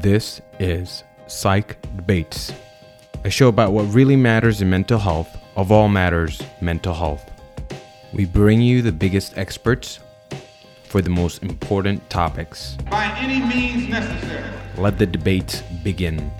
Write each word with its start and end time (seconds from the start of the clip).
This 0.00 0.40
is 0.58 1.04
Psych 1.26 1.76
Debates, 1.94 2.54
a 3.22 3.28
show 3.28 3.48
about 3.48 3.72
what 3.72 3.82
really 3.92 4.16
matters 4.16 4.62
in 4.62 4.70
mental 4.70 4.98
health, 4.98 5.28
of 5.56 5.70
all 5.70 5.88
matters, 5.90 6.40
mental 6.62 6.94
health. 6.94 7.30
We 8.14 8.24
bring 8.24 8.62
you 8.62 8.80
the 8.80 8.92
biggest 8.92 9.36
experts 9.36 10.00
for 10.84 11.02
the 11.02 11.10
most 11.10 11.42
important 11.42 12.08
topics. 12.08 12.78
by 12.90 13.14
any 13.18 13.44
means 13.44 13.90
necessary. 13.90 14.50
Let 14.78 14.96
the 14.96 15.04
debates 15.04 15.60
begin. 15.84 16.30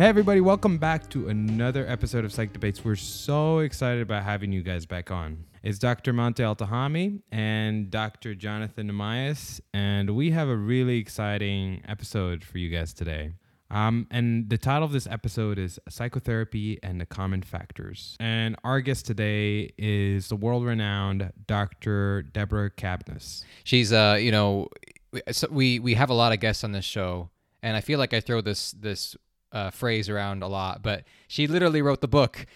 Hey, 0.00 0.06
everybody, 0.06 0.40
welcome 0.40 0.78
back 0.78 1.10
to 1.10 1.28
another 1.28 1.86
episode 1.86 2.24
of 2.24 2.32
Psych 2.32 2.54
Debates. 2.54 2.82
We're 2.82 2.96
so 2.96 3.58
excited 3.58 4.00
about 4.00 4.22
having 4.22 4.50
you 4.50 4.62
guys 4.62 4.86
back 4.86 5.10
on. 5.10 5.44
It's 5.62 5.78
Dr. 5.78 6.14
Monte 6.14 6.42
Altahami 6.42 7.20
and 7.30 7.90
Dr. 7.90 8.34
Jonathan 8.34 8.90
Namias, 8.90 9.60
and 9.74 10.16
we 10.16 10.30
have 10.30 10.48
a 10.48 10.56
really 10.56 10.96
exciting 10.96 11.82
episode 11.86 12.42
for 12.42 12.56
you 12.56 12.70
guys 12.70 12.94
today. 12.94 13.34
Um, 13.70 14.06
and 14.10 14.48
the 14.48 14.56
title 14.56 14.84
of 14.84 14.92
this 14.92 15.06
episode 15.06 15.58
is 15.58 15.78
Psychotherapy 15.90 16.78
and 16.82 16.98
the 16.98 17.04
Common 17.04 17.42
Factors. 17.42 18.16
And 18.18 18.56
our 18.64 18.80
guest 18.80 19.04
today 19.04 19.70
is 19.76 20.30
the 20.30 20.36
world 20.36 20.64
renowned 20.64 21.30
Dr. 21.46 22.22
Deborah 22.22 22.70
Cabaniss. 22.70 23.44
She's 23.64 23.92
uh, 23.92 24.16
you 24.18 24.32
know, 24.32 24.68
we 25.50 25.78
we 25.78 25.92
have 25.92 26.08
a 26.08 26.14
lot 26.14 26.32
of 26.32 26.40
guests 26.40 26.64
on 26.64 26.72
this 26.72 26.86
show, 26.86 27.28
and 27.62 27.76
I 27.76 27.82
feel 27.82 27.98
like 27.98 28.14
I 28.14 28.20
throw 28.20 28.40
this 28.40 28.70
this 28.70 29.14
uh, 29.52 29.70
phrase 29.70 30.08
around 30.08 30.42
a 30.42 30.46
lot, 30.46 30.82
but 30.82 31.04
she 31.28 31.46
literally 31.46 31.82
wrote 31.82 32.00
the 32.00 32.08
book. 32.08 32.46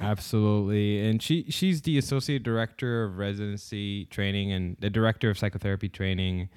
Absolutely. 0.00 1.06
And 1.06 1.22
she 1.22 1.46
she's 1.48 1.82
the 1.82 1.98
associate 1.98 2.42
director 2.42 3.04
of 3.04 3.18
residency 3.18 4.06
training 4.06 4.52
and 4.52 4.76
the 4.80 4.90
director 4.90 5.30
of 5.30 5.38
psychotherapy 5.38 5.88
training 5.88 6.48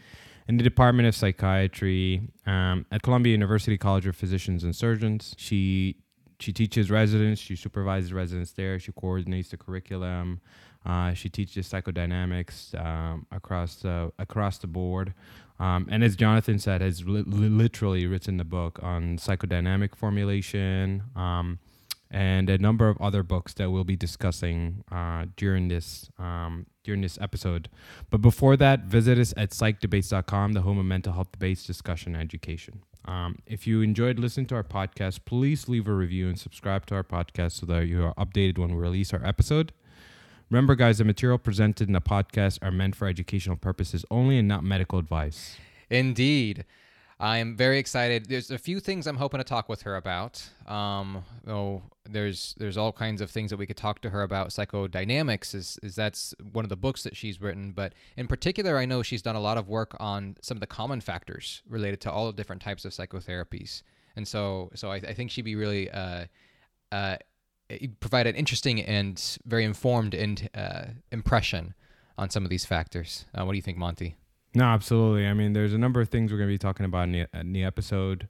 in 0.47 0.57
the 0.57 0.63
Department 0.63 1.07
of 1.07 1.15
Psychiatry 1.15 2.29
um, 2.45 2.85
at 2.91 3.01
Columbia 3.01 3.31
University 3.31 3.77
College 3.77 4.05
of 4.05 4.15
Physicians 4.15 4.63
and 4.63 4.75
Surgeons. 4.75 5.35
She 5.37 5.97
she 6.39 6.51
teaches 6.51 6.91
residents, 6.91 7.39
she 7.39 7.55
supervises 7.55 8.11
residents 8.11 8.51
there, 8.51 8.77
she 8.77 8.91
coordinates 8.91 9.49
the 9.49 9.57
curriculum, 9.57 10.41
uh, 10.85 11.13
she 11.13 11.29
teaches 11.29 11.67
psychodynamics 11.67 12.79
um, 12.79 13.25
across 13.31 13.75
the 13.77 14.11
across 14.19 14.57
the 14.57 14.67
board. 14.67 15.13
Um, 15.59 15.87
and 15.89 16.03
as 16.03 16.15
Jonathan 16.15 16.59
said, 16.59 16.81
has 16.81 17.05
li- 17.05 17.23
li- 17.25 17.49
literally 17.49 18.05
written 18.07 18.37
the 18.37 18.43
book 18.43 18.79
on 18.81 19.17
psychodynamic 19.17 19.95
formulation, 19.95 21.03
um, 21.15 21.59
and 22.11 22.49
a 22.49 22.57
number 22.57 22.87
of 22.87 23.01
other 23.01 23.23
books 23.23 23.53
that 23.55 23.71
we'll 23.71 23.83
be 23.83 23.95
discussing 23.95 24.83
uh, 24.91 25.25
during 25.35 25.69
this 25.69 26.09
um, 26.19 26.65
during 26.83 27.01
this 27.01 27.17
episode. 27.19 27.69
But 28.09 28.21
before 28.21 28.55
that, 28.57 28.81
visit 28.81 29.17
us 29.17 29.33
at 29.35 29.51
psychdebates.com, 29.51 30.53
the 30.53 30.61
home 30.61 30.77
of 30.77 30.85
mental 30.85 31.13
health 31.13 31.31
debates, 31.31 31.65
discussion, 31.65 32.13
and 32.13 32.21
education. 32.21 32.83
Um, 33.05 33.39
if 33.45 33.67
you 33.67 33.81
enjoyed 33.81 34.19
listening 34.19 34.47
to 34.47 34.55
our 34.55 34.63
podcast, 34.63 35.19
please 35.25 35.67
leave 35.69 35.87
a 35.87 35.93
review 35.93 36.27
and 36.27 36.39
subscribe 36.39 36.85
to 36.87 36.95
our 36.95 37.03
podcast 37.03 37.53
so 37.53 37.65
that 37.67 37.87
you 37.87 38.03
are 38.03 38.13
updated 38.15 38.57
when 38.57 38.69
we 38.69 38.81
release 38.81 39.13
our 39.13 39.23
episode. 39.23 39.73
Remember, 40.49 40.75
guys, 40.75 40.99
the 40.99 41.03
material 41.03 41.37
presented 41.37 41.87
in 41.87 41.93
the 41.93 42.01
podcast 42.01 42.59
are 42.61 42.71
meant 42.71 42.95
for 42.95 43.07
educational 43.07 43.55
purposes 43.55 44.05
only 44.11 44.37
and 44.37 44.47
not 44.47 44.63
medical 44.63 44.99
advice. 44.99 45.57
Indeed. 45.89 46.65
I 47.19 47.37
am 47.37 47.55
very 47.55 47.79
excited. 47.79 48.25
There's 48.25 48.51
a 48.51 48.57
few 48.57 48.81
things 48.81 49.07
I'm 49.07 49.15
hoping 49.15 49.37
to 49.37 49.45
talk 49.45 49.69
with 49.69 49.83
her 49.83 49.95
about. 49.95 50.43
Um, 50.67 51.23
oh, 51.47 51.81
there's 52.03 52.53
there's 52.57 52.75
all 52.75 52.91
kinds 52.91 53.21
of 53.21 53.31
things 53.31 53.51
that 53.51 53.57
we 53.57 53.65
could 53.65 53.77
talk 53.77 54.01
to 54.01 54.09
her 54.09 54.21
about. 54.21 54.49
Psychodynamics 54.49 55.55
is 55.55 55.79
is 55.81 55.95
that's 55.95 56.35
one 56.51 56.65
of 56.65 56.69
the 56.69 56.75
books 56.75 57.03
that 57.03 57.15
she's 57.15 57.39
written, 57.39 57.71
but 57.71 57.93
in 58.17 58.27
particular, 58.27 58.77
I 58.77 58.85
know 58.85 59.01
she's 59.01 59.21
done 59.21 59.37
a 59.37 59.39
lot 59.39 59.57
of 59.57 59.69
work 59.69 59.95
on 59.97 60.35
some 60.41 60.57
of 60.57 60.61
the 60.61 60.67
common 60.67 60.99
factors 60.99 61.63
related 61.69 62.01
to 62.01 62.11
all 62.11 62.27
the 62.27 62.33
different 62.33 62.61
types 62.61 62.83
of 62.83 62.91
psychotherapies. 62.91 63.81
And 64.17 64.27
so, 64.27 64.71
so 64.75 64.91
I, 64.91 64.95
I 64.95 65.13
think 65.13 65.31
she'd 65.31 65.43
be 65.43 65.55
really 65.55 65.89
uh, 65.91 66.25
uh, 66.91 67.17
provide 67.99 68.27
an 68.27 68.35
interesting 68.35 68.81
and 68.81 69.37
very 69.45 69.63
informed 69.63 70.13
and 70.13 70.49
uh, 70.55 70.85
impression 71.11 71.73
on 72.17 72.29
some 72.29 72.43
of 72.43 72.49
these 72.49 72.65
factors. 72.65 73.25
Uh, 73.33 73.43
what 73.43 73.53
do 73.53 73.57
you 73.57 73.61
think, 73.61 73.77
Monty? 73.77 74.15
No, 74.53 74.65
absolutely. 74.65 75.27
I 75.27 75.33
mean, 75.33 75.53
there's 75.53 75.73
a 75.73 75.77
number 75.77 75.99
of 75.99 76.09
things 76.09 76.31
we're 76.31 76.37
going 76.37 76.49
to 76.49 76.53
be 76.53 76.57
talking 76.57 76.85
about 76.85 77.03
in 77.03 77.11
the, 77.11 77.27
in 77.33 77.53
the 77.53 77.63
episode. 77.63 78.27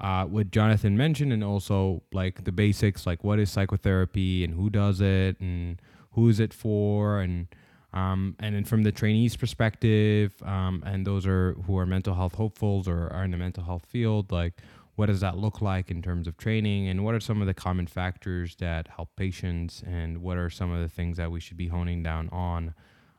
Uh, 0.00 0.24
what 0.24 0.50
Jonathan 0.50 0.96
mentioned, 0.96 1.32
and 1.32 1.42
also 1.42 2.02
like 2.12 2.44
the 2.44 2.52
basics, 2.52 3.06
like 3.06 3.24
what 3.24 3.38
is 3.38 3.50
psychotherapy 3.50 4.44
and 4.44 4.54
who 4.54 4.68
does 4.68 5.00
it 5.00 5.38
and 5.40 5.80
who 6.12 6.28
is 6.28 6.40
it 6.40 6.52
for, 6.52 7.20
and 7.20 7.46
um, 7.92 8.34
and 8.40 8.56
then 8.56 8.64
from 8.64 8.82
the 8.82 8.90
trainees' 8.90 9.36
perspective, 9.36 10.34
um, 10.44 10.82
and 10.84 11.06
those 11.06 11.26
are 11.26 11.54
who 11.66 11.78
are 11.78 11.86
mental 11.86 12.14
health 12.14 12.34
hopefuls 12.34 12.88
or 12.88 13.08
are 13.12 13.24
in 13.24 13.30
the 13.30 13.36
mental 13.36 13.62
health 13.64 13.86
field, 13.86 14.32
like 14.32 14.54
what 14.96 15.06
does 15.06 15.20
that 15.20 15.36
look 15.36 15.60
like 15.60 15.90
in 15.90 16.02
terms 16.02 16.26
of 16.26 16.36
training, 16.36 16.88
and 16.88 17.04
what 17.04 17.14
are 17.14 17.20
some 17.20 17.40
of 17.40 17.46
the 17.46 17.54
common 17.54 17.86
factors 17.86 18.56
that 18.56 18.88
help 18.88 19.10
patients, 19.16 19.82
and 19.86 20.18
what 20.18 20.36
are 20.36 20.50
some 20.50 20.70
of 20.70 20.80
the 20.80 20.88
things 20.88 21.16
that 21.16 21.30
we 21.30 21.40
should 21.40 21.56
be 21.56 21.68
honing 21.68 22.02
down 22.02 22.28
on 22.30 22.74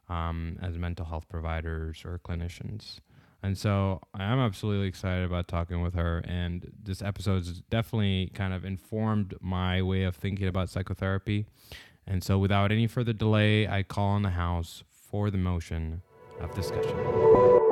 um, 0.09 0.57
as 0.61 0.77
mental 0.77 1.05
health 1.05 1.27
providers 1.29 2.03
or 2.05 2.19
clinicians. 2.19 2.99
And 3.43 3.57
so 3.57 4.01
I'm 4.13 4.39
absolutely 4.39 4.87
excited 4.87 5.23
about 5.23 5.47
talking 5.47 5.81
with 5.81 5.93
her. 5.93 6.23
And 6.27 6.71
this 6.81 7.03
episode 7.03 7.45
has 7.45 7.61
definitely 7.69 8.31
kind 8.33 8.53
of 8.53 8.65
informed 8.65 9.35
my 9.39 9.83
way 9.83 10.03
of 10.03 10.15
thinking 10.15 10.47
about 10.47 10.69
psychotherapy. 10.69 11.45
And 12.07 12.23
so 12.23 12.39
without 12.39 12.71
any 12.71 12.87
further 12.87 13.13
delay, 13.13 13.67
I 13.67 13.83
call 13.83 14.07
on 14.07 14.23
the 14.23 14.31
House 14.31 14.83
for 14.89 15.29
the 15.29 15.37
motion 15.37 16.01
of 16.39 16.55
discussion. 16.55 17.64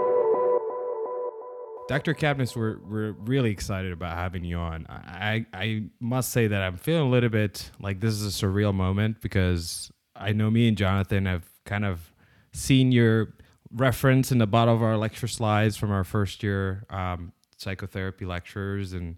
Dr. 1.87 2.13
Cabaniss, 2.13 2.55
we're, 2.55 2.77
we're 2.79 3.11
really 3.11 3.51
excited 3.51 3.91
about 3.91 4.17
having 4.17 4.45
you 4.45 4.57
on. 4.57 4.85
I, 4.89 5.45
I, 5.53 5.61
I 5.61 5.83
must 5.99 6.31
say 6.31 6.47
that 6.47 6.61
I'm 6.61 6.77
feeling 6.77 7.07
a 7.07 7.09
little 7.09 7.29
bit 7.29 7.69
like 7.79 7.99
this 7.99 8.13
is 8.13 8.25
a 8.25 8.45
surreal 8.45 8.73
moment 8.73 9.21
because 9.21 9.91
I 10.15 10.31
know 10.31 10.49
me 10.49 10.67
and 10.67 10.77
Jonathan 10.77 11.25
have 11.25 11.43
kind 11.65 11.83
of 11.85 12.13
seen 12.53 12.91
your 12.91 13.33
reference 13.71 14.31
in 14.31 14.37
the 14.37 14.47
bottom 14.47 14.73
of 14.73 14.83
our 14.83 14.97
lecture 14.97 15.27
slides 15.27 15.75
from 15.75 15.91
our 15.91 16.03
first 16.03 16.41
year 16.41 16.85
um, 16.89 17.33
psychotherapy 17.57 18.25
lectures. 18.25 18.93
And 18.93 19.17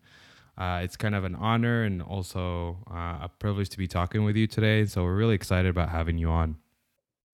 uh, 0.57 0.81
it's 0.83 0.95
kind 0.95 1.13
of 1.13 1.23
an 1.23 1.35
honor 1.35 1.83
and 1.83 2.01
also 2.01 2.77
uh, 2.89 3.19
a 3.21 3.31
privilege 3.39 3.69
to 3.69 3.77
be 3.77 3.87
talking 3.87 4.23
with 4.23 4.35
you 4.35 4.47
today. 4.47 4.85
So 4.85 5.03
we're 5.03 5.15
really 5.15 5.35
excited 5.35 5.69
about 5.69 5.89
having 5.89 6.17
you 6.17 6.29
on. 6.29 6.57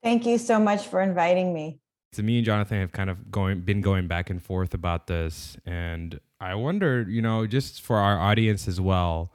Thank 0.04 0.26
you 0.26 0.38
so 0.38 0.60
much 0.60 0.88
for 0.88 1.02
inviting 1.02 1.54
me. 1.54 1.81
So 2.14 2.24
me 2.24 2.38
and 2.38 2.46
Jonathan 2.46 2.80
have 2.82 2.92
kind 2.92 3.10
of 3.10 3.32
going 3.32 3.62
been 3.62 3.80
going 3.80 4.08
back 4.08 4.30
and 4.30 4.44
forth 4.44 4.74
about 4.74 5.08
this, 5.08 5.56
and 5.66 6.20
I 6.42 6.56
wonder, 6.56 7.06
you 7.08 7.22
know, 7.22 7.48
just 7.48 7.82
for 7.82 7.98
our 7.98 8.20
audience 8.20 8.68
as 8.68 8.82
well, 8.82 9.32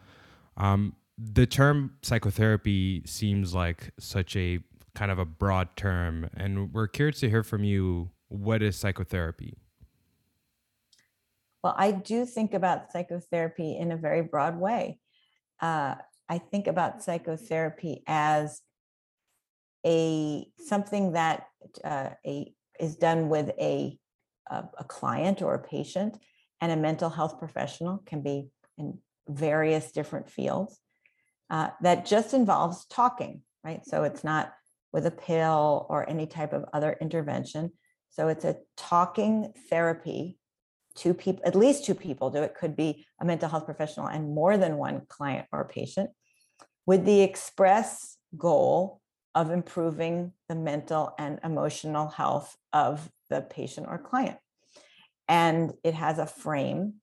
um, 0.59 0.95
the 1.17 1.47
term 1.47 1.97
psychotherapy 2.03 3.03
seems 3.07 3.55
like 3.55 3.93
such 3.99 4.37
a 4.37 4.61
kind 4.95 5.11
of 5.11 5.19
a 5.19 5.25
broad 5.25 5.75
term, 5.75 6.29
and 6.37 6.75
we're 6.75 6.89
curious 6.89 7.21
to 7.21 7.31
hear 7.31 7.43
from 7.43 7.65
you. 7.65 8.11
What 8.29 8.61
is 8.61 8.77
psychotherapy? 8.77 9.57
Well, 11.63 11.77
I 11.79 11.93
do 11.93 12.27
think 12.27 12.55
about 12.55 12.93
psychotherapy 12.93 13.77
in 13.77 13.91
a 13.91 13.97
very 13.97 14.23
broad 14.23 14.59
way. 14.59 14.99
Uh, 15.61 15.95
I 16.29 16.39
think 16.39 16.67
about 16.67 17.03
psychotherapy 17.03 18.03
as 18.07 18.61
a 19.87 20.47
something 20.59 21.13
that 21.13 21.47
uh, 21.85 22.11
a 22.27 22.53
is 22.81 22.97
done 22.97 23.29
with 23.29 23.51
a, 23.59 23.99
a 24.51 24.65
a 24.79 24.85
client 24.85 25.43
or 25.43 25.55
a 25.55 25.63
patient, 25.63 26.19
and 26.61 26.73
a 26.73 26.77
mental 26.77 27.11
health 27.11 27.39
professional 27.39 27.99
can 28.07 28.23
be 28.23 28.49
in 28.79 28.99
various 29.29 29.93
different 29.93 30.31
fields. 30.31 30.79
Uh, 31.51 31.71
that 31.81 32.07
just 32.07 32.35
involves 32.35 32.87
talking, 32.87 33.43
right? 33.63 33.85
So 33.85 34.05
it's 34.05 34.25
not 34.25 34.53
with 34.93 35.07
a 35.07 35.11
pill 35.11 35.87
or 35.89 36.09
any 36.09 36.27
type 36.27 36.53
of 36.53 36.65
other 36.73 36.97
intervention. 37.01 37.73
So 38.11 38.29
it's 38.29 38.45
a 38.45 38.57
talking 38.77 39.53
therapy. 39.69 40.39
Two 40.95 41.13
people, 41.13 41.43
at 41.45 41.55
least 41.55 41.85
two 41.85 41.95
people 41.95 42.31
do 42.31 42.43
it. 42.43 42.55
Could 42.55 42.75
be 42.75 43.05
a 43.21 43.25
mental 43.25 43.49
health 43.49 43.67
professional 43.67 44.07
and 44.07 44.35
more 44.35 44.57
than 44.57 44.79
one 44.79 45.03
client 45.09 45.47
or 45.53 45.69
patient, 45.69 46.11
with 46.87 47.05
the 47.05 47.21
express 47.21 48.17
goal 48.37 49.01
of 49.37 49.51
improving 49.51 50.33
the 50.49 50.57
mental 50.57 51.15
and 51.19 51.39
emotional 51.45 52.09
health 52.09 52.57
of 52.73 53.09
the 53.31 53.43
patient 53.43 53.87
or 53.89 53.99
client. 53.99 54.39
And 55.29 55.73
it 55.85 55.95
has 55.95 56.19
a 56.19 56.27
frame, 56.27 56.95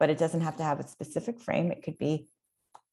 but 0.00 0.08
it 0.08 0.16
doesn't 0.16 0.40
have 0.42 0.56
to 0.56 0.62
have 0.62 0.80
a 0.80 0.88
specific 0.88 1.40
frame. 1.40 1.70
It 1.70 1.82
could 1.82 1.98
be 1.98 2.28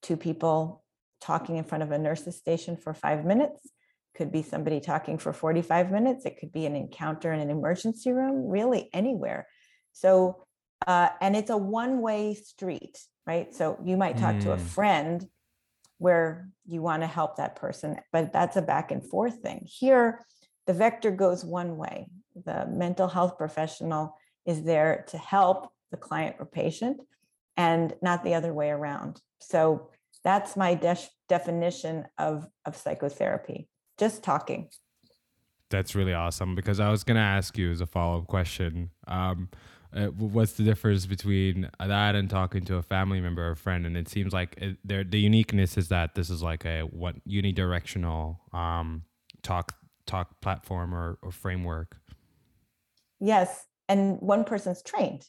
two 0.01 0.18
people 0.18 0.83
talking 1.22 1.57
in 1.57 1.63
front 1.63 1.83
of 1.83 1.92
a 1.92 1.98
nurse's 1.98 2.36
station 2.36 2.75
for 2.75 2.94
five 2.94 3.24
minutes 3.24 3.69
could 4.13 4.31
be 4.31 4.42
somebody 4.42 4.81
talking 4.81 5.18
for 5.18 5.31
45 5.31 5.89
minutes 5.92 6.25
it 6.25 6.38
could 6.38 6.51
be 6.51 6.66
an 6.66 6.75
encounter 6.75 7.31
in 7.31 7.39
an 7.39 7.50
emergency 7.50 8.12
room 8.12 8.48
really 8.50 8.89
anywhere 8.92 9.48
so 9.94 10.44
uh, 10.88 11.10
and 11.22 11.36
it's 11.36 11.51
a 11.51 11.56
one 11.56 12.01
way 12.01 12.33
street 12.33 12.98
right? 13.28 13.54
So 13.54 13.80
you 13.83 13.98
might 13.98 14.18
talk 14.18 14.39
to 14.42 14.51
a 14.51 14.57
Mm. 14.57 14.62
friend 14.62 15.28
where 16.01 16.50
you 16.65 16.81
want 16.81 17.03
to 17.03 17.07
help 17.07 17.36
that 17.36 17.56
person, 17.56 17.95
but 18.12 18.33
that's 18.33 18.57
a 18.57 18.62
back 18.62 18.89
and 18.89 19.07
forth 19.07 19.36
thing. 19.44 19.63
Here, 19.68 20.25
the 20.65 20.74
vector 20.74 21.12
goes 21.12 21.45
one 21.45 21.77
way. 21.77 22.07
The 22.44 22.65
mental 22.65 23.07
health 23.07 23.38
professional 23.38 24.18
is 24.44 24.63
there 24.63 25.06
to 25.09 25.19
help 25.19 25.71
the 25.92 25.98
client 25.98 26.38
or 26.39 26.48
patient 26.48 27.01
and 27.56 27.94
not 28.01 28.24
the 28.24 28.33
other 28.33 28.51
way 28.51 28.71
around. 28.71 29.21
So 29.42 29.92
that's 30.24 30.57
my 30.57 30.74
def- 30.74 31.12
definition 31.30 32.07
of, 32.18 32.47
of 32.65 32.75
psychotherapy, 32.75 33.69
just 34.00 34.24
talking. 34.24 34.69
That's 35.69 35.94
really 35.94 36.13
awesome 36.13 36.56
because 36.56 36.80
I 36.80 36.89
was 36.89 37.04
gonna 37.04 37.19
ask 37.19 37.59
you 37.59 37.69
as 37.69 37.80
a 37.80 37.86
follow 37.86 38.18
up 38.18 38.27
question. 38.27 38.89
Um, 39.07 39.50
uh, 39.93 40.07
what's 40.07 40.53
the 40.53 40.63
difference 40.63 41.05
between 41.05 41.69
that 41.79 42.15
and 42.15 42.29
talking 42.29 42.63
to 42.65 42.75
a 42.75 42.81
family 42.81 43.19
member 43.19 43.49
or 43.49 43.55
friend? 43.55 43.85
And 43.85 43.97
it 43.97 44.07
seems 44.07 44.33
like 44.33 44.57
it, 44.57 44.77
the 44.88 45.19
uniqueness 45.19 45.77
is 45.77 45.89
that 45.89 46.15
this 46.15 46.29
is 46.29 46.41
like 46.41 46.65
a 46.65 46.81
what 46.81 47.15
unidirectional 47.27 48.38
um, 48.53 49.03
talk 49.41 49.73
talk 50.05 50.41
platform 50.41 50.93
or, 50.93 51.17
or 51.21 51.31
framework. 51.31 51.97
Yes, 53.19 53.65
and 53.88 54.19
one 54.19 54.43
person's 54.43 54.81
trained. 54.81 55.25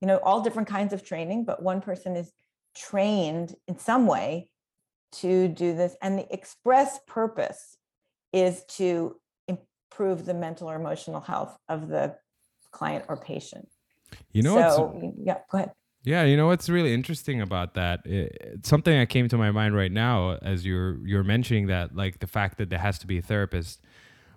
You 0.00 0.08
know, 0.08 0.18
all 0.18 0.40
different 0.40 0.68
kinds 0.68 0.92
of 0.92 1.04
training, 1.04 1.44
but 1.44 1.62
one 1.62 1.80
person 1.80 2.16
is 2.16 2.32
trained 2.76 3.54
in 3.68 3.78
some 3.78 4.06
way 4.06 4.48
to 5.12 5.48
do 5.48 5.74
this. 5.74 5.96
And 6.02 6.18
the 6.18 6.32
express 6.32 6.98
purpose 7.06 7.76
is 8.32 8.64
to 8.76 9.16
improve 9.46 10.24
the 10.24 10.34
mental 10.34 10.68
or 10.68 10.74
emotional 10.74 11.20
health 11.20 11.56
of 11.68 11.88
the 11.88 12.16
client 12.72 13.04
or 13.08 13.16
patient. 13.16 13.68
You 14.32 14.42
know, 14.42 14.54
what's- 14.54 14.76
so 14.76 15.14
yeah, 15.22 15.38
go 15.50 15.58
ahead. 15.58 15.72
Yeah, 16.04 16.24
you 16.24 16.36
know 16.36 16.48
what's 16.48 16.68
really 16.68 16.92
interesting 16.92 17.40
about 17.40 17.74
that? 17.74 18.00
It, 18.04 18.36
it's 18.40 18.68
something 18.68 18.98
that 18.98 19.08
came 19.08 19.28
to 19.28 19.38
my 19.38 19.52
mind 19.52 19.76
right 19.76 19.92
now 19.92 20.32
as 20.42 20.66
you're 20.66 20.98
you're 21.06 21.22
mentioning 21.22 21.68
that, 21.68 21.94
like 21.94 22.18
the 22.18 22.26
fact 22.26 22.58
that 22.58 22.70
there 22.70 22.80
has 22.80 22.98
to 23.00 23.06
be 23.06 23.18
a 23.18 23.22
therapist. 23.22 23.80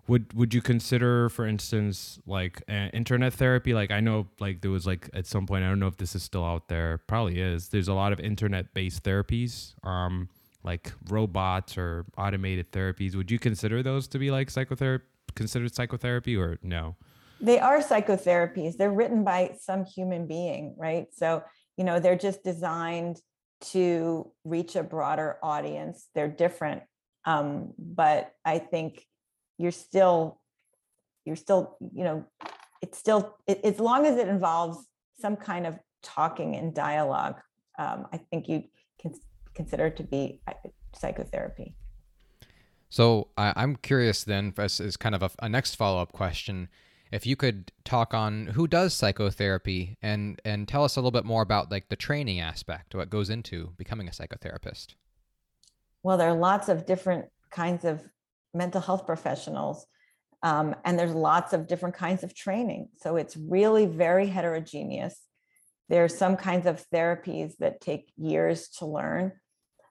Would 0.07 0.33
would 0.33 0.53
you 0.53 0.61
consider, 0.61 1.29
for 1.29 1.47
instance, 1.47 2.19
like 2.27 2.61
uh, 2.69 2.89
internet 2.93 3.33
therapy? 3.33 3.73
Like 3.73 3.89
I 3.89 3.99
know, 4.01 4.27
like 4.39 4.61
there 4.61 4.69
was 4.69 4.85
like 4.85 5.09
at 5.15 5.25
some 5.25 5.47
point, 5.47 5.63
I 5.63 5.67
don't 5.69 5.79
know 5.79 5.87
if 5.87 5.97
this 5.97 6.13
is 6.13 6.21
still 6.21 6.45
out 6.45 6.67
there. 6.67 6.99
Probably 7.07 7.39
is. 7.41 7.69
There's 7.69 7.87
a 7.87 7.95
lot 7.95 8.13
of 8.13 8.19
internet 8.19 8.75
based 8.75 9.01
therapies, 9.03 9.73
um, 9.83 10.29
like 10.63 10.91
robots 11.09 11.75
or 11.75 12.05
automated 12.19 12.71
therapies. 12.71 13.15
Would 13.15 13.31
you 13.31 13.39
consider 13.39 13.81
those 13.81 14.07
to 14.09 14.19
be 14.19 14.29
like 14.29 14.51
psychotherapy? 14.51 15.05
Considered 15.33 15.73
psychotherapy 15.73 16.37
or 16.37 16.59
no? 16.61 16.95
They 17.41 17.59
are 17.59 17.79
psychotherapies. 17.79 18.77
They're 18.77 18.91
written 18.91 19.23
by 19.23 19.55
some 19.59 19.85
human 19.85 20.27
being, 20.27 20.75
right? 20.77 21.07
So, 21.13 21.43
you 21.77 21.83
know, 21.83 21.99
they're 21.99 22.17
just 22.17 22.43
designed 22.43 23.19
to 23.61 24.31
reach 24.43 24.75
a 24.75 24.83
broader 24.83 25.37
audience. 25.43 26.07
They're 26.15 26.27
different. 26.27 26.83
Um, 27.25 27.73
but 27.77 28.31
I 28.45 28.59
think 28.59 29.05
you're 29.57 29.71
still, 29.71 30.39
you're 31.25 31.35
still, 31.35 31.77
you 31.93 32.03
know, 32.03 32.25
it's 32.81 32.97
still, 32.97 33.35
it, 33.47 33.61
as 33.63 33.79
long 33.79 34.05
as 34.05 34.17
it 34.17 34.27
involves 34.27 34.85
some 35.19 35.35
kind 35.35 35.65
of 35.65 35.79
talking 36.03 36.55
and 36.55 36.73
dialogue, 36.73 37.39
um, 37.79 38.07
I 38.13 38.17
think 38.17 38.47
you 38.47 38.63
can 39.01 39.13
consider 39.53 39.87
it 39.87 39.97
to 39.97 40.03
be 40.03 40.41
uh, 40.47 40.53
psychotherapy. 40.95 41.75
So 42.89 43.29
I'm 43.35 43.75
curious 43.75 44.23
then, 44.23 44.53
as, 44.57 44.79
as 44.79 44.95
kind 44.95 45.15
of 45.15 45.23
a, 45.23 45.31
a 45.39 45.49
next 45.49 45.75
follow 45.75 46.01
up 46.01 46.13
question, 46.13 46.69
if 47.11 47.25
you 47.25 47.35
could 47.35 47.71
talk 47.83 48.13
on 48.13 48.47
who 48.47 48.67
does 48.67 48.93
psychotherapy 48.93 49.97
and 50.01 50.41
and 50.43 50.67
tell 50.67 50.83
us 50.83 50.95
a 50.95 50.99
little 50.99 51.11
bit 51.11 51.25
more 51.25 51.41
about 51.41 51.71
like 51.71 51.89
the 51.89 51.95
training 51.95 52.39
aspect, 52.39 52.95
what 52.95 53.09
goes 53.09 53.29
into 53.29 53.73
becoming 53.77 54.07
a 54.07 54.11
psychotherapist. 54.11 54.95
Well, 56.03 56.17
there 56.17 56.29
are 56.29 56.37
lots 56.37 56.69
of 56.69 56.85
different 56.85 57.25
kinds 57.51 57.85
of 57.85 58.03
mental 58.53 58.81
health 58.81 59.05
professionals, 59.05 59.85
um, 60.43 60.75
and 60.83 60.97
there's 60.97 61.13
lots 61.13 61.53
of 61.53 61.67
different 61.67 61.95
kinds 61.95 62.23
of 62.23 62.35
training. 62.35 62.89
So 62.97 63.15
it's 63.15 63.35
really 63.35 63.85
very 63.85 64.27
heterogeneous. 64.27 65.19
There 65.89 66.03
are 66.03 66.09
some 66.09 66.35
kinds 66.35 66.65
of 66.65 66.83
therapies 66.93 67.57
that 67.57 67.81
take 67.81 68.11
years 68.17 68.69
to 68.79 68.85
learn. 68.85 69.33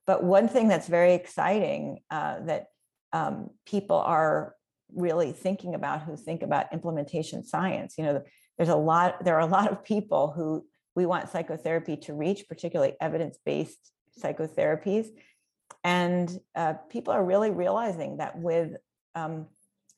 But 0.07 0.23
one 0.23 0.49
thing 0.49 0.69
that's 0.69 0.89
very 0.89 1.15
exciting 1.15 2.01
uh, 2.11 2.41
that 2.41 2.67
um, 3.13 3.51
people 3.65 3.97
are 3.97 4.55
really 4.93 5.33
thinking 5.33 5.75
about 5.75 6.03
who 6.03 6.17
think 6.17 6.43
about 6.43 6.73
implementation 6.73 7.45
science, 7.45 7.95
you 7.99 8.05
know, 8.05 8.23
there's 8.57 8.69
a 8.69 8.77
lot, 8.77 9.25
there 9.25 9.37
are 9.37 9.41
a 9.41 9.47
lot 9.47 9.71
of 9.71 9.85
people 9.85 10.33
who 10.33 10.65
we 10.95 11.07
want 11.07 11.29
psychotherapy 11.29 11.97
to 11.97 12.15
reach, 12.15 12.49
particularly 12.49 12.95
evidence-based 13.01 13.91
psychotherapies. 14.21 15.09
And 15.83 16.31
uh, 16.55 16.75
people 16.89 17.13
are 17.13 17.25
really 17.25 17.51
realizing 17.51 18.19
that 18.19 18.39
with, 18.39 18.73
um, 19.15 19.47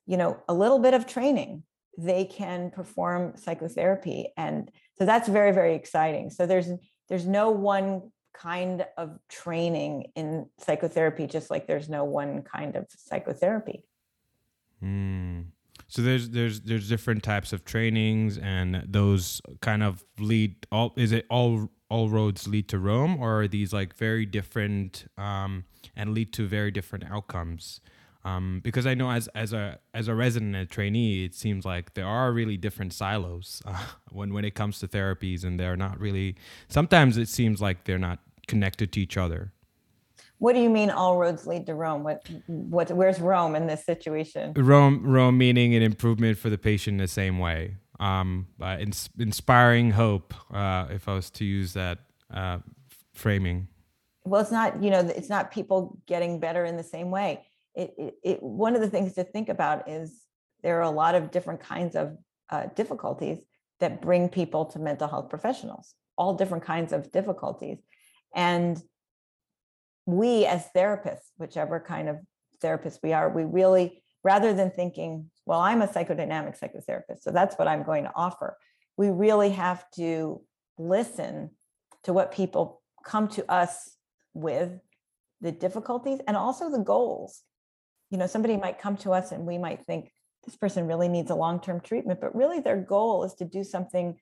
you 0.07 0.17
know, 0.17 0.43
a 0.49 0.55
little 0.55 0.79
bit 0.79 0.95
of 0.95 1.07
training, 1.07 1.65
they 1.99 2.25
can 2.25 2.71
perform 2.71 3.35
psychotherapy. 3.37 4.33
And 4.37 4.71
so 4.99 5.05
that's 5.05 5.29
very, 5.29 5.53
very 5.53 5.75
exciting. 5.75 6.31
So 6.31 6.47
there's 6.47 6.69
there's 7.09 7.27
no 7.27 7.51
one 7.51 8.11
kind 8.35 8.85
of 8.97 9.19
training 9.29 10.13
in 10.15 10.47
psychotherapy, 10.59 11.27
just 11.27 11.51
like 11.51 11.67
there's 11.67 11.89
no 11.89 12.05
one 12.05 12.43
kind 12.43 12.77
of 12.77 12.87
psychotherapy. 12.91 13.85
Hmm. 14.81 15.43
So 15.89 16.03
there's 16.03 16.31
there's 16.31 16.61
there's 16.61 16.89
different 16.89 17.23
types 17.23 17.53
of 17.53 17.65
trainings, 17.65 18.39
and 18.39 18.83
those 18.87 19.41
kind 19.61 19.83
of 19.83 20.05
lead 20.19 20.67
all. 20.73 20.93
Is 20.97 21.13
it 21.13 21.27
all 21.31 21.71
all 21.89 22.09
roads 22.09 22.49
lead 22.49 22.69
to 22.69 22.79
Rome, 22.79 23.17
or 23.21 23.43
are 23.43 23.49
these 23.49 23.73
like 23.73 23.95
very 23.95 24.27
different 24.27 25.07
um, 25.17 25.65
and 25.95 26.13
lead 26.13 26.33
to 26.35 26.47
very 26.47 26.71
different 26.71 27.05
outcomes? 27.05 27.81
Um, 28.25 28.61
because 28.65 28.87
I 28.87 28.95
know 28.95 29.11
as 29.11 29.29
as 29.29 29.53
a 29.53 29.79
as 29.95 30.09
a 30.09 30.15
resident 30.15 30.57
and 30.57 30.69
trainee, 30.69 31.25
it 31.25 31.35
seems 31.35 31.65
like 31.65 31.95
there 31.95 32.07
are 32.07 32.33
really 32.33 32.57
different 32.57 32.93
silos 32.93 33.63
uh, 33.65 33.85
when 34.11 34.35
when 34.35 34.45
it 34.45 34.55
comes 34.55 34.81
to 34.81 34.89
therapies, 34.89 35.45
and 35.45 35.61
they're 35.61 35.77
not 35.77 36.01
really. 36.01 36.35
Sometimes 36.69 37.17
it 37.17 37.29
seems 37.29 37.63
like 37.63 37.85
they're 37.85 37.99
not 37.99 38.19
connected 38.49 38.93
to 38.93 39.01
each 39.01 39.17
other. 39.17 39.53
What 40.39 40.55
do 40.55 40.61
you 40.61 40.69
mean 40.69 40.91
all 40.91 41.19
roads 41.19 41.47
lead 41.47 41.67
to 41.67 41.75
Rome? 41.75 42.03
What 42.03 42.29
what 42.47 42.91
where's 42.91 43.21
Rome 43.21 43.55
in 43.55 43.67
this 43.67 43.85
situation? 43.85 44.53
Rome, 44.55 45.03
Rome 45.03 45.39
meaning 45.39 45.75
an 45.75 45.83
improvement 45.83 46.37
for 46.37 46.51
the 46.51 46.59
patient 46.59 46.95
in 46.95 46.99
the 46.99 47.09
same 47.09 47.39
way. 47.39 47.77
Um, 47.99 48.49
uh, 48.61 48.77
ins- 48.79 49.09
inspiring 49.19 49.93
hope, 49.93 50.35
uh, 50.53 50.87
if 50.91 51.09
I 51.09 51.15
was 51.15 51.31
to 51.31 51.45
use 51.45 51.73
that 51.73 52.01
uh, 52.33 52.59
framing. 53.15 53.69
Well, 54.25 54.43
it's 54.43 54.51
not, 54.51 54.83
you 54.83 54.91
know, 54.91 55.01
it's 55.01 55.31
not 55.31 55.51
people 55.51 55.99
getting 56.07 56.39
better 56.39 56.65
in 56.65 56.77
the 56.77 56.83
same 56.83 57.11
way. 57.11 57.47
It, 57.75 57.95
it, 57.97 58.15
it 58.23 58.43
one 58.43 58.75
of 58.75 58.83
the 58.83 58.91
things 58.91 59.15
to 59.15 59.25
think 59.25 59.49
about 59.49 59.89
is 59.89 60.21
there 60.63 60.79
are 60.79 60.83
a 60.83 60.91
lot 60.91 61.15
of 61.15 61.31
different 61.31 61.61
kinds 61.61 61.97
of 61.97 62.19
uh, 62.51 62.67
difficulties 62.75 63.39
that 63.81 64.03
bring 64.03 64.29
people 64.29 64.67
to 64.67 64.79
mental 64.79 65.09
health 65.09 65.31
professionals, 65.31 65.95
all 66.19 66.35
different 66.35 66.65
kinds 66.65 66.93
of 66.93 67.11
difficulties. 67.13 67.79
And 68.35 68.83
we 70.07 70.47
as 70.47 70.67
therapists, 70.75 71.31
whichever 71.37 71.81
kind 71.81 72.09
of 72.09 72.19
therapist 72.63 73.01
we 73.03 73.13
are, 73.13 73.29
we 73.29 73.45
really, 73.45 74.03
rather 74.23 74.55
than 74.55 74.71
thinking, 74.71 75.31
well, 75.45 75.61
I'm 75.61 75.83
a 75.83 75.87
psychodynamic 75.87 76.59
psychotherapist, 76.59 77.23
so 77.23 77.31
that's 77.31 77.57
what 77.57 77.69
I'm 77.69 77.83
going 77.83 78.05
to 78.05 78.13
offer, 78.15 78.57
we 78.97 79.11
really 79.11 79.51
have 79.51 79.85
to 79.97 80.41
listen 80.79 81.51
to 82.05 82.13
what 82.13 82.33
people 82.33 82.83
come 83.05 83.29
to 83.29 83.51
us 83.51 83.97
with, 84.33 84.79
the 85.41 85.53
difficulties 85.53 86.21
and 86.27 86.37
also 86.37 86.71
the 86.71 86.79
goals. 86.79 87.43
You 88.11 88.19
know, 88.19 88.27
somebody 88.27 88.57
might 88.57 88.79
come 88.79 88.97
to 88.99 89.13
us 89.13 89.33
and 89.33 89.47
we 89.47 89.59
might 89.59 89.85
think 89.85 90.11
this 90.45 90.57
person 90.57 90.87
really 90.87 91.09
needs 91.09 91.31
a 91.31 91.35
long 91.35 91.61
term 91.61 91.81
treatment, 91.81 92.21
but 92.21 92.35
really 92.35 92.61
their 92.61 92.81
goal 92.81 93.25
is 93.25 93.35
to 93.35 93.45
do 93.45 93.65
something 93.65 94.17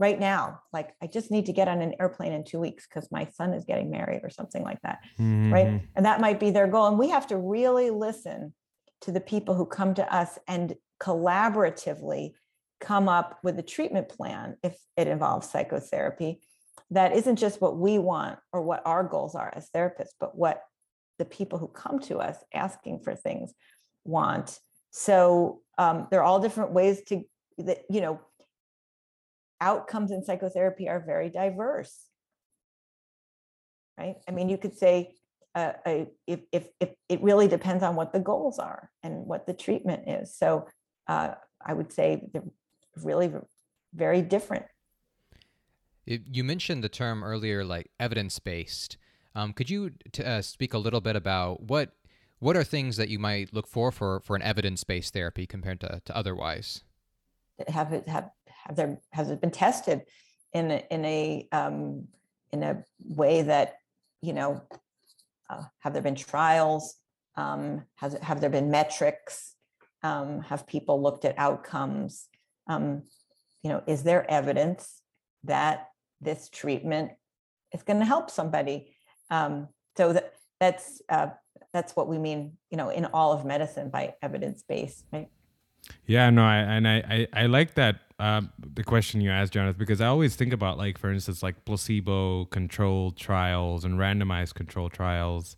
right 0.00 0.18
now. 0.18 0.60
Like, 0.72 0.94
I 1.02 1.06
just 1.06 1.30
need 1.30 1.46
to 1.46 1.52
get 1.52 1.68
on 1.68 1.82
an 1.82 1.94
airplane 2.00 2.32
in 2.32 2.42
two 2.42 2.58
weeks 2.58 2.88
because 2.88 3.12
my 3.12 3.26
son 3.26 3.52
is 3.52 3.66
getting 3.66 3.90
married 3.90 4.22
or 4.24 4.30
something 4.30 4.64
like 4.64 4.80
that 4.82 4.98
right 5.52 5.66
Mhm. 5.66 5.86
and 5.94 6.06
that 6.06 6.20
might 6.20 6.40
be 6.40 6.50
their 6.50 6.66
goal 6.66 6.86
and 6.86 6.98
we 6.98 7.10
have 7.10 7.26
to 7.28 7.36
really 7.36 7.90
listen 7.90 8.54
to 9.02 9.12
the 9.12 9.20
people 9.20 9.54
who 9.54 9.66
come 9.66 9.92
to 9.94 10.14
us 10.14 10.38
and 10.48 10.74
collaboratively 11.00 12.32
come 12.80 13.08
up 13.08 13.38
with 13.42 13.58
a 13.58 13.62
treatment 13.62 14.08
plan 14.08 14.56
if 14.62 14.76
it 14.96 15.06
involves 15.06 15.50
psychotherapy 15.50 16.40
that 16.90 17.14
isn't 17.14 17.36
just 17.36 17.60
what 17.60 17.76
we 17.76 17.98
want 17.98 18.38
or 18.52 18.62
what 18.62 18.82
our 18.86 19.04
goals 19.04 19.34
are 19.34 19.52
as 19.54 19.68
therapists 19.74 20.14
but 20.18 20.36
what 20.36 20.62
the 21.18 21.24
people 21.24 21.58
who 21.58 21.68
come 21.68 21.98
to 21.98 22.18
us 22.18 22.36
asking 22.54 23.00
for 23.00 23.14
things 23.14 23.52
want 24.04 24.58
so 24.90 25.60
um, 25.78 26.08
there 26.10 26.20
are 26.20 26.24
all 26.24 26.40
different 26.40 26.72
ways 26.72 27.02
to 27.02 27.22
that 27.58 27.82
you 27.90 28.00
know 28.00 28.18
outcomes 29.60 30.10
in 30.10 30.24
psychotherapy 30.24 30.88
are 30.88 31.00
very 31.00 31.28
diverse 31.28 32.10
right? 34.00 34.16
I 34.26 34.32
mean, 34.32 34.48
you 34.48 34.58
could 34.58 34.76
say 34.76 35.14
uh, 35.54 35.72
a, 35.86 36.06
if, 36.26 36.40
if, 36.52 36.68
if 36.80 36.90
it 37.08 37.22
really 37.22 37.48
depends 37.48 37.82
on 37.82 37.96
what 37.96 38.12
the 38.12 38.20
goals 38.20 38.58
are 38.58 38.90
and 39.02 39.26
what 39.26 39.46
the 39.46 39.52
treatment 39.52 40.08
is. 40.08 40.34
So 40.34 40.66
uh, 41.06 41.34
I 41.64 41.74
would 41.74 41.92
say 41.92 42.22
they're 42.32 42.42
really 43.02 43.32
very 43.94 44.22
different. 44.22 44.64
It, 46.06 46.22
you 46.26 46.44
mentioned 46.44 46.82
the 46.82 46.88
term 46.88 47.22
earlier, 47.22 47.64
like 47.64 47.90
evidence 48.00 48.38
based. 48.38 48.96
Um, 49.34 49.52
could 49.52 49.70
you 49.70 49.92
t- 50.12 50.24
uh, 50.24 50.42
speak 50.42 50.74
a 50.74 50.78
little 50.78 51.00
bit 51.00 51.14
about 51.14 51.62
what 51.62 51.92
what 52.40 52.56
are 52.56 52.64
things 52.64 52.96
that 52.96 53.10
you 53.10 53.18
might 53.18 53.52
look 53.52 53.66
for 53.66 53.92
for, 53.92 54.20
for 54.20 54.34
an 54.34 54.40
evidence 54.40 54.82
based 54.82 55.12
therapy 55.12 55.46
compared 55.46 55.78
to, 55.80 56.00
to 56.04 56.16
otherwise? 56.16 56.82
Have 57.68 57.92
it 57.92 58.08
have 58.08 58.30
have 58.70 58.76
there 58.76 58.98
has 59.12 59.30
it 59.30 59.40
been 59.40 59.50
tested 59.50 60.02
in 60.52 60.70
a, 60.70 60.84
in 60.90 61.04
a 61.04 61.48
um, 61.52 62.06
in 62.52 62.62
a 62.62 62.84
way 63.00 63.42
that 63.42 63.74
you 64.22 64.32
know 64.32 64.62
uh, 65.48 65.62
have 65.80 65.92
there 65.92 66.02
been 66.02 66.14
trials? 66.14 66.94
Um, 67.36 67.84
has 67.96 68.14
have 68.22 68.40
there 68.40 68.50
been 68.50 68.70
metrics? 68.70 69.54
Um, 70.02 70.40
have 70.42 70.66
people 70.66 71.02
looked 71.02 71.24
at 71.24 71.38
outcomes? 71.38 72.28
Um, 72.68 73.02
you 73.62 73.70
know, 73.70 73.82
is 73.86 74.02
there 74.02 74.28
evidence 74.30 75.02
that 75.44 75.88
this 76.20 76.48
treatment 76.48 77.12
is 77.74 77.82
going 77.82 77.98
to 77.98 78.06
help 78.06 78.30
somebody? 78.30 78.94
Um, 79.30 79.68
so 79.96 80.12
that 80.12 80.32
that's 80.60 81.02
uh, 81.08 81.28
that's 81.72 81.96
what 81.96 82.08
we 82.08 82.18
mean, 82.18 82.56
you 82.70 82.76
know, 82.76 82.90
in 82.90 83.06
all 83.06 83.32
of 83.32 83.44
medicine 83.44 83.90
by 83.90 84.14
evidence 84.22 84.62
based, 84.66 85.04
right? 85.12 85.28
Yeah, 86.06 86.30
no, 86.30 86.44
I, 86.44 86.56
and 86.56 86.88
I, 86.88 86.96
I, 86.96 87.42
I 87.42 87.46
like 87.46 87.74
that 87.74 88.00
uh, 88.18 88.42
the 88.74 88.84
question 88.84 89.20
you 89.22 89.30
asked, 89.30 89.54
Jonathan, 89.54 89.78
because 89.78 90.00
I 90.00 90.06
always 90.06 90.36
think 90.36 90.52
about 90.52 90.76
like, 90.76 90.98
for 90.98 91.10
instance, 91.10 91.42
like 91.42 91.64
placebo 91.64 92.44
controlled 92.46 93.16
trials 93.16 93.84
and 93.84 93.98
randomized 93.98 94.54
controlled 94.54 94.92
trials 94.92 95.56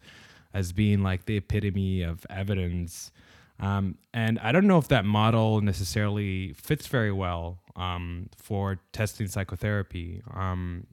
as 0.55 0.73
being 0.73 1.03
like 1.03 1.25
the 1.25 1.37
epitome 1.39 2.03
of 2.03 2.25
evidence. 2.31 3.11
Um, 3.59 3.97
and 4.15 4.39
I 4.39 4.53
don't 4.53 4.67
know 4.67 4.79
if 4.79 4.89
that 4.89 5.05
model 5.05 5.61
necessarily 5.61 6.53
fits 6.53 6.87
very 6.87 7.13
well 7.13 7.59
um, 7.75 8.29
for 8.37 8.79
testing 8.93 9.27
psychotherapy. 9.27 10.23
Um, 10.33 10.87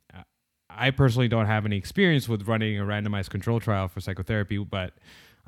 I 0.70 0.92
personally 0.92 1.28
don't 1.28 1.48
have 1.48 1.66
any 1.66 1.78
experience 1.78 2.30
with 2.30 2.48
running 2.48 2.80
a 2.80 2.84
randomized 2.84 3.30
control 3.30 3.60
trial 3.60 3.88
for 3.88 4.02
psychotherapy, 4.02 4.58
but 4.58 4.94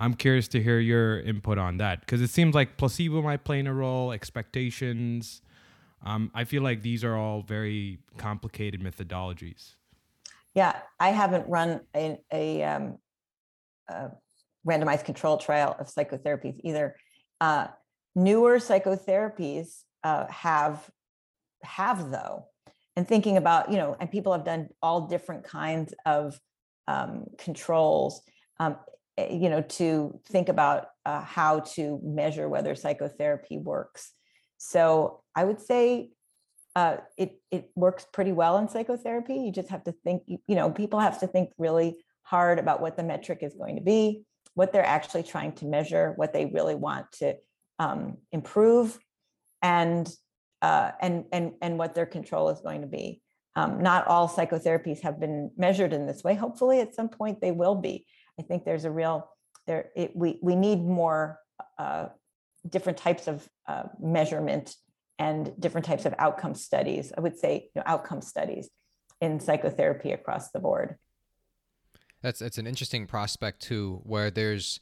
I'm 0.02 0.16
curious 0.16 0.48
to 0.50 0.64
hear 0.64 0.80
your 0.80 1.20
input 1.20 1.60
on 1.60 1.78
that 1.78 2.00
because 2.00 2.22
it 2.22 2.32
seems 2.32 2.56
like 2.56 2.76
placebo 2.76 3.22
might 3.22 3.44
play 3.44 3.60
in 3.60 3.68
a 3.68 3.74
role, 3.74 4.12
expectations. 4.12 5.44
Um, 6.04 6.32
I 6.34 6.44
feel 6.44 6.64
like 6.64 6.82
these 6.82 7.04
are 7.04 7.16
all 7.16 7.44
very 7.44 8.00
complicated 8.18 8.82
methodologies. 8.82 9.76
Yeah, 10.56 10.80
I 11.00 11.10
haven't 11.10 11.48
run 11.48 11.82
a, 11.96 12.20
a, 12.34 12.64
um, 12.64 12.98
a 13.88 14.10
randomized 14.68 15.06
control 15.06 15.38
trial 15.38 15.76
of 15.80 15.86
psychotherapies 15.86 16.60
either. 16.64 16.96
Uh, 17.40 17.68
newer 18.16 18.58
psychotherapies 18.58 19.84
uh, 20.04 20.26
have 20.28 20.90
have 21.62 22.10
though, 22.10 22.48
and 22.96 23.08
thinking 23.08 23.38
about 23.38 23.72
you 23.72 23.78
know, 23.78 23.96
and 24.00 24.10
people 24.10 24.34
have 24.34 24.44
done 24.44 24.70
all 24.82 25.02
different 25.02 25.44
kinds 25.44 25.94
of 26.08 26.40
um, 26.88 27.26
controls. 27.38 28.24
Um, 28.60 28.78
you 29.30 29.50
know, 29.50 29.62
to 29.62 30.20
think 30.28 30.50
about 30.50 30.88
uh, 31.06 31.22
how 31.22 31.60
to 31.76 32.00
measure 32.04 32.48
whether 32.48 32.76
psychotherapy 32.76 33.58
works. 33.58 34.12
So 34.58 35.24
I 35.36 35.44
would 35.44 35.60
say 35.60 36.12
uh, 36.76 36.98
it 37.18 37.42
it 37.52 37.70
works 37.76 38.06
pretty 38.14 38.32
well 38.32 38.58
in 38.58 38.70
psychotherapy. 38.70 39.36
You 39.36 39.52
just 39.52 39.70
have 39.70 39.84
to 39.86 39.92
think, 39.92 40.24
you 40.28 40.56
know, 40.56 40.72
people 40.72 41.00
have 41.00 41.20
to 41.20 41.28
think 41.28 41.50
really 41.58 41.98
hard 42.24 42.60
about 42.60 42.82
what 42.82 42.96
the 42.96 43.04
metric 43.04 43.40
is 43.42 43.56
going 43.56 43.76
to 43.76 43.82
be, 43.82 44.24
what 44.54 44.72
they're 44.72 44.86
actually 44.86 45.24
trying 45.24 45.54
to 45.54 45.66
measure, 45.66 46.14
what 46.16 46.32
they 46.34 46.46
really 46.46 46.76
want 46.76 47.12
to 47.14 47.36
um, 47.80 48.18
improve, 48.32 48.98
and 49.62 50.10
uh, 50.62 50.92
and 51.02 51.26
and 51.32 51.54
and 51.62 51.78
what 51.78 51.96
their 51.96 52.06
control 52.06 52.50
is 52.50 52.62
going 52.62 52.82
to 52.82 52.88
be. 52.88 53.22
Um, 53.56 53.82
not 53.82 54.08
all 54.08 54.30
psychotherapies 54.30 55.02
have 55.02 55.20
been 55.20 55.52
measured 55.58 55.92
in 55.92 56.06
this 56.06 56.24
way. 56.24 56.36
Hopefully, 56.36 56.80
at 56.80 56.96
some 56.96 57.10
point 57.10 57.42
they 57.42 57.52
will 57.52 57.76
be. 57.76 58.06
I 58.40 58.44
think 58.44 58.66
there's 58.66 58.86
a 58.86 58.92
real 58.92 59.30
there. 59.68 59.90
It, 59.96 60.16
we 60.16 60.40
we 60.42 60.56
need 60.56 60.84
more 60.84 61.40
uh, 61.78 62.08
different 62.68 62.98
types 62.98 63.28
of 63.28 63.48
uh, 63.68 63.84
measurement 64.00 64.76
and 65.20 65.54
different 65.60 65.86
types 65.86 66.06
of 66.06 66.16
outcome 66.18 66.56
studies. 66.56 67.12
I 67.18 67.22
would 67.22 67.38
say 67.38 67.70
you 67.76 67.80
know, 67.80 67.84
outcome 67.86 68.22
studies 68.22 68.70
in 69.22 69.40
psychotherapy 69.40 70.12
across 70.12 70.52
the 70.52 70.60
board. 70.60 70.96
That's 72.22 72.40
that's 72.40 72.58
an 72.58 72.68
interesting 72.68 73.08
prospect 73.08 73.62
too, 73.62 74.02
where 74.04 74.32
there's 74.32 74.80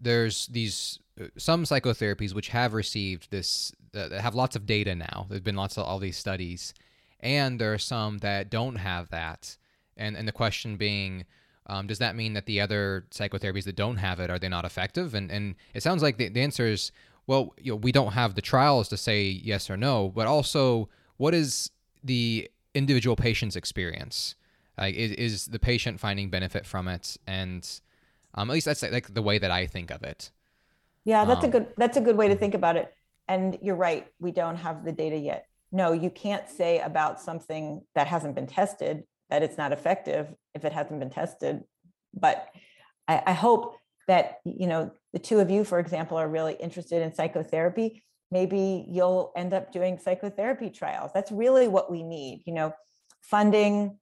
there's 0.00 0.46
these 0.48 0.98
uh, 1.20 1.26
some 1.36 1.64
psychotherapies 1.64 2.34
which 2.34 2.48
have 2.48 2.74
received 2.74 3.30
this 3.30 3.72
uh, 3.94 4.10
have 4.20 4.34
lots 4.34 4.56
of 4.56 4.66
data 4.66 4.94
now. 4.94 5.26
There's 5.28 5.40
been 5.40 5.56
lots 5.56 5.76
of 5.76 5.84
all 5.84 5.98
these 5.98 6.16
studies, 6.16 6.74
and 7.20 7.60
there 7.60 7.72
are 7.72 7.78
some 7.78 8.18
that 8.18 8.50
don't 8.50 8.76
have 8.76 9.10
that. 9.10 9.56
And 9.96 10.16
and 10.16 10.26
the 10.26 10.32
question 10.32 10.76
being, 10.76 11.24
um, 11.66 11.86
does 11.86 11.98
that 11.98 12.14
mean 12.14 12.34
that 12.34 12.46
the 12.46 12.60
other 12.60 13.06
psychotherapies 13.10 13.64
that 13.64 13.76
don't 13.76 13.96
have 13.96 14.20
it 14.20 14.30
are 14.30 14.38
they 14.38 14.48
not 14.48 14.64
effective? 14.64 15.14
And 15.14 15.30
and 15.30 15.54
it 15.72 15.82
sounds 15.82 16.02
like 16.02 16.18
the, 16.18 16.28
the 16.28 16.40
answer 16.40 16.66
is 16.66 16.92
well, 17.26 17.54
you 17.58 17.72
know, 17.72 17.76
we 17.76 17.92
don't 17.92 18.12
have 18.12 18.34
the 18.34 18.42
trials 18.42 18.88
to 18.88 18.96
say 18.96 19.22
yes 19.22 19.70
or 19.70 19.76
no, 19.76 20.10
but 20.10 20.26
also 20.26 20.88
what 21.16 21.32
is 21.34 21.70
the 22.02 22.50
individual 22.74 23.16
patient's 23.16 23.56
experience? 23.56 24.34
Like, 24.76 24.94
is, 24.94 25.12
is 25.12 25.46
the 25.46 25.58
patient 25.58 26.00
finding 26.00 26.28
benefit 26.28 26.66
from 26.66 26.88
it? 26.88 27.16
And 27.26 27.66
um, 28.34 28.50
at 28.50 28.54
least 28.54 28.66
that's 28.66 28.82
like 28.82 29.14
the 29.14 29.22
way 29.22 29.38
that 29.38 29.50
I 29.50 29.66
think 29.66 29.90
of 29.90 30.02
it. 30.02 30.30
Yeah, 31.04 31.24
that's 31.24 31.44
um, 31.44 31.50
a 31.50 31.52
good 31.52 31.66
that's 31.76 31.96
a 31.96 32.00
good 32.00 32.16
way 32.16 32.28
to 32.28 32.36
think 32.36 32.54
about 32.54 32.76
it. 32.76 32.92
And 33.28 33.58
you're 33.62 33.76
right, 33.76 34.06
we 34.20 34.32
don't 34.32 34.56
have 34.56 34.84
the 34.84 34.92
data 34.92 35.16
yet. 35.16 35.46
No, 35.72 35.92
you 35.92 36.10
can't 36.10 36.48
say 36.48 36.80
about 36.80 37.20
something 37.20 37.82
that 37.94 38.06
hasn't 38.06 38.34
been 38.34 38.46
tested 38.46 39.04
that 39.34 39.42
it's 39.42 39.58
not 39.58 39.72
effective 39.72 40.32
if 40.54 40.64
it 40.64 40.72
hasn't 40.72 41.00
been 41.00 41.10
tested. 41.10 41.64
But 42.14 42.46
I, 43.08 43.20
I 43.26 43.32
hope 43.32 43.76
that 44.06 44.38
you 44.44 44.68
know 44.68 44.92
the 45.12 45.18
two 45.18 45.40
of 45.40 45.50
you, 45.50 45.64
for 45.64 45.80
example, 45.80 46.16
are 46.16 46.28
really 46.28 46.54
interested 46.54 47.02
in 47.02 47.12
psychotherapy. 47.12 48.04
Maybe 48.30 48.86
you'll 48.88 49.32
end 49.36 49.52
up 49.52 49.72
doing 49.72 49.98
psychotherapy 49.98 50.70
trials. 50.70 51.10
That's 51.12 51.32
really 51.32 51.66
what 51.66 51.90
we 51.90 52.04
need. 52.04 52.44
You 52.46 52.54
know, 52.54 52.74
funding 53.22 53.98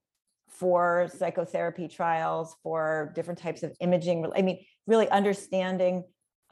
for 0.49 1.09
psychotherapy 1.17 1.87
trials 1.87 2.55
for 2.61 3.11
different 3.15 3.39
types 3.39 3.63
of 3.63 3.75
imaging. 3.79 4.31
I 4.35 4.43
mean, 4.43 4.63
really 4.85 5.09
understanding 5.09 6.03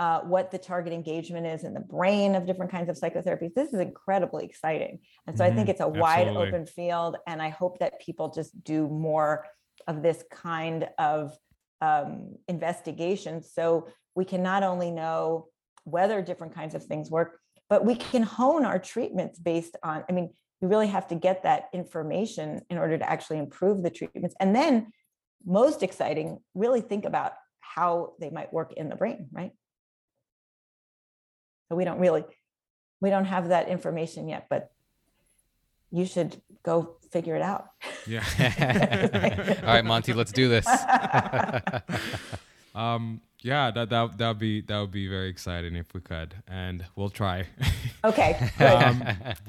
uh, 0.02 0.20
what 0.22 0.50
the 0.50 0.58
target 0.58 0.92
engagement 0.92 1.46
is 1.46 1.64
in 1.64 1.76
the 1.76 1.80
brain 1.80 2.34
of 2.34 2.48
different 2.48 2.72
kinds 2.72 2.90
of 2.90 2.98
psychotherapies. 2.98 3.54
This 3.54 3.72
is 3.72 3.80
incredibly 3.80 4.44
exciting. 4.44 4.98
And 5.28 5.38
so 5.38 5.44
mm-hmm. 5.44 5.54
I 5.54 5.56
think 5.56 5.70
mm-hmm. 5.70 5.72
it's 5.74 5.98
a 5.98 6.02
wide 6.02 6.28
open 6.28 6.66
field. 6.66 7.18
And 7.28 7.40
I 7.40 7.50
hope 7.50 7.78
that 7.78 8.02
people 8.02 8.32
just 8.32 8.64
do 8.64 8.88
more 8.88 9.46
of 9.86 10.02
this 10.02 10.24
kind 10.32 10.90
of 10.98 11.38
um, 11.82 12.34
investigation 12.48 13.44
so 13.44 13.90
we 14.16 14.26
can 14.26 14.42
not 14.42 14.64
only 14.64 14.90
know 14.90 15.50
whether 15.84 16.20
different 16.24 16.56
kinds 16.56 16.74
of 16.74 16.84
things 16.84 17.12
work, 17.12 17.38
but 17.70 17.86
we 17.86 17.94
can 17.94 18.24
hone 18.24 18.66
our 18.66 18.80
treatments 18.80 19.38
based 19.38 19.78
on, 19.84 20.04
I 20.10 20.14
mean, 20.14 20.34
you 20.62 20.68
really 20.68 20.88
have 20.88 21.10
to 21.10 21.16
get 21.16 21.44
that 21.44 21.70
information 21.74 22.62
in 22.72 22.80
order 22.80 22.98
to 22.98 23.08
actually 23.08 23.38
improve 23.38 23.84
the 23.84 23.92
treatments. 23.92 24.36
And 24.40 24.56
then, 24.56 24.92
most 25.46 25.84
exciting, 25.84 26.40
really 26.56 26.82
think 26.82 27.06
about 27.06 27.34
how 27.60 28.14
they 28.20 28.32
might 28.32 28.52
work 28.52 28.74
in 28.74 28.90
the 28.90 28.96
brain, 28.96 29.28
right? 29.32 29.52
So 31.72 31.78
we 31.78 31.86
don't 31.86 32.00
really, 32.00 32.26
we 33.00 33.10
don't 33.10 33.24
have 33.24 33.48
that 33.48 33.70
information 33.70 34.28
yet, 34.28 34.48
but 34.50 34.74
you 35.90 36.06
should 36.06 36.42
go 36.64 36.98
figure 37.12 37.38
it 37.38 37.42
out. 37.42 37.70
Yeah. 38.06 38.26
All 39.62 39.68
right, 39.68 39.86
Monty, 39.86 40.12
let's 40.12 40.34
do 40.34 40.50
this. 40.50 40.68
um, 42.76 43.22
yeah, 43.40 43.72
that 43.72 43.90
that 43.90 44.18
that 44.18 44.28
would 44.28 44.40
be 44.40 44.60
that 44.60 44.82
would 44.82 44.92
be 44.92 45.08
very 45.08 45.30
exciting 45.30 45.78
if 45.78 45.94
we 45.94 46.02
could, 46.02 46.36
and 46.46 46.84
we'll 46.98 47.10
try. 47.10 47.48
Okay, 48.04 48.34
um, 48.60 49.02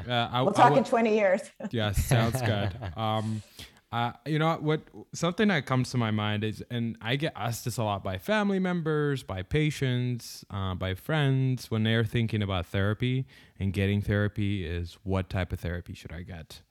uh, 0.08 0.28
I, 0.30 0.42
we'll 0.42 0.52
talk 0.52 0.76
in 0.76 0.84
twenty 0.84 1.16
years. 1.16 1.40
yes, 1.72 2.04
sounds 2.04 2.40
good. 2.40 2.70
Um, 2.96 3.42
uh, 3.92 4.12
you 4.24 4.38
know 4.38 4.54
what? 4.54 4.80
Something 5.12 5.48
that 5.48 5.66
comes 5.66 5.90
to 5.90 5.98
my 5.98 6.10
mind 6.10 6.44
is, 6.44 6.64
and 6.70 6.96
I 7.02 7.16
get 7.16 7.34
asked 7.36 7.66
this 7.66 7.76
a 7.76 7.84
lot 7.84 8.02
by 8.02 8.16
family 8.16 8.58
members, 8.58 9.22
by 9.22 9.42
patients, 9.42 10.46
uh, 10.50 10.74
by 10.74 10.94
friends 10.94 11.70
when 11.70 11.82
they're 11.82 12.04
thinking 12.04 12.42
about 12.42 12.64
therapy 12.66 13.26
and 13.60 13.70
getting 13.70 14.00
therapy. 14.00 14.66
Is 14.66 14.96
what 15.02 15.28
type 15.28 15.52
of 15.52 15.60
therapy 15.60 15.92
should 15.92 16.10
I 16.10 16.22
get? 16.22 16.62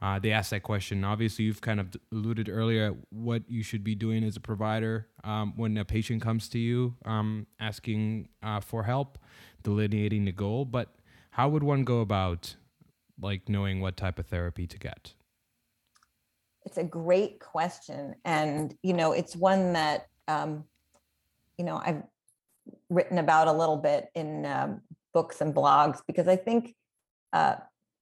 Uh, 0.00 0.20
they 0.20 0.30
ask 0.30 0.50
that 0.50 0.62
question. 0.62 1.02
Obviously, 1.02 1.46
you've 1.46 1.60
kind 1.60 1.80
of 1.80 1.88
alluded 2.12 2.48
earlier 2.48 2.86
at 2.86 2.94
what 3.10 3.42
you 3.48 3.64
should 3.64 3.82
be 3.82 3.96
doing 3.96 4.22
as 4.22 4.36
a 4.36 4.40
provider 4.40 5.08
um, 5.24 5.54
when 5.56 5.76
a 5.76 5.84
patient 5.84 6.22
comes 6.22 6.48
to 6.50 6.60
you 6.60 6.94
um, 7.04 7.48
asking 7.58 8.28
uh, 8.40 8.60
for 8.60 8.84
help, 8.84 9.18
delineating 9.64 10.24
the 10.24 10.32
goal. 10.32 10.64
But 10.64 10.94
how 11.30 11.48
would 11.48 11.64
one 11.64 11.82
go 11.82 12.00
about 12.00 12.54
like 13.20 13.48
knowing 13.48 13.80
what 13.80 13.96
type 13.96 14.20
of 14.20 14.26
therapy 14.26 14.68
to 14.68 14.78
get? 14.78 15.14
It's 16.68 16.76
a 16.76 16.84
great 16.84 17.40
question, 17.40 18.14
and 18.26 18.74
you 18.82 18.92
know, 18.92 19.12
it's 19.12 19.34
one 19.34 19.72
that 19.72 20.06
um, 20.28 20.64
you 21.56 21.64
know 21.64 21.80
I've 21.82 22.02
written 22.90 23.16
about 23.16 23.48
a 23.48 23.52
little 23.52 23.78
bit 23.78 24.08
in 24.14 24.44
um, 24.44 24.82
books 25.14 25.40
and 25.40 25.54
blogs 25.54 26.00
because 26.06 26.28
I 26.28 26.36
think 26.36 26.76
uh, 27.32 27.56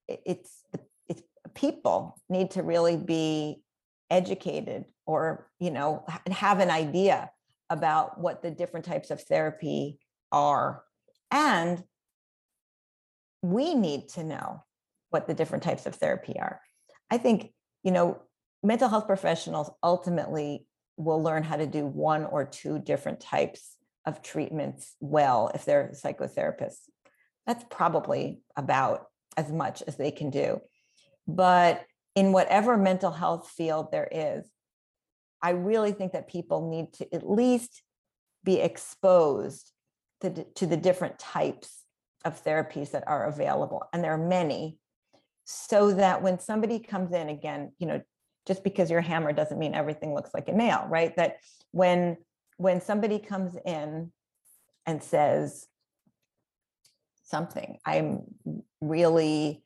it's 0.09 0.65
it's 1.09 1.23
people 1.55 2.21
need 2.29 2.51
to 2.53 2.65
really 2.65 2.97
be 2.97 3.63
educated 4.11 4.85
or 5.07 5.49
you 5.61 5.71
know 5.71 6.05
have 6.29 6.59
an 6.59 6.71
idea 6.71 7.31
about 7.71 8.21
what 8.21 8.43
the 8.43 8.51
different 8.51 8.85
types 8.85 9.13
of 9.13 9.23
therapy 9.23 10.01
are 10.33 10.83
and 11.31 11.85
we 13.43 13.75
need 13.75 14.09
to 14.09 14.25
know 14.25 14.65
what 15.11 15.29
the 15.29 15.35
different 15.35 15.63
types 15.63 15.87
of 15.87 15.95
therapy 15.95 16.35
are. 16.41 16.61
I 17.13 17.19
think 17.19 17.53
you 17.85 17.93
know 17.93 18.21
mental 18.67 18.89
health 18.89 19.07
professionals 19.07 19.71
ultimately 19.83 20.67
will 20.97 21.23
learn 21.23 21.43
how 21.43 21.57
to 21.57 21.67
do 21.67 21.87
one 21.87 22.25
or 22.25 22.45
two 22.45 22.79
different 22.79 23.21
types 23.21 23.77
of 24.05 24.23
treatments 24.23 24.95
well 25.01 25.51
if 25.55 25.65
they're 25.65 25.93
psychotherapists 25.95 26.83
that's 27.47 27.65
probably 27.71 28.41
about 28.57 29.07
as 29.37 29.51
much 29.53 29.83
as 29.87 29.97
they 29.97 30.11
can 30.11 30.31
do 30.31 30.61
but 31.27 31.85
in 32.15 32.33
whatever 32.33 32.77
mental 32.77 33.11
health 33.11 33.49
field 33.49 33.91
there 33.91 34.09
is 34.11 34.49
I 35.43 35.51
really 35.51 35.93
think 35.93 36.13
that 36.13 36.29
people 36.29 36.69
need 36.71 36.93
to 36.95 37.15
at 37.15 37.29
least 37.29 37.83
be 38.45 38.61
exposed 38.61 39.71
to, 40.21 40.45
to 40.55 40.67
the 40.67 40.77
different 40.77 41.19
types 41.19 41.83
of 42.25 42.43
therapies 42.43 42.93
that 42.93 43.07
are 43.07 43.27
available. 43.27 43.85
And 43.93 44.03
there 44.03 44.15
are 44.15 44.29
many. 44.29 44.79
So 45.45 45.93
that 45.93 46.23
when 46.23 46.41
somebody 46.41 46.81
comes 46.81 47.13
in 47.13 47.29
again, 47.29 47.73
you 47.79 47.87
know, 47.87 48.03
just 48.47 48.63
because 48.63 48.91
you're 48.91 49.01
hammer 49.01 49.33
doesn't 49.33 49.59
mean 49.59 49.75
everything 49.75 50.15
looks 50.15 50.31
like 50.33 50.49
a 50.49 50.53
nail, 50.53 50.87
right? 50.89 51.15
That 51.17 51.39
when 51.73 52.17
when 52.59 52.81
somebody 52.81 53.19
comes 53.19 53.57
in 53.67 54.13
and 54.87 55.03
says 55.03 55.67
something, 57.25 57.79
I'm 57.85 58.23
really 58.81 59.63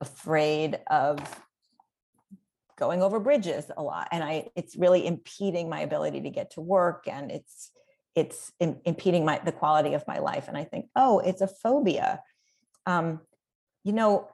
afraid 0.00 0.78
of 0.88 1.18
going 2.78 3.02
over 3.02 3.20
bridges 3.20 3.70
a 3.76 3.82
lot 3.82 4.08
and 4.10 4.24
i 4.24 4.48
it's 4.56 4.74
really 4.74 5.06
impeding 5.06 5.68
my 5.68 5.80
ability 5.80 6.22
to 6.22 6.30
get 6.30 6.52
to 6.52 6.62
work 6.62 7.06
and 7.06 7.30
it's 7.30 7.70
it's 8.16 8.50
in, 8.58 8.80
impeding 8.86 9.22
my 9.22 9.38
the 9.44 9.52
quality 9.52 9.92
of 9.92 10.02
my 10.08 10.18
life 10.18 10.48
and 10.48 10.56
i 10.56 10.64
think 10.64 10.86
oh 10.96 11.18
it's 11.18 11.42
a 11.42 11.46
phobia 11.46 12.22
um, 12.86 13.20
you 13.84 13.92
know 13.92 14.26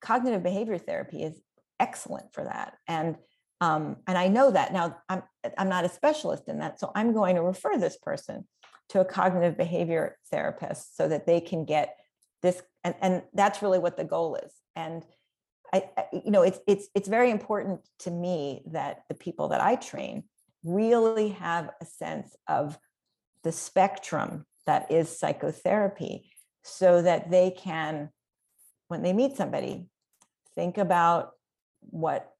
cognitive 0.00 0.42
behavior 0.42 0.78
therapy 0.78 1.22
is 1.22 1.40
excellent 1.80 2.32
for 2.32 2.44
that. 2.44 2.74
And 2.86 3.16
um, 3.60 3.96
and 4.06 4.16
i 4.16 4.28
know 4.28 4.50
that. 4.50 4.72
Now 4.72 4.98
i'm 5.08 5.22
i'm 5.56 5.68
not 5.68 5.84
a 5.84 5.88
specialist 5.88 6.44
in 6.48 6.60
that 6.60 6.78
so 6.78 6.92
i'm 6.94 7.12
going 7.12 7.34
to 7.34 7.42
refer 7.42 7.76
this 7.76 7.96
person 7.96 8.46
to 8.90 9.00
a 9.00 9.04
cognitive 9.04 9.56
behavior 9.56 10.16
therapist 10.30 10.96
so 10.96 11.08
that 11.08 11.26
they 11.26 11.40
can 11.40 11.64
get 11.64 11.96
this 12.42 12.62
and, 12.84 12.94
and 13.00 13.22
that's 13.34 13.62
really 13.62 13.78
what 13.78 13.96
the 13.96 14.04
goal 14.04 14.36
is. 14.36 14.52
And 14.76 15.04
I, 15.72 15.84
I, 15.96 16.04
you 16.12 16.30
know 16.30 16.42
it's 16.42 16.60
it's 16.66 16.88
it's 16.94 17.08
very 17.08 17.30
important 17.30 17.80
to 18.00 18.10
me 18.10 18.62
that 18.72 19.02
the 19.08 19.14
people 19.14 19.48
that 19.48 19.60
I 19.60 19.76
train 19.76 20.24
really 20.64 21.30
have 21.30 21.70
a 21.80 21.84
sense 21.84 22.34
of 22.46 22.78
the 23.42 23.52
spectrum 23.52 24.46
that 24.66 24.90
is 24.90 25.18
psychotherapy 25.18 26.30
so 26.62 27.02
that 27.02 27.30
they 27.30 27.50
can 27.50 28.10
when 28.88 29.02
they 29.02 29.12
meet 29.12 29.36
somebody 29.36 29.86
think 30.54 30.78
about 30.78 31.32
what 31.80 32.30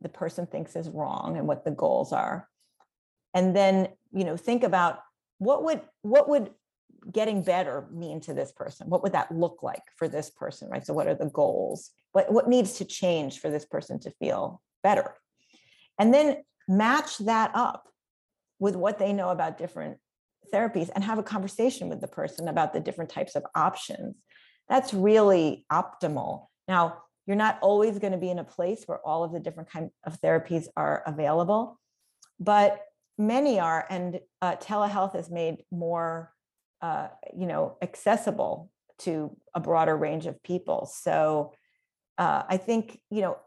the 0.00 0.08
person 0.08 0.46
thinks 0.46 0.76
is 0.76 0.88
wrong 0.88 1.36
and 1.36 1.46
what 1.46 1.64
the 1.64 1.70
goals 1.70 2.12
are 2.12 2.48
and 3.32 3.54
then 3.54 3.88
you 4.12 4.24
know 4.24 4.36
think 4.36 4.62
about 4.62 5.00
what 5.38 5.64
would 5.64 5.80
what 6.02 6.28
would 6.28 6.50
getting 7.10 7.42
better 7.42 7.86
mean 7.92 8.20
to 8.22 8.34
this 8.34 8.52
person? 8.52 8.88
What 8.88 9.02
would 9.02 9.12
that 9.12 9.32
look 9.32 9.62
like 9.62 9.82
for 9.96 10.08
this 10.08 10.30
person, 10.30 10.68
right? 10.68 10.84
So 10.86 10.94
what 10.94 11.06
are 11.06 11.14
the 11.14 11.26
goals? 11.26 11.90
What, 12.12 12.32
what 12.32 12.48
needs 12.48 12.74
to 12.74 12.84
change 12.84 13.40
for 13.40 13.50
this 13.50 13.64
person 13.64 13.98
to 14.00 14.10
feel 14.12 14.62
better? 14.82 15.14
And 15.98 16.12
then 16.12 16.38
match 16.68 17.18
that 17.18 17.50
up 17.54 17.88
with 18.58 18.76
what 18.76 18.98
they 18.98 19.12
know 19.12 19.30
about 19.30 19.58
different 19.58 19.98
therapies 20.52 20.90
and 20.94 21.04
have 21.04 21.18
a 21.18 21.22
conversation 21.22 21.88
with 21.88 22.00
the 22.00 22.08
person 22.08 22.48
about 22.48 22.72
the 22.72 22.80
different 22.80 23.10
types 23.10 23.34
of 23.34 23.44
options. 23.54 24.16
That's 24.68 24.94
really 24.94 25.66
optimal. 25.70 26.46
Now, 26.68 27.02
you're 27.26 27.36
not 27.36 27.58
always 27.62 27.98
going 27.98 28.12
to 28.12 28.18
be 28.18 28.30
in 28.30 28.38
a 28.38 28.44
place 28.44 28.84
where 28.86 28.98
all 29.06 29.24
of 29.24 29.32
the 29.32 29.40
different 29.40 29.70
kind 29.70 29.90
of 30.04 30.20
therapies 30.20 30.66
are 30.76 31.02
available, 31.06 31.80
but 32.38 32.80
many 33.16 33.58
are, 33.60 33.86
and 33.88 34.20
uh, 34.42 34.56
telehealth 34.56 35.14
has 35.14 35.30
made 35.30 35.64
more 35.70 36.32
uh, 36.82 37.08
you 37.36 37.46
know 37.46 37.76
accessible 37.80 38.70
to 38.98 39.36
a 39.54 39.60
broader 39.60 39.96
range 39.96 40.26
of 40.26 40.42
people. 40.42 40.86
So 40.86 41.52
uh, 42.18 42.44
i 42.48 42.56
think 42.56 43.00
you 43.10 43.22
know 43.22 43.38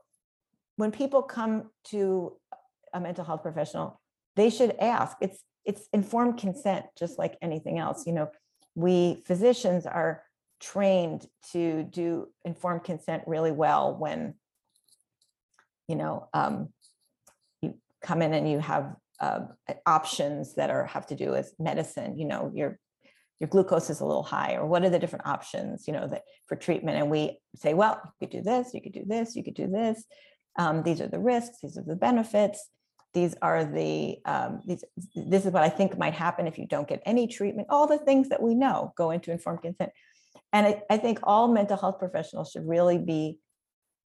when 0.76 0.92
people 0.92 1.22
come 1.22 1.70
to 1.86 2.34
a 2.94 3.00
mental 3.00 3.24
health 3.24 3.44
professional 3.44 4.00
they 4.38 4.50
should 4.50 4.76
ask. 4.80 5.18
It's 5.20 5.44
it's 5.66 5.90
informed 5.92 6.38
consent 6.38 6.86
just 6.98 7.20
like 7.20 7.38
anything 7.42 7.78
else. 7.78 8.08
You 8.08 8.14
know 8.14 8.30
we 8.76 9.24
physicians 9.26 9.86
are 9.86 10.24
trained 10.60 11.26
to 11.52 11.84
do 11.84 12.28
informed 12.46 12.84
consent 12.84 13.24
really 13.28 13.52
well 13.52 13.96
when 13.96 14.34
you 15.88 15.96
know 15.96 16.30
um, 16.34 16.70
you 17.62 17.76
come 18.02 18.22
in 18.22 18.34
and 18.34 18.50
you 18.50 18.60
have 18.60 18.96
uh, 19.20 19.40
options 19.86 20.56
that 20.56 20.70
are 20.70 20.86
have 20.86 21.08
to 21.08 21.16
do 21.16 21.32
with 21.32 21.54
medicine 21.60 22.18
you 22.18 22.26
know 22.26 22.52
you're 22.54 22.80
your 23.40 23.48
glucose 23.48 23.90
is 23.90 24.00
a 24.00 24.06
little 24.06 24.24
high 24.24 24.56
or 24.56 24.66
what 24.66 24.84
are 24.84 24.90
the 24.90 25.00
different 25.00 25.28
options 25.28 25.88
you 25.88 25.94
know 25.94 26.08
that 26.08 26.24
for 26.48 26.56
treatment? 26.56 26.98
And 26.98 27.12
we 27.12 27.38
say 27.56 27.74
well 27.74 28.02
you 28.04 28.28
could 28.28 28.38
do 28.38 28.42
this 28.42 28.74
you 28.74 28.82
could 28.82 28.94
do 28.94 29.04
this 29.06 29.36
you 29.36 29.44
could 29.44 29.54
do 29.54 29.68
this. 29.68 30.04
Um, 30.58 30.82
these 30.82 31.02
are 31.02 31.08
the 31.08 31.20
risks 31.20 31.60
these 31.62 31.78
are 31.78 31.84
the 31.84 31.96
benefits 31.96 32.68
these 33.14 33.36
are 33.42 33.64
the 33.64 34.18
um, 34.26 34.62
these 34.66 34.84
this 35.16 35.46
is 35.46 35.52
what 35.52 35.64
i 35.64 35.70
think 35.70 35.98
might 35.98 36.14
happen 36.14 36.48
if 36.48 36.58
you 36.58 36.66
don't 36.66 36.88
get 36.88 37.02
any 37.06 37.28
treatment 37.28 37.68
all 37.70 37.88
the 37.88 38.00
things 38.00 38.30
that 38.30 38.42
we 38.42 38.56
know 38.56 38.92
go 38.98 39.12
into 39.12 39.32
informed 39.32 39.62
consent 39.62 39.92
and 40.54 40.68
I, 40.68 40.82
I 40.90 40.98
think 40.98 41.20
all 41.24 41.48
mental 41.48 41.78
health 41.78 42.00
professionals 42.00 42.52
should 42.52 42.68
really 42.68 42.98
be 42.98 43.40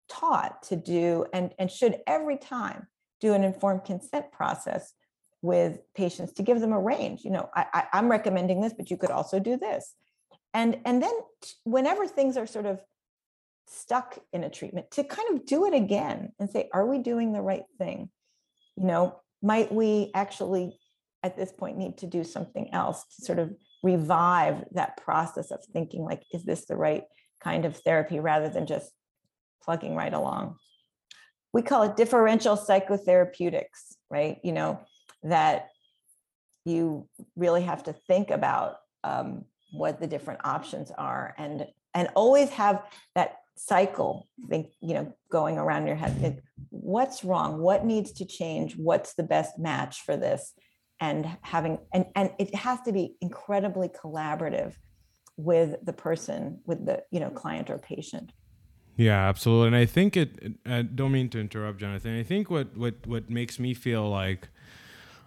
taught 0.10 0.64
to 0.64 0.76
do 0.76 1.26
and 1.34 1.54
and 1.58 1.72
should 1.72 1.98
every 2.06 2.38
time 2.38 2.88
do 3.20 3.34
an 3.34 3.44
informed 3.44 3.86
consent 3.86 4.32
process 4.32 4.94
with 5.42 5.80
patients 5.96 6.34
to 6.34 6.44
give 6.44 6.60
them 6.60 6.74
a 6.74 6.80
range. 6.80 7.22
You 7.24 7.32
know 7.32 7.50
I, 7.56 7.86
I, 7.94 8.00
am 8.00 8.10
recommending 8.10 8.62
this 8.62 8.74
but 8.74 8.92
you 8.92 8.98
could 8.98 9.12
also 9.12 9.40
do 9.40 9.58
this. 9.58 9.94
And 10.54 10.80
and 10.86 11.02
then 11.02 11.14
whenever 11.64 12.08
things 12.08 12.38
are 12.38 12.48
sort 12.48 12.66
of 12.66 12.82
stuck 13.68 14.18
in 14.34 14.44
a 14.44 14.50
treatment 14.50 14.92
to 14.92 15.04
kind 15.04 15.30
of 15.34 15.46
do 15.46 15.66
it 15.66 15.74
again 15.74 16.34
and 16.40 16.50
say 16.50 16.70
are 16.74 16.86
we 16.86 16.98
doing 17.00 17.32
the 17.32 17.42
right 17.42 17.64
thing? 17.78 18.10
You 18.76 18.86
know 18.86 19.22
might 19.42 19.72
we 19.72 20.12
actually 20.14 20.78
at 21.24 21.38
this 21.38 21.52
point 21.52 21.78
need 21.78 22.00
to 22.00 22.08
do 22.08 22.24
something 22.24 22.74
else 22.74 23.06
to 23.16 23.26
sort 23.26 23.40
of 23.40 23.54
revive 23.84 24.64
that 24.72 24.98
process 24.98 25.52
of 25.52 25.64
thinking 25.74 26.04
like 26.04 26.24
is 26.34 26.44
this 26.44 26.66
the 26.66 26.76
right 26.76 27.04
kind 27.44 27.66
of 27.66 27.78
therapy 27.78 28.20
rather 28.20 28.50
than 28.50 28.66
just 28.66 28.92
plugging 29.64 29.96
right 29.96 30.14
along? 30.14 30.58
We 31.54 31.62
call 31.62 31.84
it 31.84 31.98
differential 31.98 32.56
psychotherapeutics 32.56 33.96
right? 34.12 34.38
You 34.44 34.52
know 34.52 34.80
that 35.24 35.70
you 36.66 37.08
really 37.36 37.64
have 37.64 37.84
to 37.84 37.94
think 37.94 38.30
about 38.30 38.76
um, 39.04 39.46
what 39.72 40.00
the 40.00 40.06
different 40.06 40.42
options 40.44 40.92
are 40.92 41.34
and 41.40 41.66
and 41.96 42.10
always 42.14 42.50
have 42.50 42.84
that 43.16 43.38
cycle 43.56 44.28
think 44.50 44.68
you 44.82 44.94
know 44.94 45.14
going 45.32 45.58
around 45.58 45.88
your 45.88 45.96
head 45.96 46.42
what's 46.70 47.24
wrong? 47.24 47.60
What 47.60 47.86
needs 47.86 48.12
to 48.14 48.26
change? 48.26 48.76
What's 48.76 49.14
the 49.14 49.24
best 49.24 49.58
match 49.58 50.02
for 50.02 50.18
this 50.18 50.54
and 51.02 51.28
having 51.42 51.80
and 51.94 52.06
and 52.16 52.32
it 52.40 52.54
has 52.56 52.80
to 52.82 52.94
be 52.94 53.16
incredibly 53.20 53.90
collaborative 53.90 54.76
with 55.36 55.76
the 55.84 55.92
person 55.92 56.60
with 56.66 56.86
the 56.86 57.04
you 57.12 57.20
know 57.20 57.32
client 57.32 57.70
or 57.70 57.78
patient. 57.80 58.32
Yeah 58.96 59.28
absolutely. 59.28 59.68
And 59.68 59.76
i 59.76 59.86
think 59.86 60.16
it 60.16 60.54
i 60.66 60.84
don't 60.84 61.12
mean 61.12 61.30
to 61.30 61.40
interrupt 61.40 61.80
jonathan. 61.80 62.18
I 62.18 62.24
think 62.24 62.50
what 62.50 62.78
what 62.78 62.96
what 63.06 63.30
makes 63.30 63.60
me 63.60 63.74
feel 63.74 64.10
like 64.10 64.48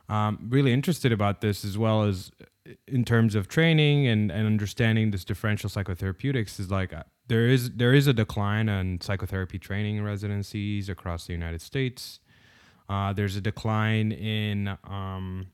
um, 0.08 0.38
really 0.50 0.72
interested 0.72 1.12
about 1.12 1.40
this 1.40 1.64
as 1.64 1.78
well 1.78 2.02
as 2.02 2.30
in 2.86 3.04
terms 3.04 3.34
of 3.34 3.48
training 3.48 4.06
and, 4.06 4.30
and 4.30 4.46
understanding 4.46 5.10
this 5.10 5.24
differential 5.24 5.70
psychotherapeutics 5.70 6.60
is 6.60 6.70
like 6.70 6.92
uh, 6.92 7.02
there 7.28 7.48
is 7.48 7.70
there 7.70 7.94
is 7.94 8.06
a 8.06 8.12
decline 8.12 8.68
in 8.68 9.00
psychotherapy 9.00 9.58
training 9.58 10.02
residencies 10.02 10.88
across 10.88 11.26
the 11.26 11.32
United 11.32 11.62
States. 11.62 12.20
Uh, 12.88 13.14
there's 13.14 13.34
a 13.34 13.40
decline 13.40 14.12
in 14.12 14.76
um, 14.84 15.46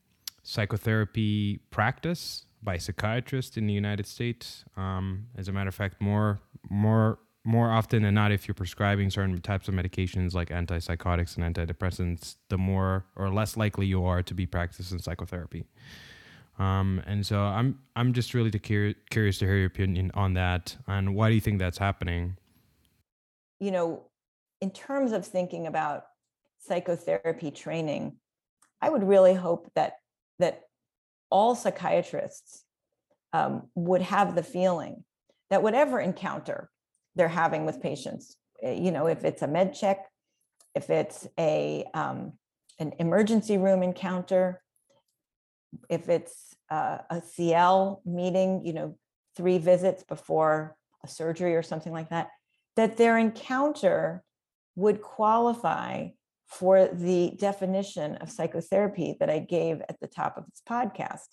psychotherapy 0.42 1.61
practice 1.70 2.46
by 2.62 2.76
psychiatrists 2.76 3.57
in 3.57 3.66
the 3.66 3.72
United 3.72 4.07
States. 4.07 4.64
Um, 4.76 5.26
as 5.37 5.48
a 5.48 5.53
matter 5.53 5.68
of 5.68 5.74
fact, 5.74 6.00
more 6.00 6.40
more 6.68 7.18
more 7.42 7.70
often 7.70 8.03
than 8.03 8.14
not, 8.14 8.33
if 8.33 8.46
you're 8.46 8.55
prescribing 8.55 9.09
certain 9.09 9.40
types 9.40 9.66
of 9.66 9.74
medications 9.74 10.35
like 10.35 10.50
antipsychotics 10.50 11.38
and 11.38 11.55
antidepressants, 11.55 12.37
the 12.50 12.59
more 12.59 13.07
or 13.16 13.31
less 13.31 13.57
likely 13.57 13.87
you 13.87 14.05
are 14.05 14.22
to 14.22 14.35
be 14.35 14.44
practicing 14.44 14.98
psychotherapy. 14.98 15.64
Um, 16.59 17.03
and 17.07 17.24
so 17.24 17.40
I'm 17.40 17.79
I'm 17.96 18.12
just 18.12 18.35
really 18.35 18.50
cur- 18.50 18.94
curious 19.09 19.38
to 19.38 19.46
hear 19.46 19.57
your 19.57 19.66
opinion 19.66 20.11
on 20.14 20.35
that. 20.35 20.76
And 20.87 21.14
why 21.14 21.31
do 21.31 21.35
you 21.35 21.40
think 21.40 21.59
that's 21.59 21.79
happening? 21.79 22.37
You 23.59 23.70
know, 23.70 24.03
in 24.61 24.70
terms 24.70 25.12
of 25.12 25.26
thinking 25.26 25.66
about 25.66 26.05
psychotherapy 26.59 27.50
training, 27.50 28.16
I 28.83 28.90
would 28.90 29.03
really 29.03 29.35
hope 29.35 29.70
that 29.74 29.99
that 30.40 30.62
all 31.31 31.55
psychiatrists 31.55 32.64
um, 33.33 33.68
would 33.74 34.03
have 34.03 34.35
the 34.35 34.42
feeling 34.42 35.05
that 35.50 35.62
whatever 35.62 36.00
encounter 36.00 36.70
they're 37.14 37.29
having 37.29 37.64
with 37.64 37.81
patients, 37.81 38.37
eh, 38.62 38.72
you 38.72 38.90
know, 38.90 39.07
if 39.07 39.24
it's 39.24 39.42
a 39.42 39.48
med 39.48 39.74
check, 39.74 40.07
if 40.74 40.90
it's 40.90 41.26
a 41.38 41.85
um, 41.94 42.33
an 42.79 42.92
emergency 42.98 43.59
room 43.59 43.83
encounter, 43.83 44.62
if 45.88 46.09
it's 46.09 46.55
uh, 46.70 46.98
a 47.11 47.20
CL 47.20 48.03
meeting, 48.05 48.64
you 48.64 48.72
know, 48.72 48.96
three 49.37 49.59
visits 49.59 50.03
before 50.03 50.76
a 51.05 51.09
surgery 51.09 51.55
or 51.55 51.62
something 51.62 51.92
like 51.92 52.11
that, 52.11 52.29
that 52.76 52.96
their 52.96 53.18
encounter 53.18 54.22
would 54.76 55.03
qualify 55.03 56.09
for 56.50 56.88
the 56.88 57.32
definition 57.38 58.16
of 58.16 58.30
psychotherapy 58.30 59.16
that 59.20 59.30
I 59.30 59.38
gave 59.38 59.80
at 59.88 60.00
the 60.00 60.08
top 60.08 60.36
of 60.36 60.44
this 60.46 60.62
podcast, 60.68 61.28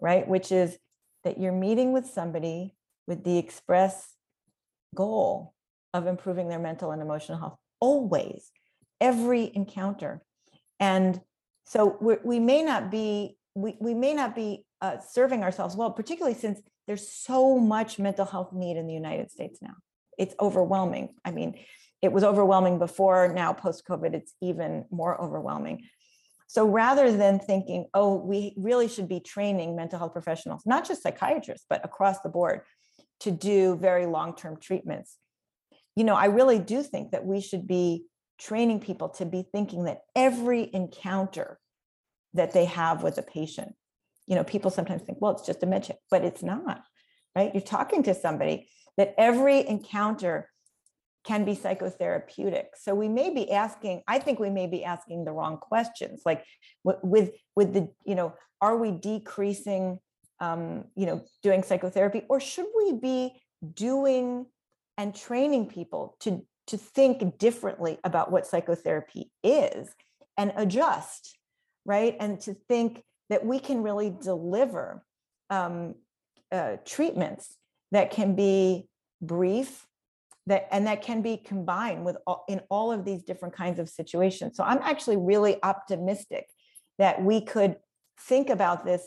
right? 0.00 0.26
Which 0.26 0.50
is 0.50 0.76
that 1.24 1.38
you're 1.38 1.52
meeting 1.52 1.92
with 1.92 2.06
somebody 2.06 2.74
with 3.06 3.24
the 3.24 3.38
express 3.38 4.14
goal 4.94 5.54
of 5.94 6.06
improving 6.06 6.48
their 6.48 6.58
mental 6.58 6.90
and 6.90 7.00
emotional 7.00 7.38
health, 7.38 7.56
always, 7.80 8.50
every 9.00 9.50
encounter. 9.54 10.20
And 10.80 11.20
so 11.64 11.96
we 12.22 12.40
may 12.40 12.62
not 12.62 12.90
be 12.90 13.36
we, 13.54 13.76
we 13.80 13.92
may 13.92 14.14
not 14.14 14.36
be 14.36 14.64
uh, 14.80 14.98
serving 15.00 15.42
ourselves 15.42 15.74
well, 15.74 15.90
particularly 15.90 16.38
since 16.38 16.60
there's 16.86 17.08
so 17.08 17.58
much 17.58 17.98
mental 17.98 18.24
health 18.24 18.52
need 18.52 18.76
in 18.76 18.86
the 18.86 18.94
United 18.94 19.30
States 19.30 19.58
now. 19.60 19.74
It's 20.16 20.34
overwhelming. 20.40 21.14
I 21.24 21.32
mean, 21.32 21.58
it 22.02 22.12
was 22.12 22.24
overwhelming 22.24 22.78
before, 22.78 23.32
now 23.32 23.52
post 23.52 23.84
COVID, 23.86 24.14
it's 24.14 24.34
even 24.40 24.84
more 24.90 25.20
overwhelming. 25.20 25.84
So 26.46 26.66
rather 26.66 27.14
than 27.14 27.38
thinking, 27.38 27.86
oh, 27.92 28.14
we 28.14 28.54
really 28.56 28.88
should 28.88 29.08
be 29.08 29.20
training 29.20 29.76
mental 29.76 29.98
health 29.98 30.12
professionals, 30.12 30.62
not 30.64 30.86
just 30.86 31.02
psychiatrists, 31.02 31.66
but 31.68 31.84
across 31.84 32.20
the 32.20 32.30
board 32.30 32.62
to 33.20 33.30
do 33.30 33.76
very 33.76 34.06
long 34.06 34.34
term 34.34 34.58
treatments, 34.58 35.16
you 35.94 36.04
know, 36.04 36.14
I 36.14 36.26
really 36.26 36.58
do 36.58 36.82
think 36.82 37.10
that 37.10 37.26
we 37.26 37.40
should 37.40 37.66
be 37.66 38.06
training 38.38 38.80
people 38.80 39.08
to 39.08 39.26
be 39.26 39.44
thinking 39.52 39.84
that 39.84 40.02
every 40.14 40.70
encounter 40.72 41.58
that 42.34 42.52
they 42.52 42.66
have 42.66 43.02
with 43.02 43.18
a 43.18 43.22
patient, 43.22 43.74
you 44.26 44.36
know, 44.36 44.44
people 44.44 44.70
sometimes 44.70 45.02
think, 45.02 45.18
well, 45.20 45.32
it's 45.32 45.46
just 45.46 45.62
a 45.62 45.66
med 45.66 45.90
but 46.10 46.24
it's 46.24 46.42
not, 46.42 46.82
right? 47.34 47.50
You're 47.52 47.62
talking 47.62 48.04
to 48.04 48.14
somebody 48.14 48.68
that 48.96 49.14
every 49.18 49.66
encounter 49.66 50.48
can 51.24 51.44
be 51.44 51.54
psychotherapeutic. 51.54 52.66
So 52.76 52.94
we 52.94 53.08
may 53.08 53.30
be 53.30 53.50
asking, 53.50 54.02
I 54.06 54.18
think 54.18 54.38
we 54.38 54.50
may 54.50 54.66
be 54.66 54.84
asking 54.84 55.24
the 55.24 55.32
wrong 55.32 55.58
questions. 55.58 56.22
Like 56.24 56.44
with 56.84 57.30
with 57.56 57.72
the, 57.74 57.88
you 58.04 58.14
know, 58.14 58.34
are 58.60 58.76
we 58.76 58.92
decreasing 58.92 59.98
um, 60.40 60.84
you 60.94 61.06
know, 61.06 61.24
doing 61.42 61.62
psychotherapy, 61.62 62.22
or 62.28 62.40
should 62.40 62.66
we 62.76 62.92
be 62.92 63.40
doing 63.74 64.46
and 64.96 65.14
training 65.14 65.66
people 65.66 66.16
to 66.20 66.44
to 66.68 66.76
think 66.76 67.38
differently 67.38 67.98
about 68.04 68.30
what 68.30 68.46
psychotherapy 68.46 69.30
is 69.42 69.88
and 70.36 70.52
adjust, 70.54 71.38
right? 71.86 72.14
And 72.20 72.38
to 72.42 72.54
think 72.68 73.02
that 73.30 73.44
we 73.44 73.58
can 73.58 73.82
really 73.82 74.14
deliver 74.22 75.02
um, 75.48 75.94
uh, 76.52 76.76
treatments 76.84 77.56
that 77.90 78.10
can 78.10 78.36
be 78.36 78.86
brief 79.22 79.86
that 80.48 80.66
and 80.70 80.86
that 80.86 81.02
can 81.02 81.22
be 81.22 81.36
combined 81.36 82.04
with 82.04 82.16
all, 82.26 82.44
in 82.48 82.60
all 82.70 82.90
of 82.90 83.04
these 83.04 83.22
different 83.22 83.54
kinds 83.54 83.78
of 83.78 83.88
situations. 83.88 84.56
So 84.56 84.64
i'm 84.64 84.80
actually 84.82 85.16
really 85.16 85.62
optimistic 85.62 86.46
that 86.98 87.22
we 87.22 87.40
could 87.40 87.76
think 88.20 88.50
about 88.50 88.84
this 88.84 89.06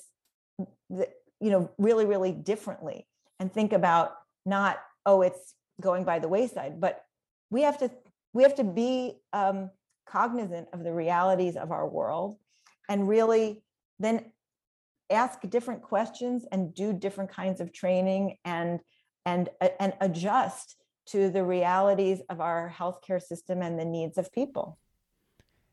you 0.89 1.49
know 1.49 1.69
really 1.77 2.05
really 2.05 2.31
differently 2.31 3.07
and 3.39 3.51
think 3.51 3.73
about 3.73 4.13
not 4.45 4.77
oh 5.05 5.21
it's 5.21 5.55
going 5.81 6.03
by 6.03 6.19
the 6.19 6.27
wayside 6.27 6.79
but 6.79 7.03
we 7.49 7.63
have 7.63 7.77
to 7.79 7.91
we 8.33 8.43
have 8.43 8.55
to 8.55 8.63
be 8.63 9.13
um, 9.33 9.69
cognizant 10.07 10.67
of 10.71 10.83
the 10.83 10.93
realities 10.93 11.57
of 11.57 11.71
our 11.71 11.87
world 11.87 12.37
and 12.87 13.07
really 13.09 13.61
then 13.99 14.31
ask 15.09 15.41
different 15.49 15.81
questions 15.81 16.45
and 16.51 16.73
do 16.73 16.93
different 16.93 17.29
kinds 17.29 17.59
of 17.59 17.73
training 17.73 18.37
and 18.45 18.79
and 19.25 19.49
and 19.79 19.93
adjust 19.99 20.75
to 21.11 21.29
the 21.29 21.43
realities 21.43 22.21
of 22.29 22.41
our 22.41 22.73
healthcare 22.75 23.21
system 23.21 23.61
and 23.61 23.79
the 23.79 23.85
needs 23.85 24.17
of 24.17 24.31
people. 24.31 24.77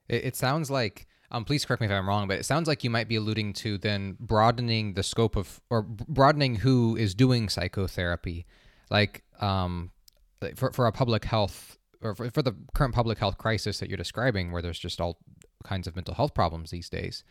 It, 0.09 0.25
it 0.25 0.37
sounds 0.37 0.71
like, 0.71 1.07
um, 1.31 1.45
please 1.45 1.65
correct 1.65 1.81
me 1.81 1.87
if 1.87 1.93
I'm 1.93 2.09
wrong, 2.09 2.29
but 2.29 2.39
it 2.39 2.45
sounds 2.45 2.69
like 2.69 2.85
you 2.85 2.91
might 2.91 3.09
be 3.09 3.17
alluding 3.17 3.53
to 3.55 3.79
then 3.79 4.17
broadening 4.19 4.95
the 4.95 5.03
scope 5.03 5.37
of, 5.37 5.61
or 5.71 5.83
broadening 5.83 6.57
who 6.57 6.97
is 6.97 7.15
doing 7.15 7.49
psychotherapy. 7.49 8.47
Like, 8.91 9.23
um, 9.41 9.91
for, 10.55 10.73
for 10.73 10.87
a 10.87 10.93
public 10.93 11.25
health, 11.25 11.79
or 12.01 12.15
for, 12.15 12.31
for 12.31 12.43
the 12.43 12.55
current 12.75 12.95
public 12.95 13.19
health 13.19 13.39
crisis 13.39 13.79
that 13.81 13.89
you're 13.89 13.97
describing, 13.97 14.53
where 14.53 14.63
there's 14.63 14.79
just 14.79 15.01
all 15.01 15.19
kinds 15.65 15.87
of 15.87 15.97
mental 15.97 16.15
health 16.15 16.33
problems 16.33 16.71
these 16.71 16.89
days. 16.89 17.25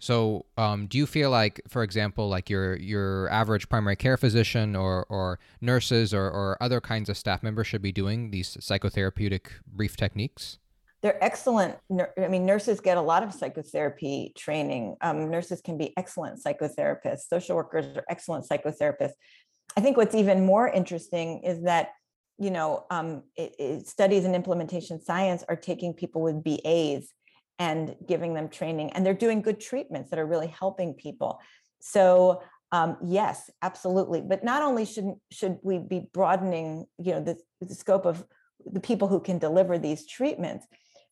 So, 0.00 0.46
um, 0.56 0.86
do 0.86 0.96
you 0.96 1.06
feel 1.06 1.30
like, 1.30 1.60
for 1.68 1.82
example, 1.82 2.26
like 2.28 2.48
your 2.48 2.74
your 2.76 3.28
average 3.30 3.68
primary 3.68 3.96
care 3.96 4.16
physician 4.16 4.74
or 4.74 5.04
or 5.10 5.38
nurses 5.60 6.14
or, 6.14 6.24
or 6.24 6.56
other 6.60 6.80
kinds 6.80 7.10
of 7.10 7.18
staff 7.18 7.42
members 7.42 7.66
should 7.66 7.82
be 7.82 7.92
doing 7.92 8.30
these 8.30 8.56
psychotherapeutic 8.56 9.48
brief 9.66 9.98
techniques? 9.98 10.58
They're 11.02 11.22
excellent. 11.22 11.76
I 12.18 12.28
mean, 12.28 12.46
nurses 12.46 12.80
get 12.80 12.96
a 12.96 13.02
lot 13.02 13.22
of 13.22 13.32
psychotherapy 13.32 14.32
training. 14.36 14.96
Um, 15.02 15.30
nurses 15.30 15.60
can 15.60 15.76
be 15.76 15.94
excellent 15.98 16.42
psychotherapists. 16.42 17.28
Social 17.28 17.56
workers 17.56 17.86
are 17.96 18.04
excellent 18.08 18.46
psychotherapists. 18.48 19.12
I 19.76 19.82
think 19.82 19.98
what's 19.98 20.14
even 20.14 20.44
more 20.44 20.68
interesting 20.68 21.42
is 21.44 21.62
that 21.64 21.90
you 22.38 22.50
know 22.50 22.86
um, 22.90 23.24
it, 23.36 23.54
it, 23.58 23.86
studies 23.86 24.24
in 24.24 24.34
implementation 24.34 24.98
science 24.98 25.44
are 25.46 25.56
taking 25.56 25.92
people 25.92 26.22
with 26.22 26.42
BAs 26.42 27.12
and 27.60 27.94
giving 28.08 28.34
them 28.34 28.48
training 28.48 28.90
and 28.90 29.06
they're 29.06 29.14
doing 29.14 29.40
good 29.40 29.60
treatments 29.60 30.10
that 30.10 30.18
are 30.18 30.26
really 30.26 30.48
helping 30.48 30.94
people. 30.94 31.38
So 31.80 32.42
um, 32.72 32.96
yes 33.04 33.50
absolutely. 33.62 34.20
But 34.20 34.42
not 34.42 34.62
only 34.62 34.84
should 34.84 35.14
should 35.30 35.58
we 35.62 35.78
be 35.78 36.08
broadening 36.12 36.86
you 36.98 37.12
know 37.12 37.22
the, 37.22 37.38
the 37.60 37.74
scope 37.74 38.06
of 38.06 38.24
the 38.66 38.80
people 38.80 39.06
who 39.06 39.20
can 39.20 39.38
deliver 39.38 39.78
these 39.78 40.06
treatments 40.06 40.66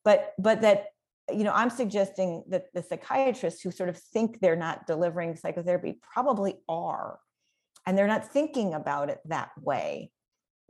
but 0.04 0.34
but 0.38 0.60
that 0.60 0.88
you 1.32 1.44
know 1.44 1.52
i'm 1.54 1.70
suggesting 1.70 2.44
that 2.46 2.64
the 2.74 2.82
psychiatrists 2.82 3.62
who 3.62 3.70
sort 3.70 3.88
of 3.88 3.96
think 3.96 4.38
they're 4.38 4.54
not 4.54 4.86
delivering 4.86 5.34
psychotherapy 5.34 5.98
probably 6.02 6.56
are 6.68 7.18
and 7.86 7.96
they're 7.96 8.06
not 8.06 8.30
thinking 8.30 8.74
about 8.74 9.08
it 9.08 9.18
that 9.24 9.48
way 9.62 10.10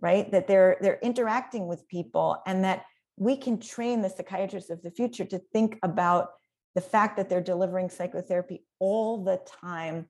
right? 0.01 0.31
That 0.31 0.47
they're 0.47 0.77
they're 0.81 0.99
interacting 1.03 1.67
with 1.67 1.89
people 1.89 2.41
and 2.47 2.65
that 2.65 2.85
we 3.19 3.37
can 3.37 3.59
train 3.59 4.01
the 4.01 4.09
psychiatrists 4.09 4.71
of 4.71 4.83
the 4.83 4.91
future 4.91 5.25
to 5.25 5.39
think 5.53 5.79
about 5.83 6.31
the 6.75 6.81
fact 6.81 7.17
that 7.17 7.29
they're 7.29 7.41
delivering 7.41 7.91
psychotherapy 7.91 8.65
all 8.79 9.25
the 9.25 9.41
time 9.61 10.07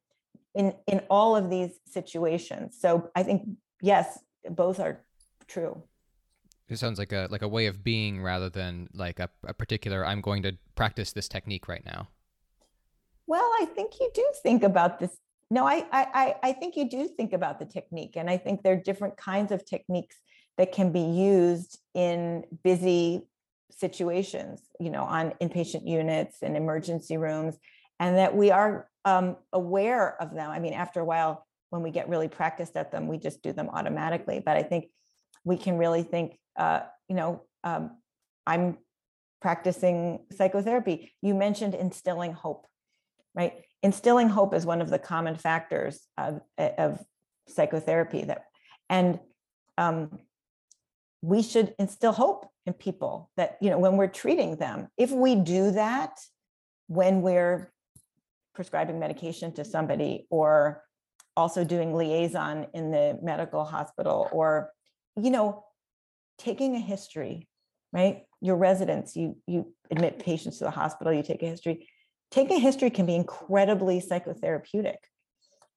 in 0.54 0.74
in 0.86 1.00
all 1.08 1.36
of 1.36 1.50
these 1.50 1.78
situations. 1.86 2.76
So 2.78 3.10
i 3.14 3.22
think 3.22 3.48
yes 3.80 4.18
both 4.50 4.80
are 4.80 5.04
true. 5.46 5.82
It 6.68 6.78
sounds 6.78 6.98
like 6.98 7.12
a 7.12 7.28
like 7.30 7.42
a 7.42 7.48
way 7.48 7.66
of 7.66 7.82
being 7.82 8.22
rather 8.22 8.50
than 8.50 8.88
like 8.92 9.18
a, 9.18 9.30
a 9.46 9.54
particular 9.54 10.04
i'm 10.04 10.20
going 10.20 10.42
to 10.42 10.56
practice 10.74 11.12
this 11.12 11.28
technique 11.28 11.68
right 11.68 11.84
now. 11.84 12.08
Well 13.26 13.50
i 13.60 13.64
think 13.64 14.00
you 14.00 14.10
do 14.14 14.26
think 14.42 14.62
about 14.62 14.98
this 14.98 15.16
no 15.50 15.66
I, 15.66 15.86
I 15.92 16.34
i 16.42 16.52
think 16.52 16.76
you 16.76 16.88
do 16.88 17.08
think 17.08 17.32
about 17.32 17.58
the 17.58 17.64
technique 17.64 18.16
and 18.16 18.28
i 18.28 18.36
think 18.36 18.62
there 18.62 18.74
are 18.74 18.82
different 18.90 19.16
kinds 19.16 19.52
of 19.52 19.64
techniques 19.64 20.16
that 20.58 20.72
can 20.72 20.92
be 20.92 21.00
used 21.00 21.78
in 21.94 22.44
busy 22.62 23.26
situations, 23.70 24.60
you 24.78 24.90
know, 24.90 25.04
on 25.04 25.32
inpatient 25.40 25.86
units 25.88 26.42
and 26.42 26.56
emergency 26.56 27.16
rooms, 27.16 27.56
and 27.98 28.18
that 28.18 28.36
we 28.36 28.50
are 28.50 28.88
um, 29.04 29.36
aware 29.52 30.20
of 30.20 30.34
them. 30.34 30.50
I 30.50 30.58
mean, 30.58 30.74
after 30.74 31.00
a 31.00 31.04
while, 31.04 31.46
when 31.70 31.82
we 31.82 31.90
get 31.90 32.08
really 32.08 32.28
practiced 32.28 32.76
at 32.76 32.90
them, 32.90 33.06
we 33.06 33.18
just 33.18 33.42
do 33.42 33.52
them 33.52 33.70
automatically. 33.70 34.42
But 34.44 34.56
I 34.56 34.62
think 34.62 34.86
we 35.44 35.56
can 35.56 35.78
really 35.78 36.02
think, 36.02 36.38
uh, 36.56 36.80
you 37.08 37.14
know, 37.14 37.42
um, 37.62 37.96
I'm 38.46 38.78
practicing 39.40 40.20
psychotherapy. 40.32 41.12
You 41.22 41.34
mentioned 41.34 41.74
instilling 41.74 42.32
hope, 42.32 42.66
right? 43.34 43.54
Instilling 43.82 44.28
hope 44.28 44.54
is 44.54 44.66
one 44.66 44.80
of 44.80 44.90
the 44.90 44.98
common 44.98 45.36
factors 45.36 46.00
of, 46.16 46.40
of 46.58 47.00
psychotherapy 47.46 48.24
that, 48.24 48.44
and 48.88 49.20
um, 49.76 50.18
we 51.22 51.42
should 51.42 51.74
instill 51.78 52.12
hope 52.12 52.46
in 52.66 52.72
people 52.72 53.30
that 53.36 53.56
you 53.60 53.70
know 53.70 53.78
when 53.78 53.96
we're 53.96 54.06
treating 54.06 54.56
them 54.56 54.88
if 54.96 55.10
we 55.10 55.34
do 55.34 55.70
that 55.70 56.18
when 56.86 57.22
we're 57.22 57.72
prescribing 58.54 58.98
medication 58.98 59.52
to 59.52 59.64
somebody 59.64 60.26
or 60.30 60.82
also 61.36 61.64
doing 61.64 61.94
liaison 61.94 62.66
in 62.74 62.90
the 62.90 63.18
medical 63.22 63.64
hospital 63.64 64.28
or 64.32 64.70
you 65.16 65.30
know 65.30 65.64
taking 66.38 66.76
a 66.76 66.80
history 66.80 67.48
right? 67.92 68.22
Your 68.40 68.56
residents, 68.56 69.16
you 69.16 69.36
you 69.46 69.72
admit 69.90 70.18
patients 70.18 70.58
to 70.58 70.64
the 70.64 70.70
hospital, 70.70 71.12
you 71.12 71.22
take 71.22 71.42
a 71.42 71.46
history. 71.46 71.88
Taking 72.30 72.58
a 72.58 72.60
history 72.60 72.90
can 72.90 73.06
be 73.06 73.14
incredibly 73.14 74.00
psychotherapeutic. 74.00 74.96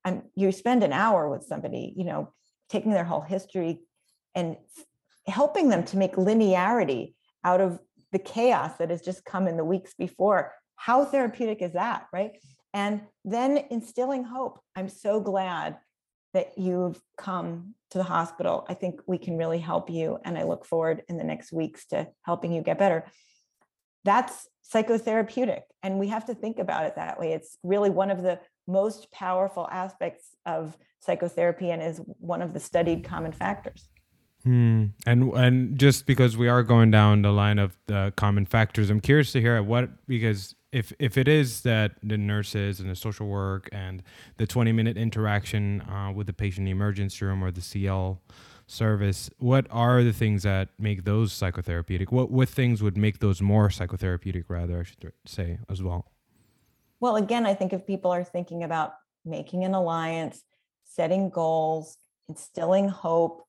And 0.03 0.23
you 0.35 0.51
spend 0.51 0.83
an 0.83 0.91
hour 0.91 1.29
with 1.29 1.45
somebody, 1.45 1.93
you 1.95 2.03
know, 2.03 2.33
taking 2.69 2.91
their 2.91 3.05
whole 3.05 3.21
history 3.21 3.81
and 4.35 4.57
helping 5.27 5.69
them 5.69 5.83
to 5.85 5.97
make 5.97 6.13
linearity 6.15 7.13
out 7.43 7.61
of 7.61 7.79
the 8.11 8.19
chaos 8.19 8.77
that 8.77 8.89
has 8.89 9.01
just 9.01 9.25
come 9.25 9.47
in 9.47 9.57
the 9.57 9.65
weeks 9.65 9.93
before. 9.93 10.53
How 10.75 11.05
therapeutic 11.05 11.61
is 11.61 11.73
that, 11.73 12.07
right? 12.11 12.31
And 12.73 13.01
then 13.25 13.65
instilling 13.69 14.23
hope. 14.23 14.59
I'm 14.75 14.89
so 14.89 15.19
glad 15.19 15.77
that 16.33 16.57
you've 16.57 16.99
come 17.17 17.75
to 17.91 17.97
the 17.97 18.03
hospital. 18.03 18.65
I 18.69 18.73
think 18.73 19.01
we 19.05 19.17
can 19.17 19.37
really 19.37 19.59
help 19.59 19.89
you. 19.89 20.17
And 20.23 20.37
I 20.37 20.43
look 20.43 20.65
forward 20.65 21.03
in 21.09 21.17
the 21.17 21.23
next 21.23 21.51
weeks 21.51 21.85
to 21.87 22.07
helping 22.23 22.53
you 22.53 22.61
get 22.61 22.79
better. 22.79 23.05
That's 24.05 24.47
psychotherapeutic. 24.73 25.61
And 25.83 25.99
we 25.99 26.07
have 26.07 26.25
to 26.25 26.33
think 26.33 26.57
about 26.57 26.85
it 26.85 26.95
that 26.95 27.19
way. 27.19 27.33
It's 27.33 27.57
really 27.63 27.89
one 27.89 28.09
of 28.09 28.23
the 28.23 28.39
most 28.67 29.11
powerful 29.11 29.67
aspects 29.69 30.29
of 30.45 30.77
psychotherapy 30.99 31.71
and 31.71 31.81
is 31.81 31.99
one 32.19 32.41
of 32.41 32.53
the 32.53 32.59
studied 32.59 33.03
common 33.03 33.33
factors. 33.33 33.89
Hmm. 34.43 34.85
And 35.05 35.31
and 35.33 35.77
just 35.77 36.05
because 36.05 36.35
we 36.35 36.47
are 36.47 36.63
going 36.63 36.89
down 36.89 37.21
the 37.21 37.31
line 37.31 37.59
of 37.59 37.77
the 37.87 38.11
common 38.15 38.45
factors, 38.45 38.89
I'm 38.89 39.01
curious 39.01 39.31
to 39.33 39.41
hear 39.41 39.61
what 39.61 39.89
because 40.07 40.55
if 40.71 40.93
if 40.99 41.17
it 41.17 41.27
is 41.27 41.61
that 41.61 41.93
the 42.01 42.17
nurses 42.17 42.79
and 42.79 42.89
the 42.89 42.95
social 42.95 43.27
work 43.27 43.69
and 43.71 44.01
the 44.37 44.47
20 44.47 44.71
minute 44.71 44.97
interaction 44.97 45.81
uh, 45.81 46.11
with 46.11 46.27
the 46.27 46.33
patient 46.33 46.59
in 46.59 46.65
the 46.65 46.71
emergency 46.71 47.23
room 47.23 47.43
or 47.43 47.51
the 47.51 47.61
CL 47.61 48.19
service, 48.65 49.29
what 49.37 49.67
are 49.69 50.01
the 50.01 50.13
things 50.13 50.43
that 50.43 50.69
make 50.79 51.03
those 51.03 51.33
psychotherapeutic? 51.33 52.11
What 52.11 52.31
what 52.31 52.49
things 52.49 52.81
would 52.81 52.97
make 52.97 53.19
those 53.19 53.41
more 53.41 53.69
psychotherapeutic? 53.69 54.45
Rather, 54.47 54.79
I 54.79 54.83
should 54.83 55.13
say 55.25 55.59
as 55.69 55.83
well. 55.83 56.11
Well, 56.99 57.15
again, 57.15 57.45
I 57.45 57.53
think 57.53 57.73
if 57.73 57.85
people 57.85 58.11
are 58.11 58.23
thinking 58.23 58.63
about 58.63 58.93
making 59.25 59.65
an 59.65 59.73
alliance, 59.73 60.43
setting 60.83 61.29
goals, 61.29 61.97
instilling 62.29 62.87
hope, 62.89 63.45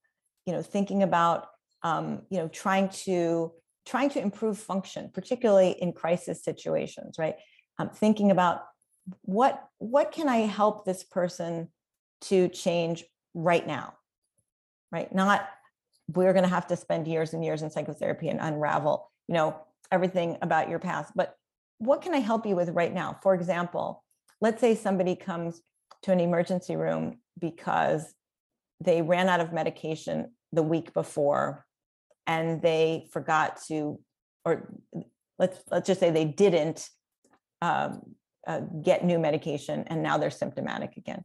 you 0.46 0.52
know, 0.52 0.62
thinking 0.62 1.02
about 1.02 1.48
um, 1.82 2.22
you 2.30 2.38
know 2.38 2.48
trying 2.48 2.88
to 2.90 3.52
trying 3.84 4.10
to 4.10 4.20
improve 4.20 4.58
function, 4.58 5.10
particularly 5.12 5.72
in 5.72 5.92
crisis 5.92 6.44
situations, 6.44 7.16
right? 7.18 7.36
Um, 7.78 7.90
thinking 7.90 8.30
about 8.30 8.62
what 9.22 9.64
what 9.78 10.12
can 10.12 10.28
I 10.28 10.38
help 10.38 10.84
this 10.84 11.02
person 11.02 11.68
to 12.22 12.48
change 12.48 13.04
right 13.34 13.66
now, 13.66 13.94
right? 14.90 15.12
Not 15.12 15.48
we're 16.08 16.32
going 16.32 16.44
to 16.44 16.48
have 16.48 16.66
to 16.66 16.76
spend 16.76 17.08
years 17.08 17.32
and 17.32 17.44
years 17.44 17.62
in 17.62 17.70
psychotherapy 17.70 18.28
and 18.28 18.40
unravel, 18.40 19.10
you 19.28 19.34
know, 19.34 19.56
everything 19.90 20.36
about 20.42 20.68
your 20.68 20.78
past, 20.78 21.12
but 21.14 21.36
what 21.78 22.00
can 22.00 22.14
I 22.14 22.18
help 22.18 22.46
you 22.46 22.54
with 22.54 22.68
right 22.70 22.92
now? 22.92 23.18
For 23.22 23.34
example, 23.34 24.04
let's 24.40 24.60
say 24.60 24.74
somebody 24.74 25.16
comes 25.16 25.60
to 26.02 26.12
an 26.12 26.20
emergency 26.20 26.76
room 26.76 27.18
because 27.38 28.14
they 28.84 29.02
ran 29.02 29.28
out 29.28 29.40
of 29.40 29.52
medication 29.52 30.32
the 30.52 30.62
week 30.62 30.92
before 30.92 31.64
and 32.26 32.62
they 32.62 33.08
forgot 33.12 33.60
to 33.68 33.98
or 34.44 34.72
let's 35.38 35.58
let's 35.70 35.86
just 35.86 36.00
say 36.00 36.10
they 36.10 36.24
didn't 36.24 36.88
um, 37.60 38.02
uh, 38.46 38.60
get 38.82 39.04
new 39.04 39.18
medication 39.18 39.84
and 39.86 40.02
now 40.02 40.18
they're 40.18 40.30
symptomatic 40.30 40.96
again. 40.96 41.24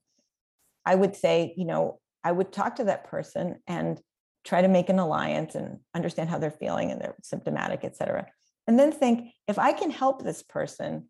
I 0.86 0.96
would 0.96 1.16
say 1.16 1.54
you 1.58 1.66
know 1.66 2.00
i 2.24 2.32
would 2.32 2.52
talk 2.52 2.78
to 2.78 2.86
that 2.86 3.06
person 3.06 3.58
and 3.68 4.00
try 4.46 4.62
to 4.62 4.68
make 4.68 4.90
an 4.90 5.00
alliance 5.00 5.56
and 5.56 5.80
understand 5.94 6.30
how 6.30 6.40
they're 6.40 6.52
feeling 6.52 6.92
and 6.92 7.02
they're 7.02 7.18
symptomatic 7.22 7.82
et 7.84 7.96
cetera 7.96 8.26
and 8.68 8.80
then 8.80 8.92
think 8.92 9.30
if 9.48 9.60
i 9.60 9.74
can 9.74 9.92
help 9.92 10.24
this 10.24 10.44
person 10.44 11.08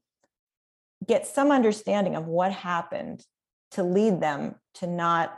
get 1.07 1.27
some 1.27 1.51
understanding 1.51 2.15
of 2.15 2.25
what 2.25 2.51
happened 2.51 3.23
to 3.71 3.83
lead 3.83 4.19
them 4.19 4.55
to 4.73 4.87
not 4.87 5.37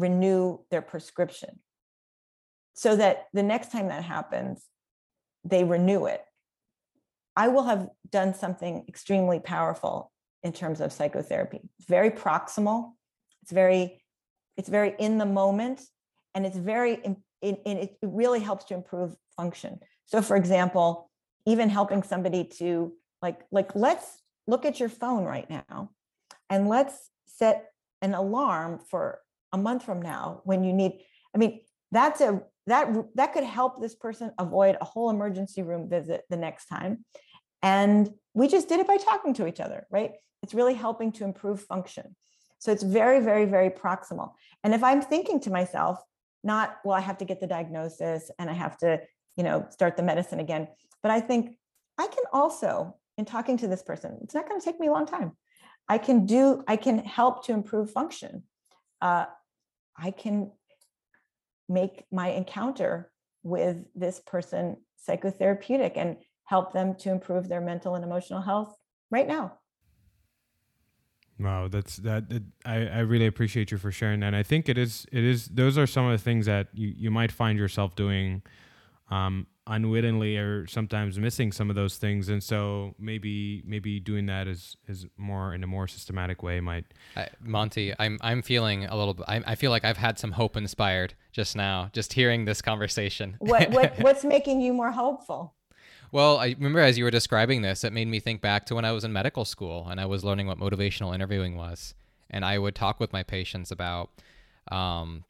renew 0.00 0.58
their 0.70 0.82
prescription 0.82 1.60
so 2.74 2.96
that 2.96 3.26
the 3.32 3.42
next 3.42 3.72
time 3.72 3.88
that 3.88 4.04
happens, 4.04 4.64
they 5.44 5.64
renew 5.64 6.06
it. 6.06 6.22
I 7.36 7.48
will 7.48 7.64
have 7.64 7.88
done 8.10 8.34
something 8.34 8.84
extremely 8.88 9.38
powerful 9.38 10.12
in 10.42 10.52
terms 10.52 10.80
of 10.80 10.92
psychotherapy. 10.92 11.60
It's 11.78 11.88
very 11.88 12.10
proximal. 12.10 12.92
It's 13.42 13.52
very, 13.52 14.02
it's 14.56 14.68
very 14.68 14.94
in 14.98 15.18
the 15.18 15.26
moment, 15.26 15.82
and 16.34 16.44
it's 16.46 16.56
very, 16.56 17.16
it, 17.40 17.60
it 17.64 17.96
really 18.02 18.40
helps 18.40 18.64
to 18.66 18.74
improve 18.74 19.16
function. 19.36 19.80
So, 20.06 20.20
for 20.22 20.36
example, 20.36 21.10
even 21.46 21.68
helping 21.68 22.02
somebody 22.02 22.44
to 22.58 22.92
like, 23.22 23.40
like 23.50 23.74
let's 23.74 24.22
look 24.46 24.64
at 24.64 24.80
your 24.80 24.88
phone 24.88 25.24
right 25.24 25.48
now, 25.48 25.90
and 26.48 26.68
let's 26.68 27.10
set 27.26 27.72
an 28.02 28.14
alarm 28.14 28.80
for 28.90 29.20
a 29.52 29.58
month 29.58 29.84
from 29.84 30.00
now 30.02 30.40
when 30.44 30.64
you 30.64 30.72
need. 30.72 31.00
I 31.34 31.38
mean, 31.38 31.60
that's 31.92 32.20
a 32.20 32.42
that 32.66 32.94
that 33.16 33.32
could 33.32 33.44
help 33.44 33.80
this 33.80 33.94
person 33.94 34.32
avoid 34.38 34.76
a 34.80 34.84
whole 34.84 35.10
emergency 35.10 35.62
room 35.62 35.88
visit 35.88 36.24
the 36.30 36.36
next 36.36 36.66
time. 36.66 37.04
And 37.62 38.10
we 38.32 38.48
just 38.48 38.68
did 38.68 38.80
it 38.80 38.86
by 38.86 38.96
talking 38.96 39.34
to 39.34 39.46
each 39.46 39.60
other 39.60 39.86
right? 39.90 40.12
It's 40.42 40.54
really 40.54 40.74
helping 40.74 41.12
to 41.12 41.24
improve 41.24 41.60
function. 41.60 42.16
So 42.58 42.72
it's 42.72 42.82
very 42.82 43.20
very 43.20 43.44
very 43.44 43.70
proximal. 43.70 44.32
And 44.62 44.74
if 44.74 44.82
i'm 44.84 45.02
thinking 45.02 45.40
to 45.40 45.50
myself 45.50 46.02
not 46.42 46.76
well 46.84 46.96
i 46.96 47.00
have 47.00 47.18
to 47.18 47.24
get 47.24 47.40
the 47.40 47.46
diagnosis 47.46 48.30
and 48.38 48.48
i 48.48 48.52
have 48.52 48.76
to 48.78 49.00
you 49.36 49.44
know 49.44 49.66
start 49.70 49.96
the 49.96 50.02
medicine 50.02 50.40
again 50.40 50.68
but 51.02 51.10
i 51.10 51.20
think 51.20 51.56
i 51.98 52.06
can 52.06 52.24
also 52.32 52.96
in 53.18 53.24
talking 53.24 53.56
to 53.58 53.68
this 53.68 53.82
person 53.82 54.18
it's 54.22 54.34
not 54.34 54.48
going 54.48 54.60
to 54.60 54.64
take 54.64 54.80
me 54.80 54.86
a 54.86 54.92
long 54.92 55.06
time 55.06 55.32
i 55.88 55.98
can 55.98 56.26
do 56.26 56.62
i 56.66 56.76
can 56.76 56.98
help 56.98 57.44
to 57.46 57.52
improve 57.52 57.90
function. 57.90 58.42
Uh, 59.00 59.24
i 59.96 60.10
can 60.10 60.50
make 61.68 62.04
my 62.10 62.28
encounter 62.28 63.10
with 63.42 63.78
this 63.94 64.20
person 64.26 64.76
psychotherapeutic 65.08 65.92
and 65.96 66.16
help 66.44 66.72
them 66.72 66.94
to 66.96 67.10
improve 67.10 67.48
their 67.48 67.60
mental 67.60 67.94
and 67.94 68.04
emotional 68.04 68.42
health 68.42 68.76
right 69.10 69.26
now. 69.26 69.56
Wow, 71.38 71.68
that's 71.68 71.96
that. 71.98 72.24
It, 72.28 72.42
I 72.66 72.86
I 72.86 72.98
really 72.98 73.26
appreciate 73.26 73.70
you 73.70 73.78
for 73.78 73.90
sharing 73.90 74.20
that. 74.20 74.26
And 74.26 74.36
I 74.36 74.42
think 74.42 74.68
it 74.68 74.76
is 74.76 75.06
it 75.10 75.24
is 75.24 75.46
those 75.46 75.78
are 75.78 75.86
some 75.86 76.04
of 76.04 76.12
the 76.12 76.22
things 76.22 76.44
that 76.46 76.68
you 76.74 76.92
you 76.94 77.10
might 77.10 77.32
find 77.32 77.58
yourself 77.58 77.96
doing 77.96 78.42
um, 79.10 79.46
unwittingly 79.66 80.36
or 80.36 80.66
sometimes 80.66 81.18
missing 81.18 81.52
some 81.52 81.70
of 81.70 81.76
those 81.76 81.96
things. 81.96 82.28
And 82.28 82.42
so 82.42 82.94
maybe 82.98 83.62
maybe 83.64 84.00
doing 84.00 84.26
that 84.26 84.48
is 84.48 84.76
is 84.88 85.06
more 85.16 85.54
in 85.54 85.62
a 85.62 85.66
more 85.66 85.86
systematic 85.86 86.42
way 86.42 86.60
might 86.60 86.84
uh, 87.16 87.26
monty 87.40 87.94
i'm 87.98 88.18
i'm 88.20 88.42
feeling 88.42 88.84
a 88.86 88.96
little 88.96 89.14
bit 89.14 89.24
I, 89.28 89.42
I 89.46 89.54
feel 89.54 89.70
like 89.70 89.84
i've 89.84 89.96
had 89.96 90.18
some 90.18 90.32
hope 90.32 90.56
inspired 90.56 91.14
just 91.32 91.56
now 91.56 91.90
just 91.92 92.12
hearing 92.12 92.44
this 92.44 92.62
conversation. 92.62 93.36
What, 93.38 93.70
what 93.70 93.98
what's 94.00 94.24
making 94.24 94.60
you 94.60 94.72
more 94.72 94.90
hopeful? 94.90 95.54
Well, 96.12 96.38
I 96.38 96.48
remember 96.58 96.80
as 96.80 96.98
you 96.98 97.04
were 97.04 97.10
describing 97.10 97.62
this, 97.62 97.84
it 97.84 97.92
made 97.92 98.08
me 98.08 98.18
think 98.18 98.40
back 98.40 98.66
to 98.66 98.74
when 98.74 98.84
I 98.84 98.92
was 98.92 99.04
in 99.04 99.12
medical 99.12 99.44
school 99.44 99.86
and 99.88 100.00
I 100.00 100.06
was 100.06 100.24
learning 100.24 100.48
what 100.48 100.58
motivational 100.58 101.14
interviewing 101.14 101.56
was. 101.56 101.94
And 102.30 102.44
I 102.44 102.58
would 102.58 102.74
talk 102.74 102.98
with 102.98 103.12
my 103.12 103.22
patients 103.22 103.70
about, 103.70 104.10
um, 104.72 105.24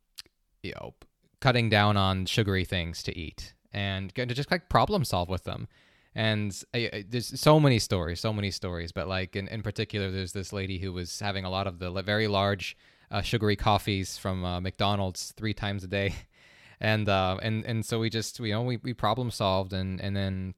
you 0.62 0.72
know, 0.72 0.94
cutting 1.40 1.68
down 1.68 1.96
on 1.96 2.24
sugary 2.24 2.64
things 2.64 3.02
to 3.02 3.16
eat 3.16 3.52
and 3.72 4.14
to 4.14 4.26
just 4.26 4.50
like 4.50 4.68
problem 4.68 5.04
solve 5.04 5.28
with 5.28 5.44
them. 5.44 5.68
And 6.14 6.61
I, 6.74 6.90
I, 6.92 7.04
there's 7.09 7.38
so 7.40 7.61
many 7.61 7.78
stories, 7.78 8.18
so 8.20 8.33
many 8.33 8.50
stories. 8.50 8.90
But 8.90 9.06
like 9.06 9.37
in, 9.37 9.46
in 9.48 9.62
particular, 9.62 10.11
there's 10.11 10.33
this 10.33 10.52
lady 10.52 10.78
who 10.78 10.92
was 10.92 11.20
having 11.20 11.44
a 11.44 11.50
lot 11.50 11.66
of 11.66 11.78
the 11.78 11.90
very 12.02 12.26
large 12.26 12.76
uh, 13.11 13.22
sugary 13.22 13.56
coffees 13.56 14.18
from 14.18 14.44
uh, 14.44 14.61
McDonald's 14.61 15.33
three 15.37 15.54
times 15.54 15.85
a 15.85 15.88
day, 15.88 16.14
and 16.80 17.09
uh, 17.09 17.38
and 17.42 17.64
and 17.64 17.85
so 17.85 18.00
we 18.00 18.11
just 18.11 18.38
you 18.40 18.52
know 18.52 18.62
we, 18.62 18.78
we 18.78 18.92
problem 18.92 19.30
solved 19.30 19.72
and 19.72 20.00
and 20.00 20.16
then 20.16 20.54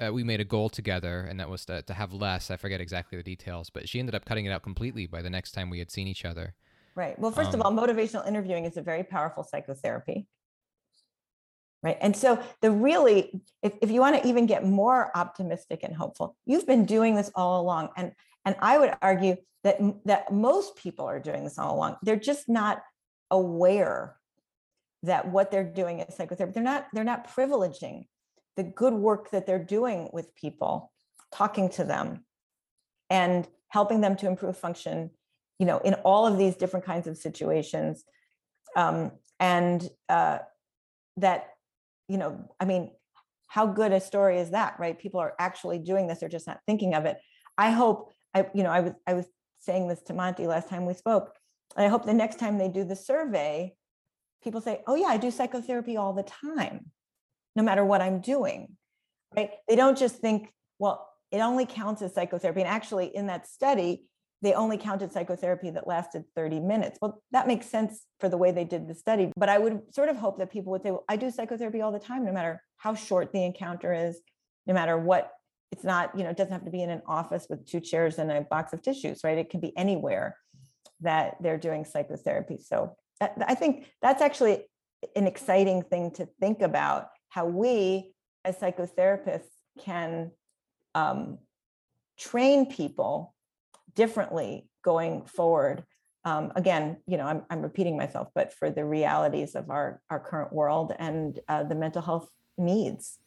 uh, 0.00 0.12
we 0.12 0.24
made 0.24 0.40
a 0.40 0.44
goal 0.44 0.68
together, 0.68 1.26
and 1.28 1.38
that 1.38 1.48
was 1.48 1.64
to, 1.66 1.82
to 1.82 1.94
have 1.94 2.12
less. 2.12 2.50
I 2.50 2.56
forget 2.56 2.80
exactly 2.80 3.18
the 3.18 3.24
details, 3.24 3.70
but 3.70 3.88
she 3.88 3.98
ended 3.98 4.14
up 4.14 4.24
cutting 4.24 4.46
it 4.46 4.50
out 4.50 4.62
completely 4.62 5.06
by 5.06 5.22
the 5.22 5.30
next 5.30 5.52
time 5.52 5.70
we 5.70 5.78
had 5.78 5.90
seen 5.90 6.06
each 6.06 6.24
other. 6.24 6.54
Right. 6.94 7.18
Well, 7.18 7.30
first 7.30 7.54
um, 7.54 7.60
of 7.60 7.66
all, 7.66 7.72
motivational 7.72 8.26
interviewing 8.26 8.64
is 8.64 8.76
a 8.76 8.82
very 8.82 9.04
powerful 9.04 9.44
psychotherapy 9.44 10.26
right? 11.82 11.96
And 12.00 12.16
so 12.16 12.42
the 12.60 12.70
really 12.70 13.42
if, 13.62 13.72
if 13.80 13.90
you 13.90 14.00
want 14.00 14.20
to 14.20 14.28
even 14.28 14.46
get 14.46 14.64
more 14.64 15.10
optimistic 15.16 15.82
and 15.82 15.94
hopeful 15.94 16.36
you've 16.46 16.66
been 16.66 16.84
doing 16.84 17.14
this 17.14 17.30
all 17.34 17.60
along. 17.60 17.90
And 17.96 18.12
and 18.44 18.56
i 18.60 18.78
would 18.78 18.94
argue 19.02 19.36
that 19.64 19.78
that 20.06 20.32
most 20.32 20.76
people 20.76 21.06
are 21.06 21.20
doing 21.20 21.44
this 21.44 21.58
all 21.58 21.74
along. 21.74 21.96
They're 22.02 22.16
just 22.16 22.48
not 22.48 22.82
aware 23.30 24.16
that 25.02 25.28
what 25.28 25.50
they're 25.50 25.64
doing 25.64 26.00
is 26.00 26.14
psychotherapy 26.14 26.52
they're 26.52 26.62
not 26.62 26.86
they're 26.92 27.04
not 27.04 27.34
privileging 27.34 28.06
the 28.56 28.62
good 28.62 28.92
work 28.92 29.30
that 29.30 29.46
they're 29.46 29.64
doing 29.64 30.10
with 30.12 30.34
people 30.34 30.92
talking 31.32 31.68
to 31.70 31.84
them 31.84 32.24
and 33.08 33.48
helping 33.68 34.00
them 34.00 34.16
to 34.16 34.26
improve 34.26 34.56
function 34.56 35.10
you 35.60 35.66
know 35.66 35.78
in 35.78 35.94
all 35.94 36.26
of 36.26 36.38
these 36.38 36.56
different 36.56 36.84
kinds 36.84 37.06
of 37.06 37.16
situations. 37.16 38.02
Um, 38.74 39.12
and 39.38 39.88
uh, 40.08 40.38
that 41.18 41.49
you 42.10 42.18
know, 42.18 42.44
I 42.58 42.64
mean, 42.64 42.90
how 43.46 43.66
good 43.66 43.92
a 43.92 44.00
story 44.00 44.40
is 44.40 44.50
that, 44.50 44.74
right? 44.80 44.98
People 44.98 45.20
are 45.20 45.34
actually 45.38 45.78
doing 45.78 46.08
this, 46.08 46.18
they're 46.18 46.28
just 46.28 46.46
not 46.48 46.58
thinking 46.66 46.94
of 46.94 47.04
it. 47.04 47.18
I 47.56 47.70
hope 47.70 48.12
I, 48.34 48.46
you 48.52 48.64
know, 48.64 48.70
I 48.70 48.80
was 48.80 48.92
I 49.06 49.14
was 49.14 49.26
saying 49.60 49.86
this 49.86 50.02
to 50.02 50.12
Monty 50.12 50.46
last 50.46 50.68
time 50.68 50.86
we 50.86 50.94
spoke. 50.94 51.32
and 51.76 51.86
I 51.86 51.88
hope 51.88 52.04
the 52.04 52.12
next 52.12 52.38
time 52.40 52.58
they 52.58 52.68
do 52.68 52.84
the 52.84 52.96
survey, 52.96 53.74
people 54.42 54.60
say, 54.60 54.82
"Oh 54.88 54.96
yeah, 54.96 55.06
I 55.06 55.18
do 55.18 55.30
psychotherapy 55.30 55.96
all 55.96 56.12
the 56.12 56.24
time, 56.24 56.90
no 57.54 57.62
matter 57.62 57.84
what 57.84 58.00
I'm 58.00 58.20
doing." 58.20 58.76
Right? 59.36 59.50
They 59.68 59.76
don't 59.76 59.98
just 59.98 60.16
think, 60.16 60.52
"Well, 60.80 61.08
it 61.30 61.38
only 61.38 61.66
counts 61.66 62.02
as 62.02 62.14
psychotherapy." 62.14 62.62
And 62.62 62.70
actually, 62.70 63.14
in 63.14 63.26
that 63.26 63.46
study, 63.46 64.04
they 64.42 64.54
only 64.54 64.78
counted 64.78 65.12
psychotherapy 65.12 65.70
that 65.70 65.86
lasted 65.86 66.24
30 66.34 66.60
minutes. 66.60 66.98
Well, 67.00 67.22
that 67.32 67.46
makes 67.46 67.66
sense 67.66 68.06
for 68.18 68.28
the 68.28 68.38
way 68.38 68.52
they 68.52 68.64
did 68.64 68.88
the 68.88 68.94
study. 68.94 69.32
But 69.36 69.48
I 69.48 69.58
would 69.58 69.94
sort 69.94 70.08
of 70.08 70.16
hope 70.16 70.38
that 70.38 70.50
people 70.50 70.72
would 70.72 70.82
say, 70.82 70.90
well, 70.90 71.04
I 71.08 71.16
do 71.16 71.30
psychotherapy 71.30 71.82
all 71.82 71.92
the 71.92 71.98
time, 71.98 72.24
no 72.24 72.32
matter 72.32 72.62
how 72.78 72.94
short 72.94 73.32
the 73.32 73.44
encounter 73.44 73.92
is, 73.92 74.20
no 74.66 74.74
matter 74.74 74.96
what. 74.96 75.30
It's 75.72 75.84
not, 75.84 76.16
you 76.16 76.24
know, 76.24 76.30
it 76.30 76.36
doesn't 76.36 76.52
have 76.52 76.64
to 76.64 76.70
be 76.70 76.82
in 76.82 76.90
an 76.90 77.02
office 77.06 77.46
with 77.48 77.66
two 77.66 77.80
chairs 77.80 78.18
and 78.18 78.30
a 78.30 78.40
box 78.40 78.72
of 78.72 78.82
tissues, 78.82 79.20
right? 79.22 79.38
It 79.38 79.50
can 79.50 79.60
be 79.60 79.76
anywhere 79.76 80.36
that 81.00 81.36
they're 81.40 81.58
doing 81.58 81.84
psychotherapy. 81.84 82.58
So 82.58 82.96
I 83.20 83.54
think 83.54 83.86
that's 84.02 84.22
actually 84.22 84.64
an 85.14 85.26
exciting 85.26 85.82
thing 85.82 86.10
to 86.12 86.28
think 86.40 86.62
about 86.62 87.08
how 87.28 87.46
we 87.46 88.12
as 88.44 88.56
psychotherapists 88.56 89.50
can 89.78 90.32
um, 90.94 91.38
train 92.18 92.66
people 92.66 93.34
differently 93.94 94.66
going 94.82 95.24
forward. 95.26 95.84
Um, 96.24 96.52
again, 96.54 96.98
you 97.06 97.16
know, 97.16 97.24
I'm, 97.24 97.42
I'm 97.50 97.62
repeating 97.62 97.96
myself, 97.96 98.28
but 98.34 98.52
for 98.52 98.70
the 98.70 98.84
realities 98.84 99.54
of 99.54 99.70
our, 99.70 100.00
our 100.10 100.20
current 100.20 100.52
world 100.52 100.92
and 100.98 101.38
uh, 101.48 101.62
the 101.62 101.74
mental 101.74 102.02
health 102.02 102.28
needs. 102.58 103.18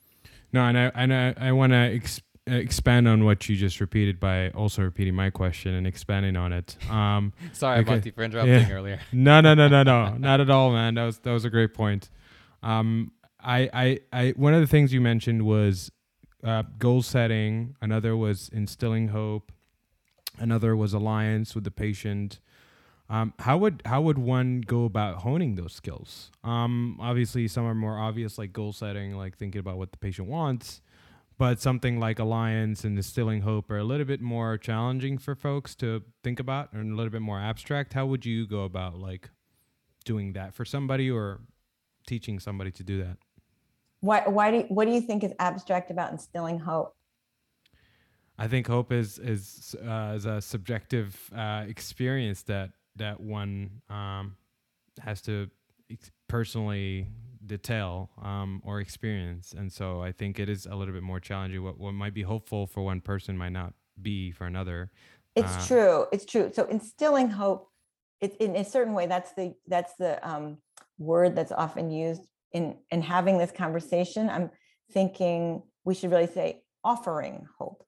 No, 0.52 0.62
and 0.66 0.78
I 0.78 0.92
and 0.94 1.14
I, 1.14 1.34
I 1.38 1.52
want 1.52 1.72
to 1.72 1.78
ex- 1.78 2.22
expand 2.46 3.08
on 3.08 3.26
what 3.26 3.50
you 3.50 3.56
just 3.56 3.80
repeated 3.80 4.20
by 4.20 4.50
also 4.52 4.84
repeating 4.84 5.16
my 5.16 5.30
question 5.30 5.74
and 5.74 5.88
expanding 5.88 6.36
on 6.36 6.54
it. 6.54 6.78
Um, 6.90 7.34
Sorry, 7.54 7.80
okay. 7.80 7.90
Monty, 7.90 8.12
for 8.12 8.24
interrupting 8.24 8.54
yeah. 8.54 8.72
earlier. 8.72 9.00
no, 9.12 9.42
no, 9.42 9.56
no, 9.56 9.68
no, 9.68 9.84
no, 9.84 10.14
not 10.18 10.42
at 10.42 10.50
all, 10.50 10.72
man. 10.72 10.96
That 10.96 11.06
was 11.06 11.18
that 11.20 11.32
was 11.32 11.46
a 11.46 11.50
great 11.50 11.74
point. 11.74 12.10
Um, 12.62 13.12
I, 13.46 13.70
I, 13.74 14.00
I, 14.14 14.30
one 14.38 14.54
of 14.54 14.62
the 14.62 14.68
things 14.68 14.94
you 14.94 15.02
mentioned 15.02 15.44
was 15.44 15.92
uh, 16.44 16.64
goal 16.80 17.02
setting. 17.02 17.76
Another 17.82 18.16
was 18.16 18.50
instilling 18.54 19.10
hope. 19.10 19.52
Another 20.38 20.76
was 20.76 20.94
alliance 20.94 21.56
with 21.56 21.64
the 21.64 21.72
patient. 21.72 22.40
Um, 23.10 23.34
how 23.40 23.58
would 23.58 23.82
how 23.86 24.02
would 24.02 24.18
one 24.18 24.62
go 24.62 24.86
about 24.86 25.18
honing 25.18 25.56
those 25.56 25.74
skills? 25.74 26.32
Um, 26.44 26.98
obviously, 27.00 27.48
some 27.48 27.66
are 27.66 27.76
more 27.76 27.98
obvious, 28.00 28.38
like 28.38 28.54
goal 28.54 28.74
setting, 28.74 29.16
like 29.16 29.38
thinking 29.38 29.60
about 29.60 29.78
what 29.78 29.92
the 29.92 29.98
patient 29.98 30.28
wants. 30.28 30.82
But 31.38 31.60
something 31.60 32.00
like 32.00 32.20
alliance 32.20 32.84
and 32.84 32.96
instilling 32.96 33.42
hope 33.42 33.70
are 33.72 33.78
a 33.78 33.84
little 33.84 34.06
bit 34.06 34.22
more 34.22 34.58
challenging 34.58 35.18
for 35.18 35.36
folks 35.36 35.76
to 35.76 36.04
think 36.24 36.40
about, 36.40 36.72
and 36.74 36.94
a 36.94 36.96
little 36.96 37.12
bit 37.12 37.22
more 37.22 37.40
abstract. 37.40 37.94
How 37.94 38.06
would 38.06 38.26
you 38.26 38.48
go 38.48 38.64
about 38.64 38.98
like 38.98 39.30
doing 40.06 40.34
that 40.34 40.54
for 40.54 40.64
somebody 40.64 41.10
or 41.10 41.42
teaching 42.08 42.40
somebody 42.40 42.72
to 42.72 42.84
do 42.84 42.98
that? 43.04 43.18
Why? 44.00 44.24
Why 44.28 44.52
do? 44.52 44.58
You, 44.58 44.64
what 44.64 44.86
do 44.86 44.92
you 44.92 45.02
think 45.02 45.24
is 45.24 45.34
abstract 45.40 45.92
about 45.92 46.12
instilling 46.12 46.60
hope? 46.60 46.96
I 48.44 48.48
think 48.50 48.68
hope 48.68 48.92
is 48.92 49.20
is 49.20 49.74
uh, 49.82 50.16
is 50.18 50.26
a 50.26 50.42
subjective 50.42 51.32
uh, 51.34 51.64
experience 51.66 52.44
that 52.44 52.72
that 52.98 53.22
one 53.22 53.82
um, 53.90 54.36
has 55.00 55.22
to 55.22 55.50
ex- 55.90 56.12
personally 56.28 57.08
detail 57.46 58.10
um, 58.22 58.62
or 58.66 58.82
experience, 58.82 59.54
and 59.58 59.72
so 59.72 60.02
I 60.04 60.12
think 60.12 60.40
it 60.40 60.50
is 60.50 60.66
a 60.66 60.76
little 60.76 60.94
bit 60.94 61.04
more 61.04 61.22
challenging. 61.22 61.64
What 61.64 61.80
what 61.80 61.94
might 61.94 62.14
be 62.14 62.24
hopeful 62.24 62.68
for 62.68 62.84
one 62.84 63.00
person 63.00 63.38
might 63.38 63.54
not 63.54 63.76
be 64.02 64.32
for 64.32 64.46
another. 64.46 64.92
It's 65.38 65.56
uh, 65.56 65.66
true. 65.66 66.06
It's 66.12 66.26
true. 66.26 66.52
So 66.54 66.66
instilling 66.66 67.30
hope, 67.30 67.70
it, 68.20 68.36
in 68.42 68.58
a 68.58 68.66
certain 68.66 68.94
way, 68.94 69.06
that's 69.08 69.32
the 69.36 69.56
that's 69.68 69.94
the 69.96 70.20
um, 70.30 70.58
word 70.98 71.34
that's 71.34 71.54
often 71.54 71.92
used 71.92 72.24
in 72.52 72.76
in 72.92 73.02
having 73.02 73.38
this 73.38 73.52
conversation. 73.52 74.30
I'm 74.30 74.52
thinking 74.92 75.64
we 75.86 75.96
should 75.96 76.12
really 76.12 76.28
say 76.28 76.64
offering 76.84 77.48
hope 77.58 77.86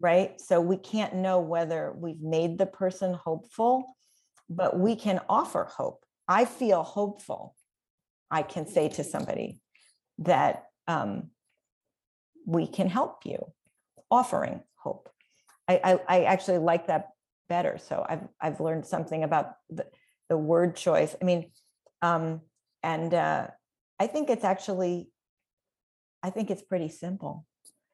right? 0.00 0.40
So 0.40 0.60
we 0.60 0.76
can't 0.76 1.14
know 1.14 1.40
whether 1.40 1.92
we've 1.96 2.20
made 2.20 2.58
the 2.58 2.66
person 2.66 3.14
hopeful, 3.14 3.96
but 4.48 4.78
we 4.78 4.96
can 4.96 5.20
offer 5.28 5.64
hope. 5.64 6.04
I 6.26 6.44
feel 6.44 6.82
hopeful. 6.82 7.54
I 8.30 8.42
can 8.42 8.66
say 8.66 8.88
to 8.90 9.04
somebody 9.04 9.60
that 10.18 10.64
um, 10.86 11.30
we 12.46 12.66
can 12.66 12.88
help 12.88 13.24
you, 13.24 13.52
offering 14.10 14.62
hope. 14.74 15.08
I, 15.66 15.80
I, 15.84 16.00
I, 16.08 16.24
actually 16.24 16.58
like 16.58 16.86
that 16.86 17.10
better. 17.48 17.78
So 17.78 18.04
I've 18.08 18.26
I've 18.40 18.60
learned 18.60 18.86
something 18.86 19.22
about 19.22 19.52
the, 19.68 19.86
the 20.28 20.36
word 20.36 20.76
choice. 20.76 21.14
I 21.20 21.24
mean, 21.24 21.50
um, 22.00 22.40
and 22.82 23.12
uh, 23.12 23.48
I 23.98 24.06
think 24.06 24.30
it's 24.30 24.44
actually, 24.44 25.10
I 26.22 26.30
think 26.30 26.50
it's 26.50 26.62
pretty 26.62 26.88
simple, 26.88 27.46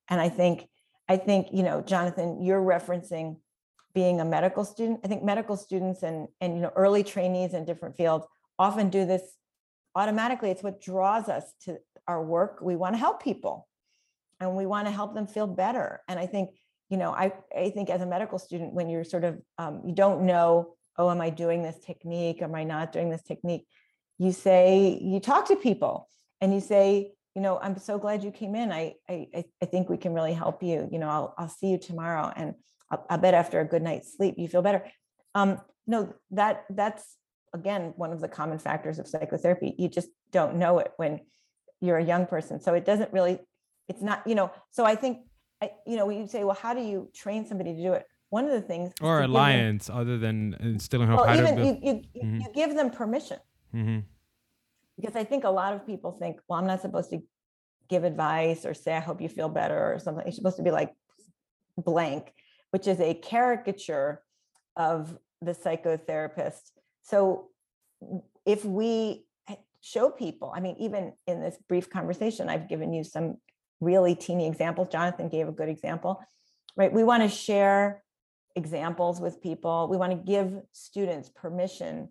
and 0.08 0.20
I 0.20 0.28
think 0.28 0.68
I 1.08 1.16
think, 1.16 1.48
you 1.52 1.62
know, 1.62 1.82
Jonathan, 1.82 2.42
you're 2.42 2.62
referencing 2.62 3.36
being 3.94 4.20
a 4.20 4.24
medical 4.24 4.64
student. 4.64 5.00
I 5.04 5.08
think 5.08 5.22
medical 5.22 5.56
students 5.56 6.02
and 6.02 6.28
and 6.40 6.56
you 6.56 6.62
know 6.62 6.72
early 6.74 7.04
trainees 7.04 7.54
in 7.54 7.64
different 7.64 7.96
fields 7.96 8.26
often 8.58 8.90
do 8.90 9.06
this 9.06 9.22
automatically. 9.94 10.50
It's 10.50 10.62
what 10.62 10.82
draws 10.82 11.28
us 11.28 11.44
to 11.64 11.78
our 12.08 12.22
work. 12.22 12.58
We 12.60 12.76
want 12.76 12.94
to 12.94 12.98
help 12.98 13.22
people 13.22 13.68
and 14.40 14.56
we 14.56 14.66
want 14.66 14.86
to 14.86 14.92
help 14.92 15.14
them 15.14 15.26
feel 15.26 15.46
better. 15.46 16.02
And 16.08 16.18
I 16.18 16.26
think, 16.26 16.50
you 16.90 16.96
know, 16.96 17.12
I, 17.12 17.32
I 17.56 17.70
think 17.70 17.88
as 17.88 18.02
a 18.02 18.06
medical 18.06 18.38
student, 18.38 18.74
when 18.74 18.88
you're 18.88 19.04
sort 19.04 19.24
of 19.24 19.40
um, 19.58 19.82
you 19.86 19.94
don't 19.94 20.26
know, 20.26 20.74
oh, 20.98 21.10
am 21.10 21.20
I 21.20 21.30
doing 21.30 21.62
this 21.62 21.78
technique? 21.78 22.42
Am 22.42 22.54
I 22.54 22.64
not 22.64 22.92
doing 22.92 23.10
this 23.10 23.22
technique? 23.22 23.66
You 24.18 24.32
say, 24.32 24.98
you 25.00 25.20
talk 25.20 25.48
to 25.48 25.56
people 25.56 26.08
and 26.40 26.52
you 26.52 26.60
say, 26.60 27.12
you 27.34 27.42
know, 27.42 27.58
I'm 27.60 27.76
so 27.78 27.98
glad 27.98 28.22
you 28.22 28.30
came 28.30 28.54
in. 28.54 28.70
I, 28.70 28.94
I, 29.08 29.44
I 29.60 29.66
think 29.66 29.88
we 29.88 29.96
can 29.96 30.14
really 30.14 30.32
help 30.32 30.62
you. 30.62 30.88
You 30.90 30.98
know, 30.98 31.08
I'll, 31.08 31.34
I'll 31.36 31.48
see 31.48 31.68
you 31.68 31.78
tomorrow. 31.78 32.32
And 32.34 32.54
I'll, 32.90 33.04
I 33.10 33.16
bet 33.16 33.34
after 33.34 33.60
a 33.60 33.64
good 33.64 33.82
night's 33.82 34.16
sleep, 34.16 34.36
you 34.38 34.46
feel 34.48 34.62
better. 34.62 34.84
Um, 35.34 35.60
no, 35.86 36.14
that 36.30 36.64
that's 36.70 37.16
again, 37.52 37.92
one 37.96 38.12
of 38.12 38.20
the 38.20 38.28
common 38.28 38.58
factors 38.58 38.98
of 38.98 39.08
psychotherapy. 39.08 39.74
You 39.78 39.88
just 39.88 40.08
don't 40.32 40.56
know 40.56 40.78
it 40.78 40.92
when 40.96 41.20
you're 41.80 41.98
a 41.98 42.04
young 42.04 42.26
person. 42.26 42.60
So 42.60 42.74
it 42.74 42.84
doesn't 42.84 43.12
really, 43.12 43.38
it's 43.88 44.02
not, 44.02 44.26
you 44.26 44.34
know, 44.34 44.50
so 44.70 44.84
I 44.84 44.94
think, 44.94 45.26
I, 45.62 45.70
you 45.86 45.96
know, 45.96 46.06
when 46.06 46.18
you 46.18 46.26
say, 46.26 46.44
well, 46.44 46.56
how 46.60 46.74
do 46.74 46.80
you 46.80 47.10
train 47.14 47.46
somebody 47.46 47.74
to 47.74 47.82
do 47.82 47.92
it? 47.92 48.04
One 48.30 48.46
of 48.46 48.50
the 48.50 48.60
things 48.60 48.92
or 49.00 49.22
alliance 49.22 49.86
them, 49.86 49.96
other 49.96 50.18
than 50.18 50.56
instilling 50.58 51.06
hope. 51.06 51.20
Well, 51.20 51.38
even 51.38 51.58
you, 51.58 51.78
you, 51.80 52.02
mm-hmm. 52.20 52.40
you 52.40 52.46
give 52.52 52.74
them 52.74 52.90
permission. 52.90 53.38
Mm-hmm 53.72 54.00
because 54.96 55.16
I 55.16 55.24
think 55.24 55.44
a 55.44 55.50
lot 55.50 55.74
of 55.74 55.86
people 55.86 56.12
think, 56.12 56.38
well, 56.48 56.58
I'm 56.58 56.66
not 56.66 56.82
supposed 56.82 57.10
to 57.10 57.20
give 57.88 58.04
advice 58.04 58.64
or 58.64 58.74
say, 58.74 58.94
I 58.94 59.00
hope 59.00 59.20
you 59.20 59.28
feel 59.28 59.48
better 59.48 59.94
or 59.94 59.98
something. 59.98 60.26
It's 60.26 60.36
supposed 60.36 60.56
to 60.56 60.62
be 60.62 60.70
like 60.70 60.94
blank, 61.76 62.32
which 62.70 62.86
is 62.86 63.00
a 63.00 63.14
caricature 63.14 64.22
of 64.76 65.16
the 65.42 65.52
psychotherapist. 65.52 66.70
So 67.02 67.48
if 68.46 68.64
we 68.64 69.26
eh, 69.48 69.56
show 69.80 70.10
people, 70.10 70.52
I 70.54 70.60
mean, 70.60 70.76
even 70.78 71.12
in 71.26 71.40
this 71.40 71.56
brief 71.68 71.90
conversation, 71.90 72.48
I've 72.48 72.68
given 72.68 72.92
you 72.92 73.04
some 73.04 73.36
really 73.80 74.14
teeny 74.14 74.46
examples. 74.46 74.88
Jonathan 74.90 75.28
gave 75.28 75.48
a 75.48 75.52
good 75.52 75.68
example, 75.68 76.20
right? 76.76 76.92
We 76.92 77.04
want 77.04 77.22
to 77.22 77.28
share 77.28 78.02
examples 78.56 79.20
with 79.20 79.42
people. 79.42 79.88
We 79.90 79.96
want 79.96 80.12
to 80.12 80.18
give 80.18 80.54
students 80.72 81.28
permission 81.28 82.08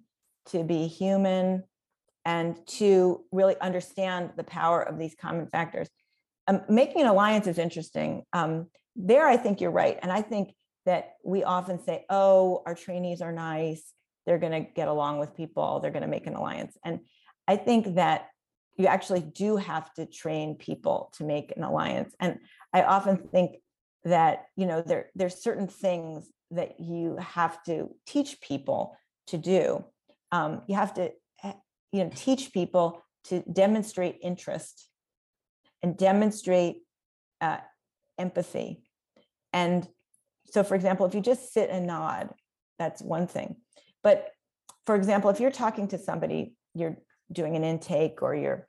to 0.48 0.64
be 0.64 0.88
human, 0.88 1.64
and 2.26 2.56
to 2.68 3.22
really 3.32 3.56
understand 3.60 4.32
the 4.38 4.44
power 4.44 4.82
of 4.82 4.98
these 4.98 5.16
common 5.20 5.48
factors. 5.48 5.90
Um, 6.48 6.62
making 6.70 7.02
an 7.02 7.08
alliance 7.08 7.48
is 7.48 7.58
interesting. 7.58 8.24
Um, 8.34 8.68
there, 8.96 9.28
I 9.28 9.38
think 9.38 9.62
you're 9.62 9.72
right. 9.72 9.98
And 10.02 10.12
I 10.12 10.22
think 10.22 10.54
that 10.86 11.14
we 11.24 11.44
often 11.44 11.84
say, 11.84 12.06
oh, 12.10 12.62
our 12.66 12.76
trainees 12.76 13.22
are 13.22 13.32
nice. 13.32 13.94
They're 14.26 14.38
going 14.38 14.52
to 14.52 14.72
get 14.72 14.88
along 14.88 15.20
with 15.20 15.36
people. 15.36 15.80
They're 15.80 15.92
going 15.92 16.04
to 16.04 16.08
make 16.08 16.28
an 16.28 16.36
alliance. 16.36 16.78
And 16.84 17.00
I 17.48 17.56
think 17.56 17.96
that 17.96 18.28
you 18.78 18.88
actually 18.88 19.22
do 19.22 19.58
have 19.58 19.94
to 19.94 20.06
train 20.06 20.56
people 20.56 21.12
to 21.18 21.24
make 21.24 21.54
an 21.56 21.64
alliance. 21.64 22.14
And 22.20 22.40
I 22.74 22.84
often 22.84 23.18
think 23.18 23.58
that, 24.04 24.46
you 24.56 24.66
know, 24.66 24.82
there, 24.82 25.10
there's 25.16 25.42
certain 25.42 25.68
things 25.68 26.30
that 26.52 26.80
you 26.80 27.18
have 27.18 27.62
to 27.64 27.90
teach 28.06 28.42
people 28.42 28.96
to 29.28 29.38
do. 29.38 29.86
Um, 30.32 30.64
you 30.68 30.76
have 30.76 30.94
to 30.96 31.12
you 31.94 32.04
know 32.04 32.12
teach 32.14 32.52
people 32.52 33.02
to 33.26 33.42
demonstrate 33.52 34.20
interest 34.22 34.90
and 35.82 35.98
demonstrate 35.98 36.82
uh, 37.40 37.58
empathy 38.18 38.84
and 39.54 39.88
so 40.46 40.64
for 40.64 40.76
example 40.76 41.06
if 41.06 41.16
you 41.16 41.22
just 41.22 41.54
sit 41.54 41.70
and 41.70 41.88
nod 41.88 42.30
that's 42.78 43.02
one 43.02 43.28
thing 43.28 43.56
but 44.04 44.32
for 44.86 44.96
example 44.96 45.30
if 45.30 45.40
you're 45.40 45.52
talking 45.52 45.88
to 45.88 45.98
somebody 45.98 46.54
you're 46.74 46.98
doing 47.32 47.56
an 47.56 47.64
intake 47.64 48.22
or 48.22 48.36
you're 48.36 48.68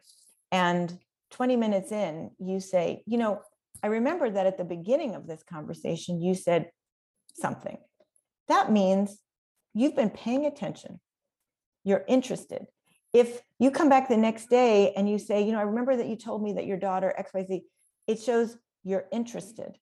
and 0.53 0.97
20 1.35 1.57
minutes 1.57 1.91
in, 1.91 2.31
you 2.39 2.61
say, 2.61 3.03
you 3.07 3.19
know, 3.19 3.41
I 3.83 3.89
remember 3.89 4.31
that 4.31 4.47
at 4.47 4.57
the 4.57 4.65
beginning 4.65 5.17
of 5.17 5.27
this 5.27 5.43
conversation, 5.43 6.21
you 6.23 6.35
said 6.35 6.71
something. 7.35 7.77
That 8.47 8.71
means 8.71 9.19
you've 9.75 9.97
been 9.97 10.11
paying 10.11 10.47
attention, 10.47 11.01
you're 11.83 12.05
interested. 12.07 12.67
If 13.15 13.41
you 13.61 13.71
come 13.71 13.89
back 13.89 14.09
the 14.09 14.17
next 14.17 14.51
day 14.51 14.93
and 14.97 15.09
you 15.09 15.19
say, 15.19 15.43
you 15.43 15.53
know, 15.53 15.61
I 15.61 15.63
remember 15.63 15.97
that 15.97 16.09
you 16.09 16.17
told 16.17 16.43
me 16.43 16.55
that 16.55 16.67
your 16.67 16.77
daughter 16.77 17.15
XYZ, 17.19 17.63
it 18.09 18.21
shows 18.21 18.59
you're 18.83 19.05
interested. 19.13 19.79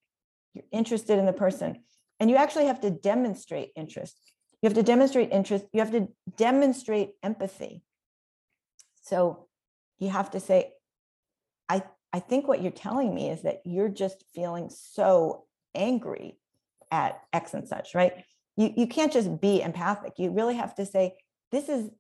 You're 0.55 0.65
interested 0.71 1.19
in 1.19 1.27
the 1.27 1.33
person. 1.33 1.81
And 2.21 2.31
you 2.31 2.37
actually 2.37 2.67
have 2.67 2.81
to 2.83 2.91
demonstrate 2.91 3.73
interest. 3.75 4.17
You 4.61 4.69
have 4.69 4.77
to 4.77 4.83
demonstrate 4.83 5.33
interest. 5.33 5.65
You 5.73 5.81
have 5.81 5.93
to 5.93 6.09
demonstrate 6.37 7.13
empathy. 7.23 7.83
So 9.03 9.49
you 9.99 10.11
have 10.11 10.31
to 10.33 10.41
say, 10.41 10.73
I, 11.69 11.83
I 12.13 12.21
think 12.21 12.47
what 12.47 12.63
you're 12.63 12.71
telling 12.71 13.15
me 13.15 13.31
is 13.31 13.43
that 13.43 13.63
you're 13.65 13.89
just 13.89 14.25
feeling 14.35 14.69
so 14.71 15.47
angry 15.75 16.39
at 16.91 17.23
X 17.33 17.55
and 17.55 17.67
such, 17.67 17.95
right? 17.95 18.25
You, 18.57 18.73
you 18.77 18.87
can't 18.87 19.13
just 19.13 19.41
be 19.41 19.63
empathic. 19.63 20.15
You 20.19 20.31
really 20.31 20.57
have 20.57 20.75
to 20.75 20.85
say, 20.85 21.15
this 21.51 21.69
is, 21.69 21.91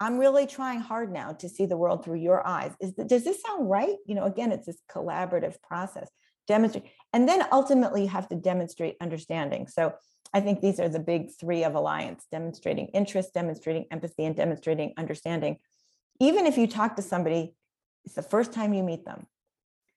I'm 0.00 0.18
really 0.18 0.46
trying 0.46 0.80
hard 0.80 1.12
now 1.12 1.32
to 1.32 1.48
see 1.48 1.66
the 1.66 1.76
world 1.76 2.04
through 2.04 2.18
your 2.18 2.46
eyes. 2.46 2.72
Is 2.80 2.92
does 2.92 3.24
this 3.24 3.42
sound 3.42 3.68
right? 3.68 3.96
You 4.06 4.14
know, 4.14 4.24
again, 4.24 4.50
it's 4.50 4.66
this 4.66 4.80
collaborative 4.90 5.60
process. 5.62 6.08
Demonstrate, 6.48 6.86
and 7.12 7.28
then 7.28 7.44
ultimately 7.52 8.02
you 8.02 8.08
have 8.08 8.28
to 8.30 8.34
demonstrate 8.34 8.96
understanding. 9.00 9.68
So 9.68 9.94
I 10.32 10.40
think 10.40 10.60
these 10.60 10.80
are 10.80 10.88
the 10.88 10.98
big 10.98 11.30
three 11.38 11.64
of 11.64 11.74
alliance: 11.74 12.26
demonstrating 12.32 12.86
interest, 12.88 13.34
demonstrating 13.34 13.84
empathy, 13.90 14.24
and 14.24 14.34
demonstrating 14.34 14.94
understanding. 14.96 15.58
Even 16.18 16.46
if 16.46 16.56
you 16.58 16.66
talk 16.66 16.96
to 16.96 17.02
somebody, 17.02 17.54
it's 18.04 18.14
the 18.14 18.22
first 18.22 18.52
time 18.52 18.72
you 18.72 18.82
meet 18.82 19.04
them, 19.04 19.26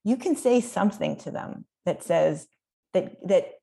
you 0.04 0.18
can 0.18 0.36
say 0.36 0.60
something 0.62 1.16
to 1.18 1.32
them 1.32 1.66
that 1.86 2.04
says 2.04 2.48
that 2.94 3.16
that 3.28 3.54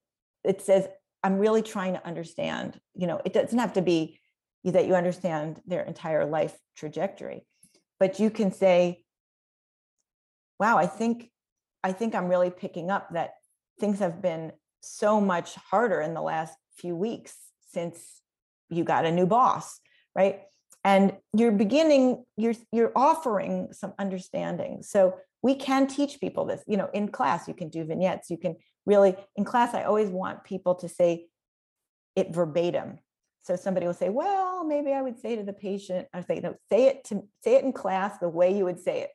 it 0.44 0.60
says 0.60 0.88
i'm 1.22 1.38
really 1.38 1.62
trying 1.62 1.94
to 1.94 2.06
understand 2.06 2.80
you 2.94 3.06
know 3.06 3.20
it 3.24 3.32
doesn't 3.32 3.58
have 3.58 3.72
to 3.72 3.82
be 3.82 4.19
that 4.64 4.86
you 4.86 4.94
understand 4.94 5.60
their 5.66 5.82
entire 5.82 6.26
life 6.26 6.56
trajectory. 6.76 7.46
But 7.98 8.18
you 8.18 8.30
can 8.30 8.52
say 8.52 9.04
wow 10.58 10.76
i 10.76 10.86
think 10.86 11.30
i 11.82 11.90
think 11.90 12.14
i'm 12.14 12.28
really 12.28 12.50
picking 12.50 12.90
up 12.90 13.08
that 13.14 13.30
things 13.78 13.98
have 14.00 14.20
been 14.20 14.52
so 14.82 15.18
much 15.18 15.54
harder 15.54 16.00
in 16.02 16.12
the 16.12 16.20
last 16.20 16.54
few 16.76 16.94
weeks 16.94 17.34
since 17.70 18.20
you 18.68 18.84
got 18.84 19.06
a 19.06 19.10
new 19.10 19.26
boss 19.26 19.80
right? 20.14 20.40
And 20.84 21.16
you're 21.36 21.52
beginning 21.52 22.24
you're 22.36 22.54
you're 22.72 22.92
offering 22.96 23.68
some 23.72 23.92
understanding. 23.98 24.82
So 24.82 25.16
we 25.42 25.54
can 25.54 25.86
teach 25.86 26.20
people 26.20 26.44
this 26.44 26.62
you 26.66 26.76
know 26.76 26.88
in 26.92 27.08
class 27.08 27.48
you 27.48 27.54
can 27.54 27.70
do 27.70 27.84
vignettes 27.84 28.28
you 28.28 28.36
can 28.36 28.56
really 28.84 29.16
in 29.36 29.44
class 29.44 29.72
i 29.72 29.84
always 29.84 30.10
want 30.10 30.44
people 30.44 30.74
to 30.74 30.86
say 30.86 31.28
it 32.14 32.34
verbatim 32.34 32.98
so 33.42 33.56
somebody 33.56 33.86
will 33.86 33.94
say 33.94 34.08
well 34.08 34.64
maybe 34.64 34.92
i 34.92 35.00
would 35.00 35.18
say 35.18 35.36
to 35.36 35.42
the 35.42 35.52
patient 35.52 36.06
i 36.12 36.20
say 36.20 36.40
no 36.40 36.54
say 36.70 36.86
it 36.86 37.04
to 37.04 37.22
say 37.42 37.56
it 37.56 37.64
in 37.64 37.72
class 37.72 38.18
the 38.18 38.28
way 38.28 38.56
you 38.56 38.64
would 38.64 38.80
say 38.80 39.02
it. 39.02 39.10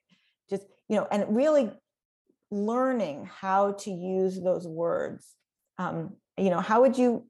Just 0.50 0.64
you 0.90 0.96
know 0.96 1.08
and 1.12 1.36
really 1.36 1.72
learning 2.52 3.30
how 3.32 3.74
to 3.74 3.92
use 3.92 4.40
those 4.40 4.68
words. 4.68 5.28
Um, 5.78 6.16
you 6.38 6.50
know 6.50 6.60
how 6.60 6.82
would 6.82 6.98
you 6.98 7.26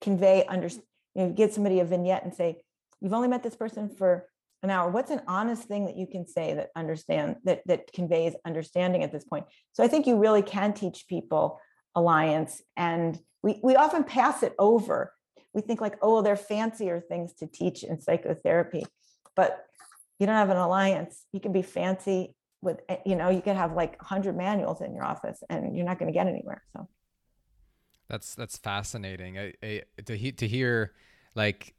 convey 0.00 0.44
under 0.44 0.68
you 0.68 0.82
know 1.14 1.30
get 1.30 1.54
somebody 1.54 1.80
a 1.80 1.84
vignette 1.84 2.24
and 2.24 2.34
say 2.34 2.60
you've 3.00 3.14
only 3.14 3.28
met 3.28 3.42
this 3.42 3.56
person 3.56 3.88
for 3.88 4.26
an 4.62 4.70
hour. 4.70 4.90
What's 4.90 5.12
an 5.12 5.22
honest 5.28 5.64
thing 5.64 5.86
that 5.86 5.96
you 5.96 6.06
can 6.06 6.26
say 6.26 6.54
that 6.54 6.70
understand 6.74 7.36
that 7.44 7.62
that 7.66 7.92
conveys 7.92 8.34
understanding 8.44 9.02
at 9.02 9.12
this 9.12 9.24
point? 9.24 9.46
So 9.72 9.82
i 9.82 9.88
think 9.88 10.06
you 10.06 10.18
really 10.18 10.42
can 10.42 10.72
teach 10.72 11.06
people 11.08 11.60
alliance 11.94 12.62
and 12.76 13.18
we 13.42 13.60
we 13.62 13.76
often 13.76 14.04
pass 14.04 14.42
it 14.42 14.54
over 14.58 15.12
we 15.54 15.60
think 15.60 15.80
like 15.80 15.96
oh 16.02 16.14
well, 16.14 16.22
they're 16.22 16.36
fancier 16.36 17.00
things 17.00 17.32
to 17.34 17.46
teach 17.46 17.82
in 17.82 18.00
psychotherapy 18.00 18.84
but 19.38 19.68
you 20.18 20.26
don't 20.26 20.34
have 20.34 20.50
an 20.50 20.56
alliance. 20.56 21.24
You 21.32 21.38
can 21.38 21.52
be 21.52 21.62
fancy 21.62 22.34
with 22.60 22.80
eh, 22.88 22.96
you 23.06 23.14
know 23.14 23.30
you 23.30 23.40
could 23.40 23.54
have 23.54 23.74
like 23.74 23.96
100 24.02 24.36
manuals 24.36 24.80
in 24.80 24.92
your 24.92 25.04
office 25.04 25.44
and 25.48 25.76
you're 25.76 25.86
not 25.86 25.98
going 25.98 26.12
to 26.12 26.16
get 26.16 26.26
anywhere 26.26 26.64
so. 26.72 26.88
That's 28.08 28.34
that's 28.34 28.56
fascinating. 28.56 29.38
I, 29.38 29.52
I, 29.62 29.82
to 30.06 30.16
he, 30.16 30.32
to 30.32 30.48
hear 30.48 30.94
like 31.36 31.74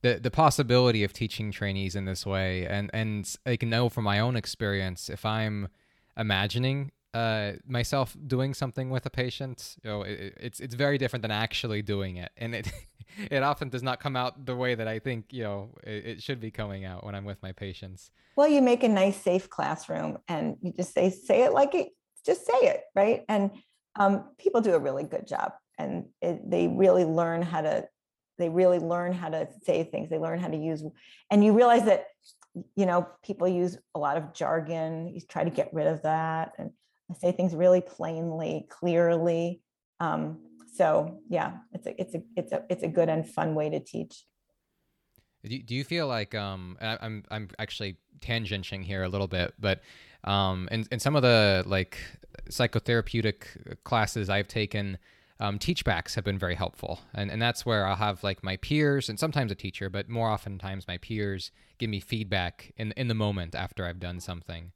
the 0.00 0.14
the 0.14 0.30
possibility 0.30 1.04
of 1.04 1.12
teaching 1.12 1.50
trainees 1.50 1.94
in 1.94 2.06
this 2.06 2.24
way 2.24 2.66
and 2.66 2.90
and 2.94 3.36
I 3.44 3.56
can 3.56 3.68
know 3.68 3.90
from 3.90 4.04
my 4.04 4.18
own 4.18 4.34
experience 4.34 5.10
if 5.10 5.26
I'm 5.26 5.68
imagining 6.16 6.92
uh, 7.14 7.52
myself 7.66 8.16
doing 8.26 8.54
something 8.54 8.90
with 8.90 9.06
a 9.06 9.10
patient, 9.10 9.76
you 9.82 9.90
know, 9.90 10.02
it, 10.02 10.34
it's 10.38 10.60
it's 10.60 10.74
very 10.74 10.98
different 10.98 11.22
than 11.22 11.30
actually 11.30 11.82
doing 11.82 12.16
it, 12.16 12.30
and 12.36 12.54
it 12.54 12.70
it 13.30 13.42
often 13.42 13.68
does 13.68 13.82
not 13.82 14.00
come 14.00 14.16
out 14.16 14.44
the 14.44 14.54
way 14.54 14.74
that 14.74 14.86
I 14.86 14.98
think 14.98 15.26
you 15.30 15.42
know 15.42 15.70
it, 15.84 16.06
it, 16.06 16.22
should 16.22 16.40
be 16.40 16.50
coming 16.50 16.84
out 16.84 17.04
when 17.04 17.14
I'm 17.14 17.24
with 17.24 17.42
my 17.42 17.52
patients. 17.52 18.10
Well, 18.36 18.48
you 18.48 18.62
make 18.62 18.84
a 18.84 18.88
nice, 18.88 19.16
safe 19.16 19.48
classroom, 19.48 20.18
and 20.28 20.56
you 20.60 20.72
just 20.72 20.92
say 20.92 21.10
say 21.10 21.44
it 21.44 21.52
like 21.52 21.74
it, 21.74 21.88
just 22.26 22.46
say 22.46 22.58
it, 22.58 22.82
right? 22.94 23.24
And 23.28 23.50
um, 23.96 24.24
people 24.38 24.60
do 24.60 24.74
a 24.74 24.78
really 24.78 25.04
good 25.04 25.26
job, 25.26 25.52
and 25.78 26.06
it, 26.20 26.48
they 26.48 26.68
really 26.68 27.04
learn 27.04 27.42
how 27.42 27.62
to 27.62 27.88
they 28.38 28.48
really 28.48 28.78
learn 28.78 29.12
how 29.12 29.30
to 29.30 29.48
say 29.64 29.82
things. 29.82 30.10
They 30.10 30.18
learn 30.18 30.38
how 30.38 30.48
to 30.48 30.56
use, 30.56 30.84
and 31.30 31.42
you 31.42 31.54
realize 31.54 31.84
that 31.86 32.08
you 32.76 32.84
know 32.84 33.08
people 33.24 33.48
use 33.48 33.78
a 33.94 33.98
lot 33.98 34.18
of 34.18 34.34
jargon. 34.34 35.08
You 35.08 35.22
try 35.22 35.44
to 35.44 35.50
get 35.50 35.72
rid 35.72 35.86
of 35.86 36.02
that, 36.02 36.52
and 36.58 36.70
I 37.10 37.14
say 37.14 37.32
things 37.32 37.54
really 37.54 37.80
plainly, 37.80 38.66
clearly. 38.68 39.62
Um, 40.00 40.38
so 40.74 41.20
yeah, 41.28 41.58
it's 41.72 41.86
a 41.86 42.00
it's 42.00 42.14
a 42.14 42.22
it's 42.36 42.52
a 42.52 42.62
it's 42.68 42.82
a 42.82 42.88
good 42.88 43.08
and 43.08 43.28
fun 43.28 43.54
way 43.54 43.70
to 43.70 43.80
teach. 43.80 44.24
Do, 45.44 45.58
do 45.62 45.74
you 45.74 45.84
feel 45.84 46.06
like 46.06 46.34
um 46.34 46.76
I, 46.80 46.98
I'm 47.00 47.24
I'm 47.30 47.48
actually 47.58 47.96
tangenting 48.20 48.84
here 48.84 49.02
a 49.02 49.08
little 49.08 49.28
bit, 49.28 49.54
but 49.58 49.80
um 50.24 50.68
in, 50.70 50.86
in 50.90 51.00
some 51.00 51.16
of 51.16 51.22
the 51.22 51.64
like 51.66 51.98
psychotherapeutic 52.50 53.82
classes 53.84 54.28
I've 54.30 54.48
taken, 54.48 54.98
um, 55.40 55.58
teachbacks 55.58 56.14
have 56.14 56.24
been 56.24 56.38
very 56.38 56.54
helpful. 56.54 57.00
And, 57.14 57.30
and 57.30 57.40
that's 57.40 57.64
where 57.64 57.86
I'll 57.86 57.96
have 57.96 58.24
like 58.24 58.42
my 58.42 58.56
peers 58.56 59.08
and 59.08 59.18
sometimes 59.18 59.52
a 59.52 59.54
teacher, 59.54 59.88
but 59.88 60.08
more 60.08 60.30
oftentimes 60.30 60.88
my 60.88 60.98
peers 60.98 61.50
give 61.78 61.90
me 61.90 62.00
feedback 62.00 62.72
in, 62.76 62.92
in 62.96 63.08
the 63.08 63.14
moment 63.14 63.54
after 63.54 63.84
I've 63.86 64.00
done 64.00 64.20
something. 64.20 64.72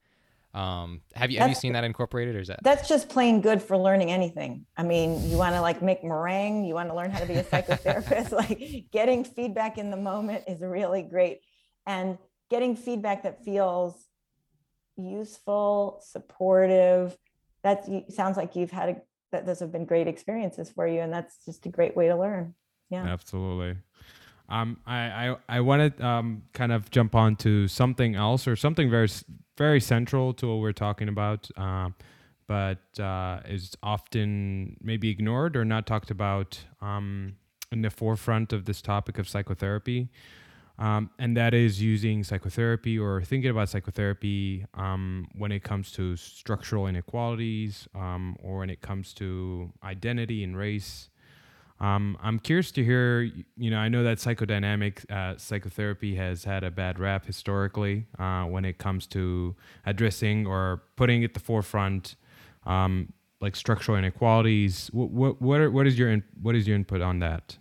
Um, 0.55 1.00
have 1.14 1.30
you 1.30 1.38
have 1.38 1.48
you 1.48 1.55
seen 1.55 1.72
that 1.72 1.84
incorporated, 1.84 2.36
or 2.36 2.40
is 2.40 2.48
that 2.48 2.61
that's 2.62 2.86
just 2.86 3.09
plain 3.09 3.40
good 3.40 3.62
for 3.62 3.78
learning 3.78 4.11
anything? 4.11 4.66
I 4.76 4.82
mean, 4.82 5.30
you 5.30 5.38
want 5.38 5.55
to 5.55 5.62
like 5.62 5.80
make 5.80 6.05
meringue, 6.05 6.64
you 6.64 6.74
want 6.74 6.90
to 6.90 6.94
learn 6.94 7.11
how 7.11 7.20
to 7.20 7.26
be 7.26 7.34
a 7.34 7.44
psychotherapist. 7.44 8.32
like 8.50 8.86
getting 8.92 9.24
feedback 9.24 9.78
in 9.78 9.90
the 9.90 9.96
moment 9.96 10.44
is 10.46 10.61
really 10.61 11.03
great, 11.03 11.40
and 11.86 12.18
getting 12.50 12.76
feedback 12.76 13.22
that 13.22 13.42
feels 13.44 14.07
useful, 14.96 16.03
supportive. 16.05 17.16
That 17.62 17.86
sounds 18.11 18.36
like 18.36 18.55
you've 18.55 18.72
had 18.72 18.88
a, 18.90 18.96
that 19.30 19.46
those 19.46 19.61
have 19.61 19.72
been 19.72 19.86
great 19.86 20.07
experiences 20.07 20.68
for 20.68 20.86
you, 20.86 21.00
and 21.00 21.11
that's 21.11 21.42
just 21.46 21.64
a 21.64 21.70
great 21.70 21.96
way 21.96 22.09
to 22.09 22.16
learn. 22.16 22.55
Yeah, 22.90 23.05
absolutely. 23.05 23.78
Um, 24.50 24.80
I 24.86 24.98
I, 25.30 25.36
I 25.48 25.61
want 25.61 25.96
to 25.96 26.07
um, 26.07 26.42
kind 26.53 26.72
of 26.72 26.90
jump 26.90 27.14
on 27.14 27.36
to 27.36 27.68
something 27.68 28.14
else 28.14 28.46
or 28.46 28.55
something 28.55 28.90
very 28.90 29.09
very 29.57 29.80
central 29.80 30.32
to 30.34 30.48
what 30.48 30.61
we're 30.61 30.72
talking 30.72 31.09
about, 31.09 31.50
uh, 31.57 31.90
but 32.46 32.78
uh, 33.00 33.40
is 33.46 33.76
often 33.82 34.76
maybe 34.80 35.11
ignored 35.11 35.57
or 35.57 35.64
not 35.64 35.86
talked 35.86 36.11
about 36.11 36.59
um, 36.80 37.36
in 37.70 37.82
the 37.82 37.90
forefront 37.90 38.53
of 38.53 38.64
this 38.64 38.82
topic 38.82 39.18
of 39.18 39.28
psychotherapy. 39.28 40.09
Um, 40.78 41.11
and 41.18 41.36
that 41.36 41.55
is 41.55 41.82
using 41.82 42.24
psychotherapy 42.24 42.98
or 42.98 43.22
thinking 43.22 43.50
about 43.50 43.68
psychotherapy 43.68 44.64
um, 44.74 45.28
when 45.34 45.53
it 45.53 45.62
comes 45.62 45.92
to 45.92 46.16
structural 46.16 46.86
inequalities 46.86 47.86
um, 47.94 48.36
or 48.42 48.59
when 48.59 48.70
it 48.70 48.80
comes 48.80 49.12
to 49.14 49.70
identity 49.84 50.42
and 50.42 50.57
race. 50.57 51.09
Um, 51.83 52.16
I'm 52.22 52.39
curious 52.39 52.70
to 52.72 52.85
hear, 52.85 53.22
you 53.57 53.70
know, 53.70 53.78
I 53.78 53.89
know 53.89 54.05
that 54.05 54.18
psychodynamic 54.18 55.11
uh, 55.11 55.37
psychotherapy 55.37 56.14
has 56.14 56.45
had 56.45 56.62
a 56.62 56.70
bad 56.70 57.01
rap 57.01 57.26
historically 57.26 58.07
uh, 58.20 58.45
when 58.45 58.64
it 58.64 58.78
comes 58.78 59.09
to 59.09 59.57
addressing 59.85 60.47
or 60.47 60.85
putting 60.95 61.24
at 61.24 61.35
the 61.35 61.41
forefront 61.41 62.14
um, 62.66 63.12
like 63.41 63.57
structural 63.57 63.99
inequalities. 63.99 64.91
What 64.93 65.11
what 65.11 65.43
what, 65.43 65.61
are, 65.61 65.70
what 65.72 65.89
is 65.89 65.99
your 65.99 66.12
in, 66.12 66.22
what 66.41 66.55
is 66.55 66.68
your 66.68 66.76
input 66.76 67.01
on 67.01 67.18
that? 67.18 67.59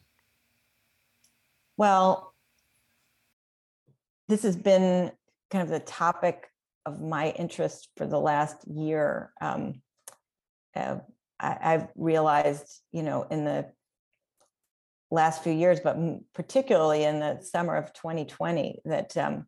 Well, 1.78 2.36
this 4.30 4.44
has 4.44 4.56
been 4.56 5.12
kind 5.50 5.64
of 5.64 5.70
the 5.70 5.80
topic 5.80 6.52
of 6.86 7.02
my 7.02 7.32
interest 7.32 7.90
for 7.98 8.06
the 8.06 8.20
last 8.20 8.68
year. 8.68 9.32
Um, 9.42 9.82
uh, 10.76 10.98
I, 11.40 11.58
I've 11.60 11.88
realized, 11.96 12.82
you 12.92 13.02
know, 13.02 13.24
in 13.32 13.46
the 13.46 13.66
last 15.12 15.44
few 15.44 15.52
years, 15.52 15.80
but 15.80 15.98
particularly 16.34 17.04
in 17.04 17.20
the 17.20 17.40
summer 17.42 17.76
of 17.76 17.94
2020, 17.94 18.82
that 18.86 19.16
um, 19.18 19.46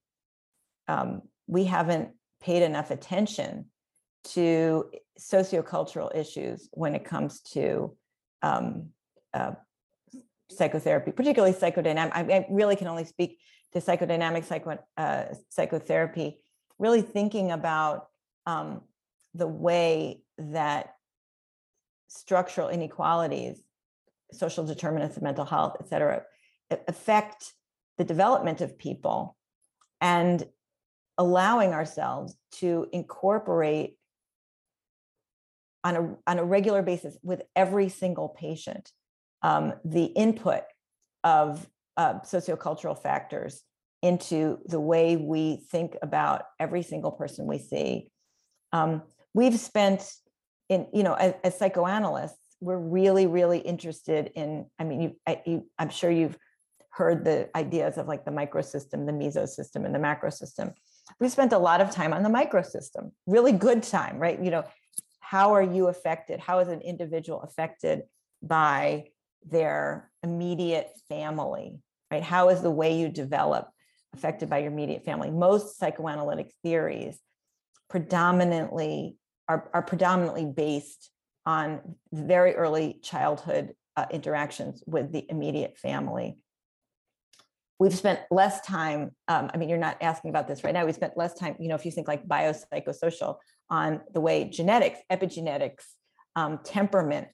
um, 0.87 1.21
we 1.47 1.63
haven't 1.63 2.09
paid 2.41 2.61
enough 2.61 2.91
attention 2.91 3.65
to 4.25 4.89
sociocultural 5.19 6.15
issues 6.15 6.69
when 6.73 6.95
it 6.95 7.05
comes 7.05 7.41
to 7.41 7.95
um, 8.41 8.89
uh, 9.33 9.53
psychotherapy, 10.49 11.11
particularly 11.11 11.53
psychodynamic. 11.53 12.11
I, 12.13 12.21
I, 12.21 12.45
really 12.49 12.75
can 12.75 12.87
only 12.87 13.05
speak 13.05 13.39
to 13.71 13.79
psychodynamic 13.79 14.45
psycho, 14.45 14.77
uh, 14.97 15.23
psychotherapy, 15.49 16.39
really 16.77 17.01
thinking 17.01 17.51
about 17.51 18.07
um, 18.45 18.81
the 19.33 19.47
way 19.47 20.21
that 20.37 20.95
structural 22.07 22.69
inequalities, 22.69 23.61
social 24.33 24.65
determinants 24.65 25.17
of 25.17 25.23
mental 25.23 25.45
health, 25.45 25.77
et 25.79 25.87
cetera, 25.87 26.23
affect 26.87 27.53
the 27.97 28.03
development 28.03 28.61
of 28.61 28.77
people 28.77 29.37
and 30.01 30.45
allowing 31.17 31.73
ourselves 31.73 32.35
to 32.51 32.87
incorporate 32.91 33.97
on 35.83 35.95
a, 35.95 36.31
on 36.31 36.39
a 36.39 36.43
regular 36.43 36.81
basis 36.81 37.17
with 37.21 37.41
every 37.55 37.89
single 37.89 38.29
patient 38.29 38.91
um, 39.41 39.73
the 39.83 40.05
input 40.05 40.63
of 41.23 41.67
uh, 41.97 42.15
sociocultural 42.19 42.97
factors 42.99 43.63
into 44.01 44.59
the 44.65 44.79
way 44.79 45.15
we 45.15 45.57
think 45.71 45.95
about 46.01 46.43
every 46.59 46.81
single 46.81 47.11
person 47.11 47.45
we 47.45 47.59
see. 47.59 48.09
Um, 48.71 49.03
we've 49.33 49.59
spent 49.59 50.09
in, 50.69 50.87
you 50.93 51.03
know, 51.03 51.13
as, 51.13 51.33
as, 51.43 51.57
psychoanalysts, 51.57 52.42
we're 52.63 52.77
really, 52.77 53.27
really 53.27 53.59
interested 53.59 54.31
in, 54.35 54.65
I 54.79 54.83
mean, 54.85 55.01
you, 55.01 55.15
I, 55.27 55.41
you, 55.45 55.67
I'm 55.77 55.89
sure 55.89 56.09
you've 56.09 56.37
heard 56.89 57.25
the 57.25 57.49
ideas 57.55 57.97
of 57.97 58.07
like 58.07 58.23
the 58.23 58.31
microsystem, 58.31 59.05
the 59.05 59.11
mesosystem, 59.11 59.85
and 59.85 59.93
the 59.93 59.99
macrosystem. 59.99 60.73
We 61.19 61.27
spent 61.27 61.51
a 61.51 61.57
lot 61.57 61.81
of 61.81 61.91
time 61.91 62.13
on 62.13 62.23
the 62.23 62.29
microsystem, 62.29 63.11
really 63.27 63.51
good 63.51 63.83
time, 63.83 64.17
right? 64.17 64.41
You 64.41 64.51
know, 64.51 64.63
how 65.19 65.53
are 65.53 65.63
you 65.63 65.87
affected? 65.87 66.39
How 66.39 66.59
is 66.59 66.69
an 66.69 66.81
individual 66.81 67.41
affected 67.41 68.03
by 68.41 69.07
their 69.45 70.11
immediate 70.21 70.91
family, 71.09 71.79
right? 72.11 72.23
How 72.23 72.49
is 72.49 72.61
the 72.61 72.71
way 72.71 72.97
you 72.97 73.09
develop 73.09 73.69
affected 74.13 74.49
by 74.49 74.59
your 74.59 74.71
immediate 74.71 75.03
family? 75.03 75.31
Most 75.31 75.77
psychoanalytic 75.77 76.53
theories 76.63 77.17
predominantly 77.89 79.17
are, 79.49 79.69
are 79.73 79.81
predominantly 79.81 80.45
based 80.45 81.09
on 81.45 81.95
very 82.11 82.55
early 82.55 82.99
childhood 83.01 83.73
uh, 83.95 84.05
interactions 84.11 84.83
with 84.87 85.11
the 85.11 85.25
immediate 85.29 85.77
family. 85.77 86.37
We've 87.79 87.93
spent 87.93 88.21
less 88.31 88.61
time, 88.61 89.11
um, 89.27 89.49
I 89.53 89.57
mean, 89.57 89.67
you're 89.67 89.77
not 89.77 89.97
asking 90.01 90.29
about 90.29 90.47
this 90.47 90.63
right 90.63 90.73
now. 90.73 90.85
We 90.85 90.93
spent 90.93 91.17
less 91.17 91.33
time, 91.33 91.55
you 91.59 91.67
know, 91.67 91.75
if 91.75 91.85
you 91.85 91.91
think 91.91 92.07
like 92.07 92.25
biopsychosocial 92.27 93.37
on 93.69 94.01
the 94.13 94.21
way 94.21 94.45
genetics, 94.45 94.99
epigenetics, 95.11 95.83
um, 96.35 96.59
temperament 96.63 97.27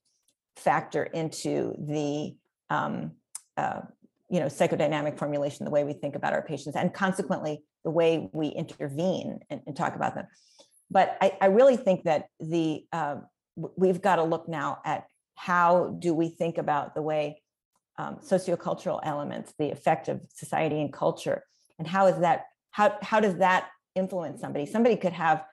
factor 0.55 1.03
into 1.03 1.75
the 1.79 2.35
um, 2.69 3.11
uh, 3.57 3.81
you 4.29 4.39
know 4.39 4.45
psychodynamic 4.45 5.17
formulation, 5.17 5.65
the 5.65 5.71
way 5.71 5.83
we 5.83 5.93
think 5.93 6.15
about 6.15 6.33
our 6.33 6.41
patients, 6.41 6.75
and 6.75 6.93
consequently 6.93 7.63
the 7.83 7.91
way 7.91 8.29
we 8.33 8.47
intervene 8.49 9.39
and, 9.49 9.61
and 9.65 9.75
talk 9.75 9.95
about 9.95 10.15
them. 10.15 10.27
But 10.91 11.17
I, 11.21 11.37
I, 11.39 11.45
really 11.47 11.77
think 11.77 12.03
that 12.03 12.25
the 12.39 12.83
uh, 12.91 13.17
we've 13.77 14.01
got 14.01 14.17
to 14.17 14.23
look 14.23 14.47
now 14.47 14.79
at 14.85 15.07
how 15.35 15.95
do 15.99 16.13
we 16.13 16.29
think 16.29 16.57
about 16.57 16.95
the 16.95 17.01
way 17.01 17.41
um, 17.97 18.17
sociocultural 18.17 18.99
elements, 19.03 19.53
the 19.57 19.71
effect 19.71 20.07
of 20.07 20.21
society 20.33 20.81
and 20.81 20.91
culture, 20.91 21.43
and 21.77 21.87
how 21.87 22.07
is 22.07 22.19
that 22.19 22.45
how 22.71 22.97
how 23.01 23.19
does 23.19 23.37
that 23.37 23.67
influence 23.95 24.41
somebody? 24.41 24.65
Somebody 24.65 24.95
could 24.95 25.13
have 25.13 25.43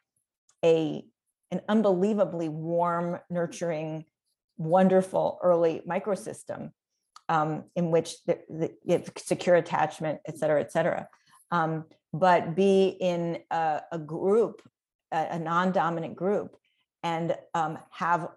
a 0.64 1.04
an 1.50 1.60
unbelievably 1.68 2.48
warm, 2.48 3.18
nurturing, 3.30 4.04
wonderful 4.58 5.38
early 5.42 5.82
microsystem 5.88 6.70
um, 7.28 7.64
in 7.74 7.90
which 7.90 8.22
the, 8.24 8.38
the 8.48 9.12
secure 9.16 9.56
attachment, 9.56 10.20
et 10.26 10.38
cetera, 10.38 10.60
et 10.60 10.72
cetera. 10.72 11.08
Um, 11.50 11.84
but 12.12 12.54
be 12.54 12.88
in 12.88 13.38
a, 13.50 13.82
a 13.92 13.98
group, 13.98 14.62
a, 15.12 15.28
a, 15.32 15.38
non-dominant 15.38 16.16
group, 16.16 16.56
and 17.02 17.36
um, 17.54 17.78
have 17.90 18.28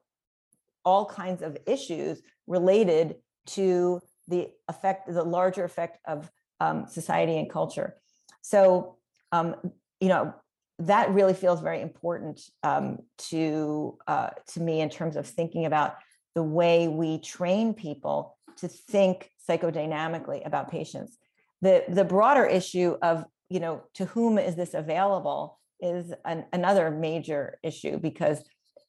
all 0.85 1.05
kinds 1.05 1.41
of 1.41 1.57
issues 1.65 2.21
related 2.47 3.15
to 3.45 4.01
the 4.27 4.49
effect, 4.67 5.11
the 5.11 5.23
larger 5.23 5.63
effect 5.63 5.99
of 6.05 6.31
um, 6.59 6.85
society 6.87 7.37
and 7.37 7.49
culture. 7.49 7.95
So, 8.41 8.97
um, 9.31 9.55
you 9.99 10.07
know, 10.07 10.33
that 10.79 11.11
really 11.11 11.33
feels 11.33 11.59
very 11.61 11.81
important 11.81 12.41
um, 12.63 12.99
to 13.29 13.97
uh, 14.07 14.29
to 14.53 14.61
me 14.61 14.81
in 14.81 14.89
terms 14.89 15.15
of 15.15 15.27
thinking 15.27 15.65
about 15.65 15.95
the 16.35 16.43
way 16.43 16.87
we 16.87 17.19
train 17.19 17.73
people 17.73 18.37
to 18.57 18.67
think 18.67 19.29
psychodynamically 19.47 20.45
about 20.45 20.71
patients. 20.71 21.17
The 21.61 21.83
the 21.89 22.05
broader 22.05 22.45
issue 22.45 22.97
of 23.01 23.25
you 23.49 23.59
know 23.59 23.83
to 23.95 24.05
whom 24.05 24.37
is 24.37 24.55
this 24.55 24.73
available 24.73 25.59
is 25.79 26.13
an, 26.25 26.45
another 26.53 26.91
major 26.91 27.59
issue 27.63 27.97
because 27.97 28.43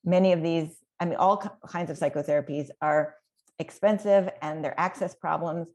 many 0.05 0.33
of 0.33 0.43
these 0.43 0.77
I 0.99 1.05
mean 1.07 1.17
all 1.17 1.39
kinds 1.67 1.91
of 1.91 1.99
psychotherapies 1.99 2.69
are 2.81 3.15
expensive 3.59 4.31
and 4.43 4.65
they're 4.65 4.79
access 4.79 5.15
problems 5.15 5.69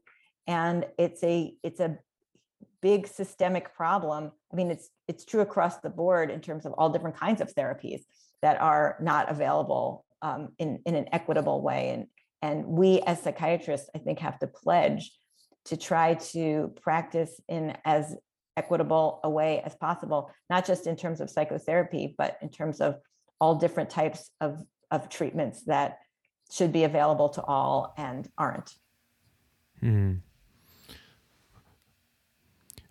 and 0.46 0.86
it's 0.98 1.22
a 1.22 1.54
it's 1.62 1.80
a 1.80 1.98
big 2.82 3.06
systemic 3.06 3.74
problem. 3.74 4.30
I 4.52 4.56
mean, 4.56 4.70
it's 4.70 4.88
it's 5.08 5.24
true 5.24 5.40
across 5.40 5.78
the 5.78 5.90
board 5.90 6.30
in 6.30 6.40
terms 6.40 6.66
of 6.66 6.72
all 6.74 6.90
different 6.90 7.16
kinds 7.16 7.40
of 7.40 7.52
therapies 7.54 8.02
that 8.42 8.60
are 8.60 8.96
not 9.00 9.30
available 9.30 10.04
um, 10.22 10.50
in 10.58 10.80
in 10.86 10.94
an 10.94 11.06
equitable 11.12 11.62
way. 11.62 11.90
And 11.90 12.06
and 12.42 12.66
we 12.66 13.00
as 13.00 13.22
psychiatrists, 13.22 13.90
I 13.94 13.98
think, 13.98 14.20
have 14.20 14.38
to 14.40 14.46
pledge 14.46 15.12
to 15.66 15.76
try 15.76 16.14
to 16.14 16.72
practice 16.80 17.40
in 17.48 17.76
as 17.84 18.14
equitable 18.56 19.20
a 19.24 19.30
way 19.30 19.60
as 19.64 19.74
possible, 19.74 20.30
not 20.48 20.66
just 20.66 20.86
in 20.86 20.96
terms 20.96 21.20
of 21.20 21.30
psychotherapy, 21.30 22.14
but 22.16 22.38
in 22.42 22.48
terms 22.48 22.80
of 22.80 22.96
all 23.40 23.54
different 23.54 23.90
types 23.90 24.30
of 24.40 24.62
of 24.90 25.08
treatments 25.08 25.62
that 25.62 25.98
should 26.50 26.72
be 26.72 26.84
available 26.84 27.28
to 27.28 27.42
all 27.42 27.92
and 27.98 28.28
aren't. 28.38 28.74
Mm. 29.82 30.20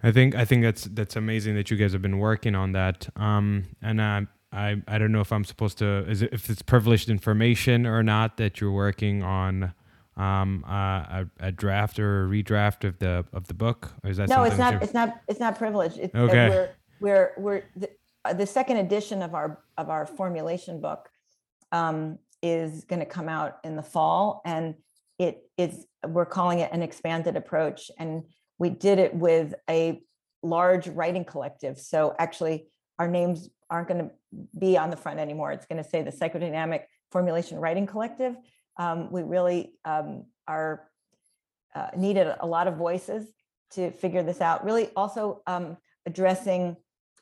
I 0.03 0.11
think 0.11 0.36
I 0.36 0.45
think 0.45 0.61
that's 0.61 0.84
that's 0.84 1.16
amazing 1.16 1.55
that 1.55 1.72
you 1.72 1.78
guys 1.78 1.93
have 1.93 2.01
been 2.01 2.20
working 2.20 2.53
on 2.53 2.74
that. 2.74 3.07
Um, 3.16 3.63
and 3.82 3.99
uh, 3.99 4.22
I 4.51 4.82
I 4.88 4.97
don't 4.97 5.11
know 5.11 5.22
if 5.22 5.32
I'm 5.32 5.43
supposed 5.43 5.80
to 5.80 6.05
is 6.07 6.22
it, 6.22 6.30
if 6.32 6.49
it's 6.49 6.61
privileged 6.61 7.09
information 7.09 7.88
or 7.88 8.03
not 8.03 8.38
that 8.38 8.61
you're 8.61 8.72
working 8.72 9.24
on 9.24 9.74
um, 10.18 10.63
uh, 10.68 10.72
a, 10.74 11.26
a, 11.39 11.51
draft 11.51 11.99
or 11.99 12.26
a 12.26 12.28
redraft 12.30 12.84
of 12.84 12.99
the 12.99 13.26
of 13.34 13.47
the 13.47 13.53
book. 13.53 13.91
Or 14.03 14.09
is 14.09 14.18
that 14.18 14.30
no? 14.30 14.43
It's 14.43 14.57
not. 14.57 14.82
It's 14.82 14.93
not. 14.93 15.22
It's 15.28 15.39
not 15.39 15.57
privileged. 15.57 15.97
It's, 15.97 16.16
uh, 16.16 16.20
okay. 16.20 16.49
We're 16.49 16.70
we're 16.99 17.34
we're 17.38 17.63
the, 17.76 17.89
uh, 18.24 18.34
the, 18.34 18.47
second 18.47 18.78
edition 18.78 19.22
of 19.22 19.34
our 19.34 19.63
of 19.78 19.89
our 19.89 20.05
formulation 20.05 20.80
book 20.80 21.09
um, 21.72 22.18
is 22.41 22.86
going 22.86 23.01
to 23.01 23.05
come 23.05 23.28
out 23.28 23.57
in 23.63 23.76
the 23.76 23.84
fall, 23.84 24.41
and 24.45 24.76
it 25.20 25.49
is 25.57 25.86
we're 26.07 26.26
calling 26.26 26.59
it 26.59 26.72
an 26.72 26.82
expanded 26.82 27.36
approach 27.36 27.89
and 27.97 28.24
we 28.57 28.70
did 28.70 28.99
it 28.99 29.13
with 29.13 29.53
a 29.70 30.01
large 30.43 30.88
writing 30.88 31.26
collective. 31.26 31.78
So 31.78 32.16
actually, 32.20 32.68
our 32.99 33.07
names 33.07 33.49
aren't 33.70 33.88
going 33.88 34.05
to 34.05 34.11
be 34.57 34.78
on 34.78 34.89
the 34.89 34.97
front 34.97 35.20
anymore. 35.20 35.51
It's 35.51 35.66
going 35.66 35.84
to 35.84 35.89
say 35.89 36.01
the 36.01 36.11
Psychodynamic 36.11 36.84
Formulation 37.11 37.57
Writing 37.57 37.86
Collective. 37.86 38.36
Um, 38.78 39.11
we 39.11 39.23
really 39.23 39.73
um, 39.86 40.26
are 40.47 40.88
uh, 41.73 41.89
needed 41.95 42.34
a 42.39 42.47
lot 42.47 42.67
of 42.67 42.76
voices 42.76 43.28
to 43.71 43.91
figure 43.91 44.23
this 44.23 44.41
out. 44.41 44.63
Really, 44.63 44.89
also 44.95 45.41
um, 45.47 45.78
addressing 46.05 46.78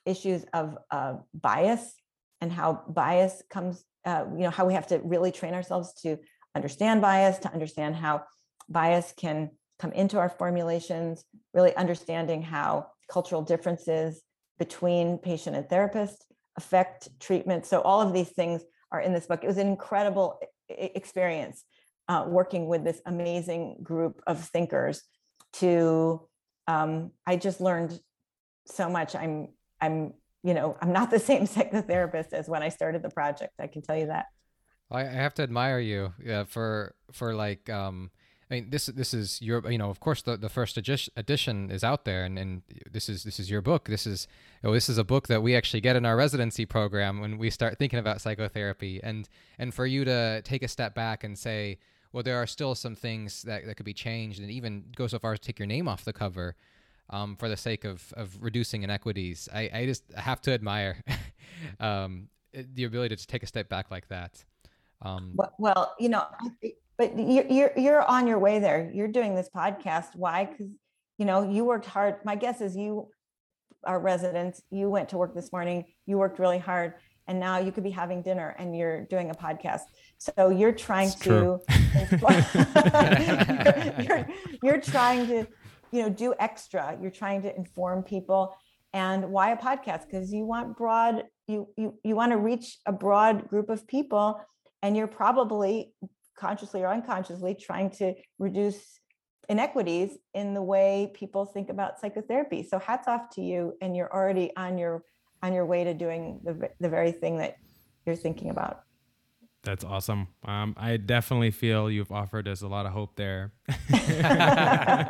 issues 0.06 0.46
of 0.54 0.78
uh, 0.92 1.16
bias 1.34 1.94
and 2.42 2.52
how 2.52 2.84
bias 2.88 3.42
comes. 3.50 3.84
Uh, 4.06 4.26
you 4.34 4.44
know 4.44 4.50
how 4.50 4.66
we 4.66 4.74
have 4.74 4.88
to 4.88 5.00
really 5.00 5.32
train 5.32 5.54
ourselves 5.54 5.94
to 6.02 6.18
understand 6.56 7.02
bias, 7.02 7.40
to 7.40 7.52
understand 7.52 7.96
how 7.96 8.24
bias 8.70 9.14
can 9.18 9.50
come 9.80 9.92
into 9.94 10.18
our 10.20 10.30
formulations, 10.30 11.26
really 11.54 11.76
understanding 11.76 12.42
how 12.42 12.88
cultural 13.10 13.42
differences 13.42 14.22
between 14.60 15.18
patient 15.18 15.56
and 15.56 15.68
therapist 15.70 16.26
affect 16.58 17.10
treatment. 17.20 17.66
So 17.66 17.82
all 17.82 18.02
of 18.02 18.14
these 18.14 18.30
things 18.30 18.64
are 18.92 19.02
in 19.02 19.14
this 19.14 19.26
book. 19.26 19.44
It 19.44 19.48
was 19.48 19.58
an 19.58 19.68
incredible 19.68 20.40
experience 20.70 21.64
uh, 22.08 22.26
working 22.28 22.68
with 22.68 22.84
this 22.84 23.02
amazing 23.06 23.78
group 23.84 24.22
of 24.28 24.44
thinkers 24.44 25.04
to 25.54 26.22
um, 26.68 27.12
I 27.28 27.36
just 27.36 27.62
learned 27.62 28.00
so 28.66 28.90
much. 28.90 29.16
I'm 29.16 29.50
I'm 29.82 30.14
you 30.44 30.54
know 30.54 30.78
I'm 30.82 30.94
not 30.94 31.12
the 31.12 31.20
same 31.32 31.44
psychotherapist 31.44 32.34
as 32.34 32.48
when 32.48 32.64
I 32.64 32.70
started 32.70 33.04
the 33.04 33.10
project. 33.10 33.54
I 33.60 33.68
can 33.68 33.82
tell 33.82 33.98
you 33.98 34.08
that. 34.08 34.28
I 34.92 35.04
have 35.04 35.34
to 35.36 35.44
admire 35.44 35.80
you 35.80 36.14
yeah, 36.24 36.44
for 36.44 36.96
for 37.12 37.34
like 37.34 37.70
um, 37.70 38.12
I 38.54 38.58
mean, 38.58 38.70
this 38.70 38.86
this 38.86 39.16
is 39.16 39.42
your 39.42 39.68
you 39.72 39.80
know 39.80 39.90
of 39.90 40.00
course 40.00 40.22
the, 40.22 40.38
the 40.38 40.48
first 40.48 40.78
edition 40.78 41.72
is 41.72 41.84
out 41.84 42.06
there 42.06 42.24
and, 42.24 42.38
and 42.38 42.62
this 42.92 43.10
is 43.10 43.24
this 43.24 43.40
is 43.40 43.50
your 43.50 43.62
book. 43.62 43.86
This 43.86 44.06
is 44.06 44.28
oh, 44.64 44.72
this 44.74 44.90
is 44.90 45.00
a 45.00 45.04
book 45.04 45.28
that 45.28 45.42
we 45.42 45.56
actually 45.56 45.82
get 45.82 45.96
in 45.96 46.06
our 46.06 46.16
residency 46.16 46.68
program 46.68 47.20
when 47.20 47.40
we 47.40 47.50
start 47.50 47.80
thinking 47.80 47.98
about 47.98 48.22
psychotherapy. 48.22 49.02
And 49.02 49.28
and 49.58 49.74
for 49.74 49.88
you 49.88 50.06
to 50.06 50.44
take 50.44 50.62
a 50.62 50.68
step 50.68 50.94
back 50.94 51.24
and 51.24 51.36
say 51.36 51.80
well 52.12 52.22
there 52.22 52.38
are 52.38 52.46
still 52.46 52.76
some 52.76 52.94
things 52.94 53.42
that, 53.42 53.66
that 53.66 53.74
could 53.76 53.88
be 53.88 53.94
changed 53.94 54.40
and 54.40 54.52
even 54.52 54.84
go 54.96 55.08
so 55.08 55.18
far 55.18 55.34
as 55.34 55.40
to 55.40 55.48
take 55.48 55.58
your 55.58 55.66
name 55.66 55.88
off 55.88 56.06
the 56.06 56.14
cover 56.14 56.56
um, 57.10 57.36
for 57.36 57.50
the 57.50 57.58
sake 57.58 57.84
of, 57.84 58.14
of 58.16 58.38
reducing 58.40 58.84
inequities 58.84 59.50
I, 59.52 59.68
I 59.74 59.86
just 59.88 60.04
have 60.14 60.42
to 60.42 60.52
admire 60.54 61.04
um, 61.80 62.28
the 62.54 62.84
ability 62.84 63.16
to 63.16 63.26
take 63.26 63.42
a 63.42 63.48
step 63.48 63.68
back 63.68 63.90
like 63.90 64.10
that. 64.10 64.46
Um, 65.02 65.34
well 65.58 65.96
you 65.98 66.10
know 66.10 66.28
but 67.12 67.20
you're, 67.20 67.46
you're 67.46 67.72
you're 67.76 68.02
on 68.02 68.28
your 68.28 68.40
way 68.40 68.60
there. 68.60 68.90
You're 68.94 69.08
doing 69.08 69.36
this 69.36 69.50
podcast. 69.54 70.16
Why? 70.16 70.46
Because 70.46 70.68
you 71.18 71.26
know 71.26 71.50
you 71.50 71.66
worked 71.66 71.86
hard. 71.86 72.16
My 72.24 72.36
guess 72.36 72.62
is 72.62 72.76
you 72.76 73.10
are 73.84 74.00
residents. 74.00 74.62
You 74.70 74.90
went 74.90 75.10
to 75.10 75.18
work 75.18 75.36
this 75.36 75.52
morning. 75.52 75.86
You 76.06 76.18
worked 76.18 76.40
really 76.40 76.60
hard 76.60 76.94
and 77.28 77.40
now 77.40 77.58
you 77.58 77.72
could 77.72 77.84
be 77.84 77.92
having 77.92 78.22
dinner 78.22 78.56
and 78.58 78.76
you're 78.76 79.06
doing 79.06 79.30
a 79.30 79.34
podcast. 79.34 79.82
So 80.18 80.50
you're 80.50 80.72
trying 80.72 81.10
it's 81.10 81.22
to 81.22 81.60
you're, 84.08 84.18
you're, 84.18 84.28
you're 84.62 84.82
trying 84.82 85.28
to 85.28 85.48
you 85.92 86.02
know 86.04 86.10
do 86.10 86.34
extra. 86.40 86.98
You're 87.02 87.12
trying 87.12 87.42
to 87.44 87.56
inform 87.56 88.04
people. 88.04 88.56
And 88.94 89.32
why 89.32 89.52
a 89.52 89.58
podcast? 89.58 90.06
Because 90.06 90.32
you 90.32 90.46
want 90.46 90.78
broad 90.78 91.24
you 91.48 91.68
you 91.78 91.98
you 92.04 92.16
want 92.16 92.32
to 92.32 92.38
reach 92.38 92.78
a 92.86 92.92
broad 92.92 93.48
group 93.50 93.70
of 93.70 93.88
people 93.88 94.40
and 94.82 94.96
you're 94.96 95.08
probably 95.08 95.94
consciously 96.38 96.82
or 96.82 96.88
unconsciously 96.88 97.56
trying 97.56 97.90
to 97.92 98.14
reduce 98.40 99.00
inequities 99.50 100.18
in 100.34 100.54
the 100.54 100.62
way 100.62 101.12
people 101.14 101.46
think 101.46 101.70
about 101.70 102.00
psychotherapy. 102.00 102.64
So 102.64 102.80
hats 102.80 103.08
off 103.08 103.30
to 103.32 103.42
you 103.42 103.74
and 103.82 103.96
you're 103.96 104.12
already 104.12 104.52
on 104.56 104.78
your 104.78 105.04
on 105.42 105.54
your 105.54 105.66
way 105.66 105.84
to 105.84 105.94
doing 105.94 106.40
the, 106.44 106.70
the 106.80 106.88
very 106.88 107.12
thing 107.12 107.38
that 107.40 107.58
you're 108.06 108.16
thinking 108.16 108.50
about 108.50 108.84
that's 109.64 109.86
awesome. 109.86 110.28
Um, 110.44 110.76
I 110.78 110.98
definitely 110.98 111.52
feel 111.52 111.90
you've 111.90 112.12
offered 112.12 112.50
us 112.50 112.62
a 112.62 112.68
lot 112.68 112.86
of 112.86 112.92
hope 112.92 113.16
there. 113.16 113.54
That's 113.90 115.06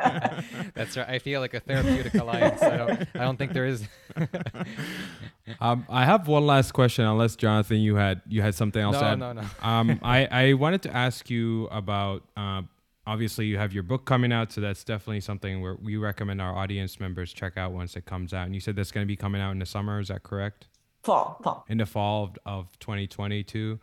right. 0.96 1.08
I 1.08 1.18
feel 1.18 1.40
like 1.40 1.54
a 1.54 1.60
therapeutic 1.60 2.14
alliance. 2.14 2.62
I 2.62 2.76
don't, 2.76 3.00
I 3.16 3.18
don't 3.18 3.36
think 3.36 3.52
there 3.52 3.66
is. 3.66 3.82
um, 5.60 5.84
I 5.88 6.04
have 6.04 6.28
one 6.28 6.46
last 6.46 6.70
question, 6.70 7.04
unless 7.04 7.34
Jonathan, 7.34 7.78
you 7.78 7.96
had 7.96 8.22
you 8.28 8.42
had 8.42 8.54
something 8.54 8.80
else. 8.80 8.94
No, 8.94 9.00
to 9.00 9.06
add. 9.06 9.18
no, 9.18 9.32
no. 9.32 9.42
um, 9.60 9.98
I 10.04 10.26
I 10.26 10.52
wanted 10.52 10.82
to 10.82 10.96
ask 10.96 11.28
you 11.28 11.66
about. 11.72 12.22
Uh, 12.36 12.62
obviously, 13.08 13.46
you 13.46 13.58
have 13.58 13.72
your 13.72 13.82
book 13.82 14.04
coming 14.04 14.32
out, 14.32 14.52
so 14.52 14.60
that's 14.60 14.84
definitely 14.84 15.20
something 15.20 15.62
where 15.62 15.74
we 15.74 15.96
recommend 15.96 16.40
our 16.40 16.56
audience 16.56 17.00
members 17.00 17.32
check 17.32 17.56
out 17.56 17.72
once 17.72 17.96
it 17.96 18.06
comes 18.06 18.32
out. 18.32 18.46
And 18.46 18.54
you 18.54 18.60
said 18.60 18.76
that's 18.76 18.92
going 18.92 19.04
to 19.04 19.08
be 19.08 19.16
coming 19.16 19.40
out 19.40 19.50
in 19.50 19.58
the 19.58 19.66
summer. 19.66 19.98
Is 19.98 20.08
that 20.08 20.22
correct? 20.22 20.68
Fall, 21.02 21.40
fall. 21.42 21.64
In 21.68 21.78
the 21.78 21.86
fall 21.86 22.24
of, 22.24 22.38
of 22.46 22.78
2022. 22.78 23.80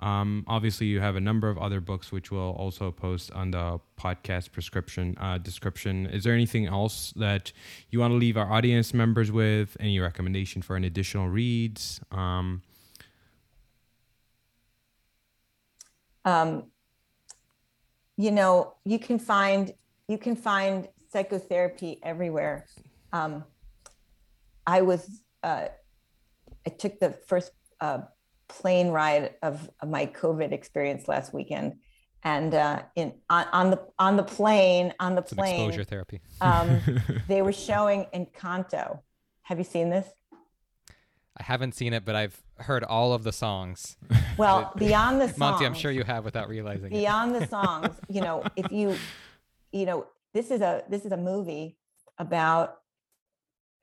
Um, 0.00 0.44
obviously, 0.46 0.86
you 0.86 1.00
have 1.00 1.16
a 1.16 1.20
number 1.20 1.48
of 1.48 1.58
other 1.58 1.80
books 1.80 2.12
which 2.12 2.30
we'll 2.30 2.52
also 2.52 2.90
post 2.90 3.32
on 3.32 3.50
the 3.50 3.80
podcast 3.98 4.52
prescription 4.52 5.16
uh, 5.18 5.38
description. 5.38 6.06
Is 6.06 6.24
there 6.24 6.34
anything 6.34 6.66
else 6.66 7.12
that 7.16 7.52
you 7.90 8.00
want 8.00 8.12
to 8.12 8.16
leave 8.16 8.36
our 8.36 8.52
audience 8.52 8.92
members 8.92 9.32
with? 9.32 9.76
Any 9.80 9.98
recommendation 9.98 10.62
for 10.62 10.76
an 10.76 10.84
additional 10.84 11.28
reads? 11.28 12.00
Um, 12.10 12.62
um, 16.24 16.64
you 18.16 18.30
know, 18.30 18.74
you 18.84 18.98
can 18.98 19.18
find 19.18 19.72
you 20.08 20.18
can 20.18 20.36
find 20.36 20.88
psychotherapy 21.10 21.98
everywhere. 22.02 22.66
Um, 23.12 23.44
I 24.66 24.82
was 24.82 25.22
uh, 25.42 25.68
I 26.66 26.70
took 26.70 26.98
the 27.00 27.12
first 27.12 27.52
uh, 27.80 28.00
plane 28.48 28.88
ride 28.88 29.34
of, 29.42 29.68
of 29.80 29.88
my 29.88 30.06
COVID 30.06 30.52
experience 30.52 31.08
last 31.08 31.32
weekend. 31.32 31.76
And 32.22 32.54
uh, 32.54 32.82
in 32.96 33.14
on, 33.30 33.46
on, 33.52 33.70
the 33.70 33.80
on 33.98 34.16
the 34.16 34.22
plane 34.22 34.92
on 34.98 35.14
the 35.14 35.22
plane 35.22 35.54
exposure 35.54 35.84
therapy. 35.84 36.20
um, 36.40 36.80
they 37.28 37.42
were 37.42 37.52
showing 37.52 38.06
Encanto. 38.12 39.00
Have 39.42 39.58
you 39.58 39.64
seen 39.64 39.90
this? 39.90 40.08
I 41.38 41.42
haven't 41.42 41.74
seen 41.74 41.92
it, 41.92 42.04
but 42.04 42.16
I've 42.16 42.42
heard 42.58 42.82
all 42.82 43.12
of 43.12 43.22
the 43.22 43.32
songs. 43.32 43.96
Well, 44.36 44.70
beyond 44.76 45.18
the 45.18 45.28
songs, 45.28 45.38
Monty, 45.38 45.64
I'm 45.64 45.72
sure 45.72 45.90
you 45.90 46.04
have 46.04 46.22
without 46.26 46.50
realizing. 46.50 46.90
Beyond 46.90 47.34
the 47.34 47.46
songs, 47.46 47.96
you 48.10 48.20
know, 48.20 48.44
if 48.54 48.70
you, 48.70 48.94
you 49.72 49.86
know, 49.86 50.08
this 50.34 50.50
is 50.50 50.60
a 50.60 50.82
this 50.90 51.06
is 51.06 51.12
a 51.12 51.16
movie 51.16 51.78
about 52.18 52.76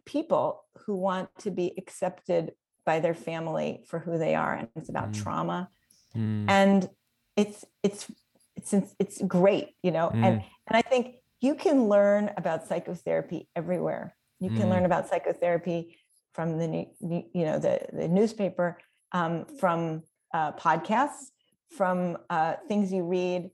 people 0.06 0.64
who 0.86 0.96
want 0.96 1.30
to 1.40 1.50
be 1.50 1.74
accepted 1.76 2.52
by 2.86 3.00
their 3.00 3.14
family 3.14 3.84
for 3.88 4.00
who 4.00 4.18
they 4.18 4.36
are 4.36 4.54
and 4.54 4.68
it's 4.76 4.90
about 4.90 5.12
mm. 5.12 5.24
trauma 5.24 5.70
mm. 6.16 6.46
and 6.48 6.90
it's 7.36 7.66
it's 7.82 8.12
it's 8.56 8.96
it's 9.00 9.22
great 9.24 9.70
you 9.82 9.92
know 9.92 10.10
mm. 10.10 10.24
and 10.24 10.44
and 10.68 10.78
i 10.78 10.82
think 10.82 11.16
you 11.42 11.56
can 11.56 11.88
learn 11.88 12.32
about 12.38 12.68
psychotherapy 12.68 13.48
everywhere 13.56 14.16
you 14.40 14.50
can 14.50 14.70
learn 14.70 14.84
mm. 14.84 14.88
about 14.88 15.08
psychotherapy 15.08 15.98
from 16.34 16.58
the 16.58 16.68
new, 16.68 16.86
you 17.34 17.46
know 17.46 17.60
the 17.60 17.80
the 17.94 18.08
newspaper 18.08 18.78
um, 19.12 19.46
from 19.60 20.04
uh, 20.34 20.52
podcasts 20.54 21.32
from 21.70 22.18
uh, 22.30 22.56
things 22.68 22.92
you 22.92 23.04
read 23.04 23.50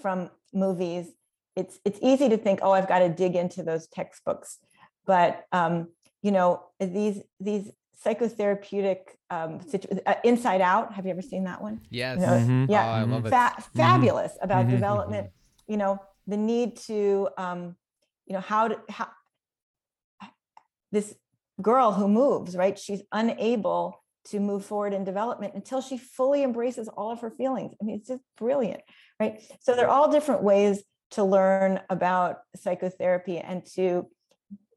from 0.00 0.30
movies 0.52 1.06
it's 1.56 1.78
it's 1.84 1.98
easy 2.02 2.28
to 2.28 2.36
think 2.36 2.60
oh 2.62 2.72
i've 2.72 2.88
got 2.88 2.98
to 3.00 3.08
dig 3.08 3.34
into 3.34 3.62
those 3.62 3.86
textbooks 3.88 4.58
but 5.06 5.44
um, 5.52 5.88
you 6.22 6.30
know 6.30 6.62
these 6.80 7.22
these 7.40 7.70
psychotherapeutic 8.06 8.98
um, 9.30 9.60
situ- 9.60 9.98
uh, 10.06 10.14
Inside 10.24 10.60
Out. 10.60 10.94
Have 10.94 11.04
you 11.04 11.10
ever 11.10 11.22
seen 11.22 11.44
that 11.44 11.60
one? 11.60 11.80
Yes. 11.90 12.20
You 12.20 12.26
know, 12.26 12.32
mm-hmm. 12.32 12.70
Yeah. 12.70 12.86
Oh, 12.86 12.90
I 12.90 13.02
love 13.02 13.26
it. 13.26 13.30
Fa- 13.30 13.34
mm-hmm. 13.34 13.78
Fabulous 13.78 14.32
about 14.40 14.66
mm-hmm. 14.66 14.74
development. 14.74 15.30
You 15.66 15.76
know, 15.76 15.98
the 16.26 16.36
need 16.36 16.76
to, 16.86 17.28
um, 17.36 17.76
you 18.26 18.34
know, 18.34 18.40
how 18.40 18.68
to, 18.68 18.80
how 18.88 19.08
this 20.92 21.14
girl 21.60 21.92
who 21.92 22.08
moves, 22.08 22.56
right? 22.56 22.78
She's 22.78 23.02
unable 23.12 24.02
to 24.26 24.40
move 24.40 24.64
forward 24.64 24.92
in 24.92 25.04
development 25.04 25.54
until 25.54 25.80
she 25.80 25.98
fully 25.98 26.42
embraces 26.42 26.88
all 26.88 27.10
of 27.10 27.20
her 27.20 27.30
feelings. 27.30 27.74
I 27.80 27.84
mean, 27.84 27.96
it's 27.96 28.08
just 28.08 28.22
brilliant, 28.36 28.82
right? 29.20 29.40
So 29.60 29.74
there 29.74 29.86
are 29.86 29.90
all 29.90 30.10
different 30.10 30.42
ways 30.42 30.82
to 31.12 31.24
learn 31.24 31.80
about 31.88 32.38
psychotherapy 32.56 33.38
and 33.38 33.64
to 33.74 34.08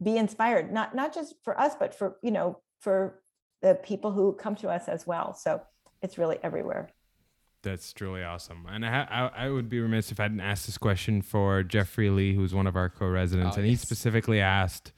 be 0.02 0.18
inspired, 0.18 0.72
not 0.72 0.96
not 0.96 1.14
just 1.14 1.36
for 1.44 1.60
us, 1.60 1.76
but 1.80 1.94
for 1.96 2.18
you 2.24 2.32
know 2.32 2.62
for 2.80 3.20
the 3.62 3.76
people 3.76 4.12
who 4.12 4.34
come 4.34 4.56
to 4.56 4.70
us 4.70 4.88
as 4.88 5.06
well. 5.06 5.34
So 5.34 5.62
it's 6.02 6.18
really 6.18 6.38
everywhere. 6.44 6.90
That's 7.62 7.92
truly 7.92 8.24
awesome. 8.24 8.66
And 8.70 8.86
I, 8.86 9.06
I, 9.10 9.46
I, 9.46 9.50
would 9.50 9.68
be 9.68 9.82
remiss 9.82 10.14
if 10.14 10.20
I 10.22 10.30
didn't 10.30 10.40
ask 10.40 10.66
this 10.66 10.78
question 10.78 11.22
for 11.22 11.62
Jeffrey 11.62 12.10
Lee, 12.10 12.34
who's 12.34 12.54
one 12.54 12.68
of 12.68 12.78
our 12.78 12.88
co-residents, 12.88 13.58
oh, 13.58 13.60
and 13.60 13.70
yes. 13.70 13.82
he 13.82 13.86
specifically 13.86 14.40
asked, 14.40 14.94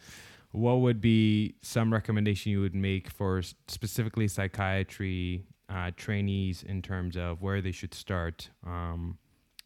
what 0.52 0.76
would 0.76 1.02
be 1.02 1.56
some 1.62 1.92
recommendation 1.92 2.52
you 2.52 2.62
would 2.62 2.76
make 2.76 3.10
for 3.10 3.42
specifically 3.68 4.28
psychiatry 4.28 5.46
uh, 5.70 5.90
trainees 5.96 6.62
in 6.62 6.84
terms 6.84 7.18
of 7.18 7.42
where 7.42 7.62
they 7.62 7.72
should 7.72 7.96
start 7.96 8.50
um, 8.66 9.18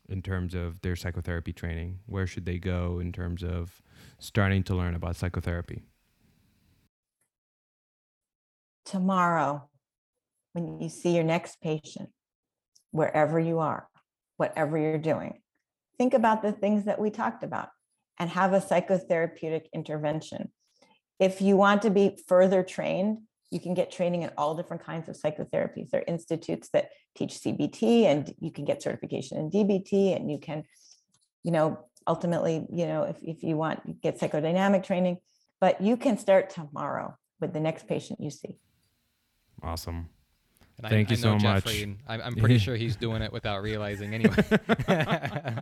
in 0.07 0.21
terms 0.21 0.53
of 0.53 0.79
their 0.81 0.95
psychotherapy 0.95 1.51
training? 1.51 1.99
Where 2.05 2.27
should 2.27 2.45
they 2.45 2.59
go 2.59 2.99
in 2.99 3.11
terms 3.11 3.43
of 3.43 3.81
starting 4.19 4.63
to 4.63 4.75
learn 4.75 4.95
about 4.95 5.17
psychotherapy? 5.17 5.83
Tomorrow 8.85 9.69
when 10.53 10.79
you 10.79 10.89
see 10.89 11.13
your 11.13 11.23
next 11.23 11.61
patient, 11.61 12.09
wherever 12.91 13.39
you 13.39 13.59
are, 13.59 13.87
whatever 14.37 14.77
you're 14.77 14.97
doing, 14.97 15.41
think 15.97 16.13
about 16.13 16.41
the 16.41 16.51
things 16.51 16.85
that 16.85 16.99
we 16.99 17.09
talked 17.09 17.43
about 17.43 17.69
and 18.19 18.29
have 18.29 18.53
a 18.53 18.61
psychotherapeutic 18.61 19.63
intervention. 19.73 20.51
If 21.19 21.41
you 21.41 21.57
want 21.57 21.81
to 21.81 21.89
be 21.89 22.17
further 22.27 22.63
trained, 22.63 23.19
you 23.51 23.59
can 23.59 23.73
get 23.73 23.91
training 23.91 24.23
in 24.23 24.31
all 24.37 24.55
different 24.55 24.83
kinds 24.83 25.07
of 25.07 25.15
psychotherapies. 25.15 25.89
There 25.89 26.01
are 26.01 26.05
institutes 26.07 26.69
that 26.73 26.89
teach 27.15 27.35
CBT 27.35 28.03
and 28.03 28.33
you 28.39 28.51
can 28.51 28.65
get 28.65 28.81
certification 28.81 29.37
in 29.37 29.49
DBT 29.49 30.15
and 30.15 30.29
you 30.29 30.39
can, 30.39 30.63
you 31.43 31.51
know, 31.51 31.79
ultimately, 32.07 32.65
you 32.71 32.85
know, 32.85 33.03
if, 33.03 33.17
if 33.21 33.43
you 33.43 33.55
want, 33.57 34.01
get 34.01 34.19
psychodynamic 34.19 34.83
training, 34.83 35.17
but 35.61 35.81
you 35.81 35.97
can 35.97 36.17
start 36.17 36.49
tomorrow 36.49 37.15
with 37.39 37.53
the 37.53 37.59
next 37.59 37.87
patient 37.87 38.19
you 38.19 38.29
see. 38.29 38.57
Awesome. 39.63 40.09
And 40.77 40.89
Thank 40.89 41.09
I, 41.09 41.13
you 41.13 41.17
I 41.17 41.21
so 41.21 41.37
Jeffrey, 41.37 41.85
much. 41.85 41.97
I'm, 42.07 42.21
I'm 42.21 42.35
pretty 42.35 42.57
sure 42.57 42.75
he's 42.75 42.95
doing 42.95 43.21
it 43.21 43.31
without 43.31 43.61
realizing 43.61 44.13
anyway. 44.13 44.35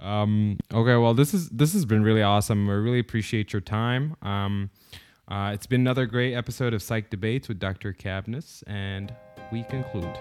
um, 0.00 0.56
okay, 0.72 0.96
well, 0.96 1.14
this 1.14 1.34
is 1.34 1.48
this 1.50 1.72
has 1.72 1.84
been 1.84 2.02
really 2.04 2.22
awesome. 2.22 2.66
We 2.66 2.74
really 2.74 3.00
appreciate 3.00 3.52
your 3.52 3.60
time. 3.60 4.16
Um, 4.22 4.70
uh, 5.28 5.50
it's 5.54 5.66
been 5.66 5.80
another 5.80 6.06
great 6.06 6.34
episode 6.34 6.74
of 6.74 6.82
Psych 6.82 7.10
Debates 7.10 7.48
with 7.48 7.58
Dr. 7.58 7.92
Cabaniss, 7.92 8.62
and 8.66 9.14
we 9.52 9.62
conclude. 9.64 10.18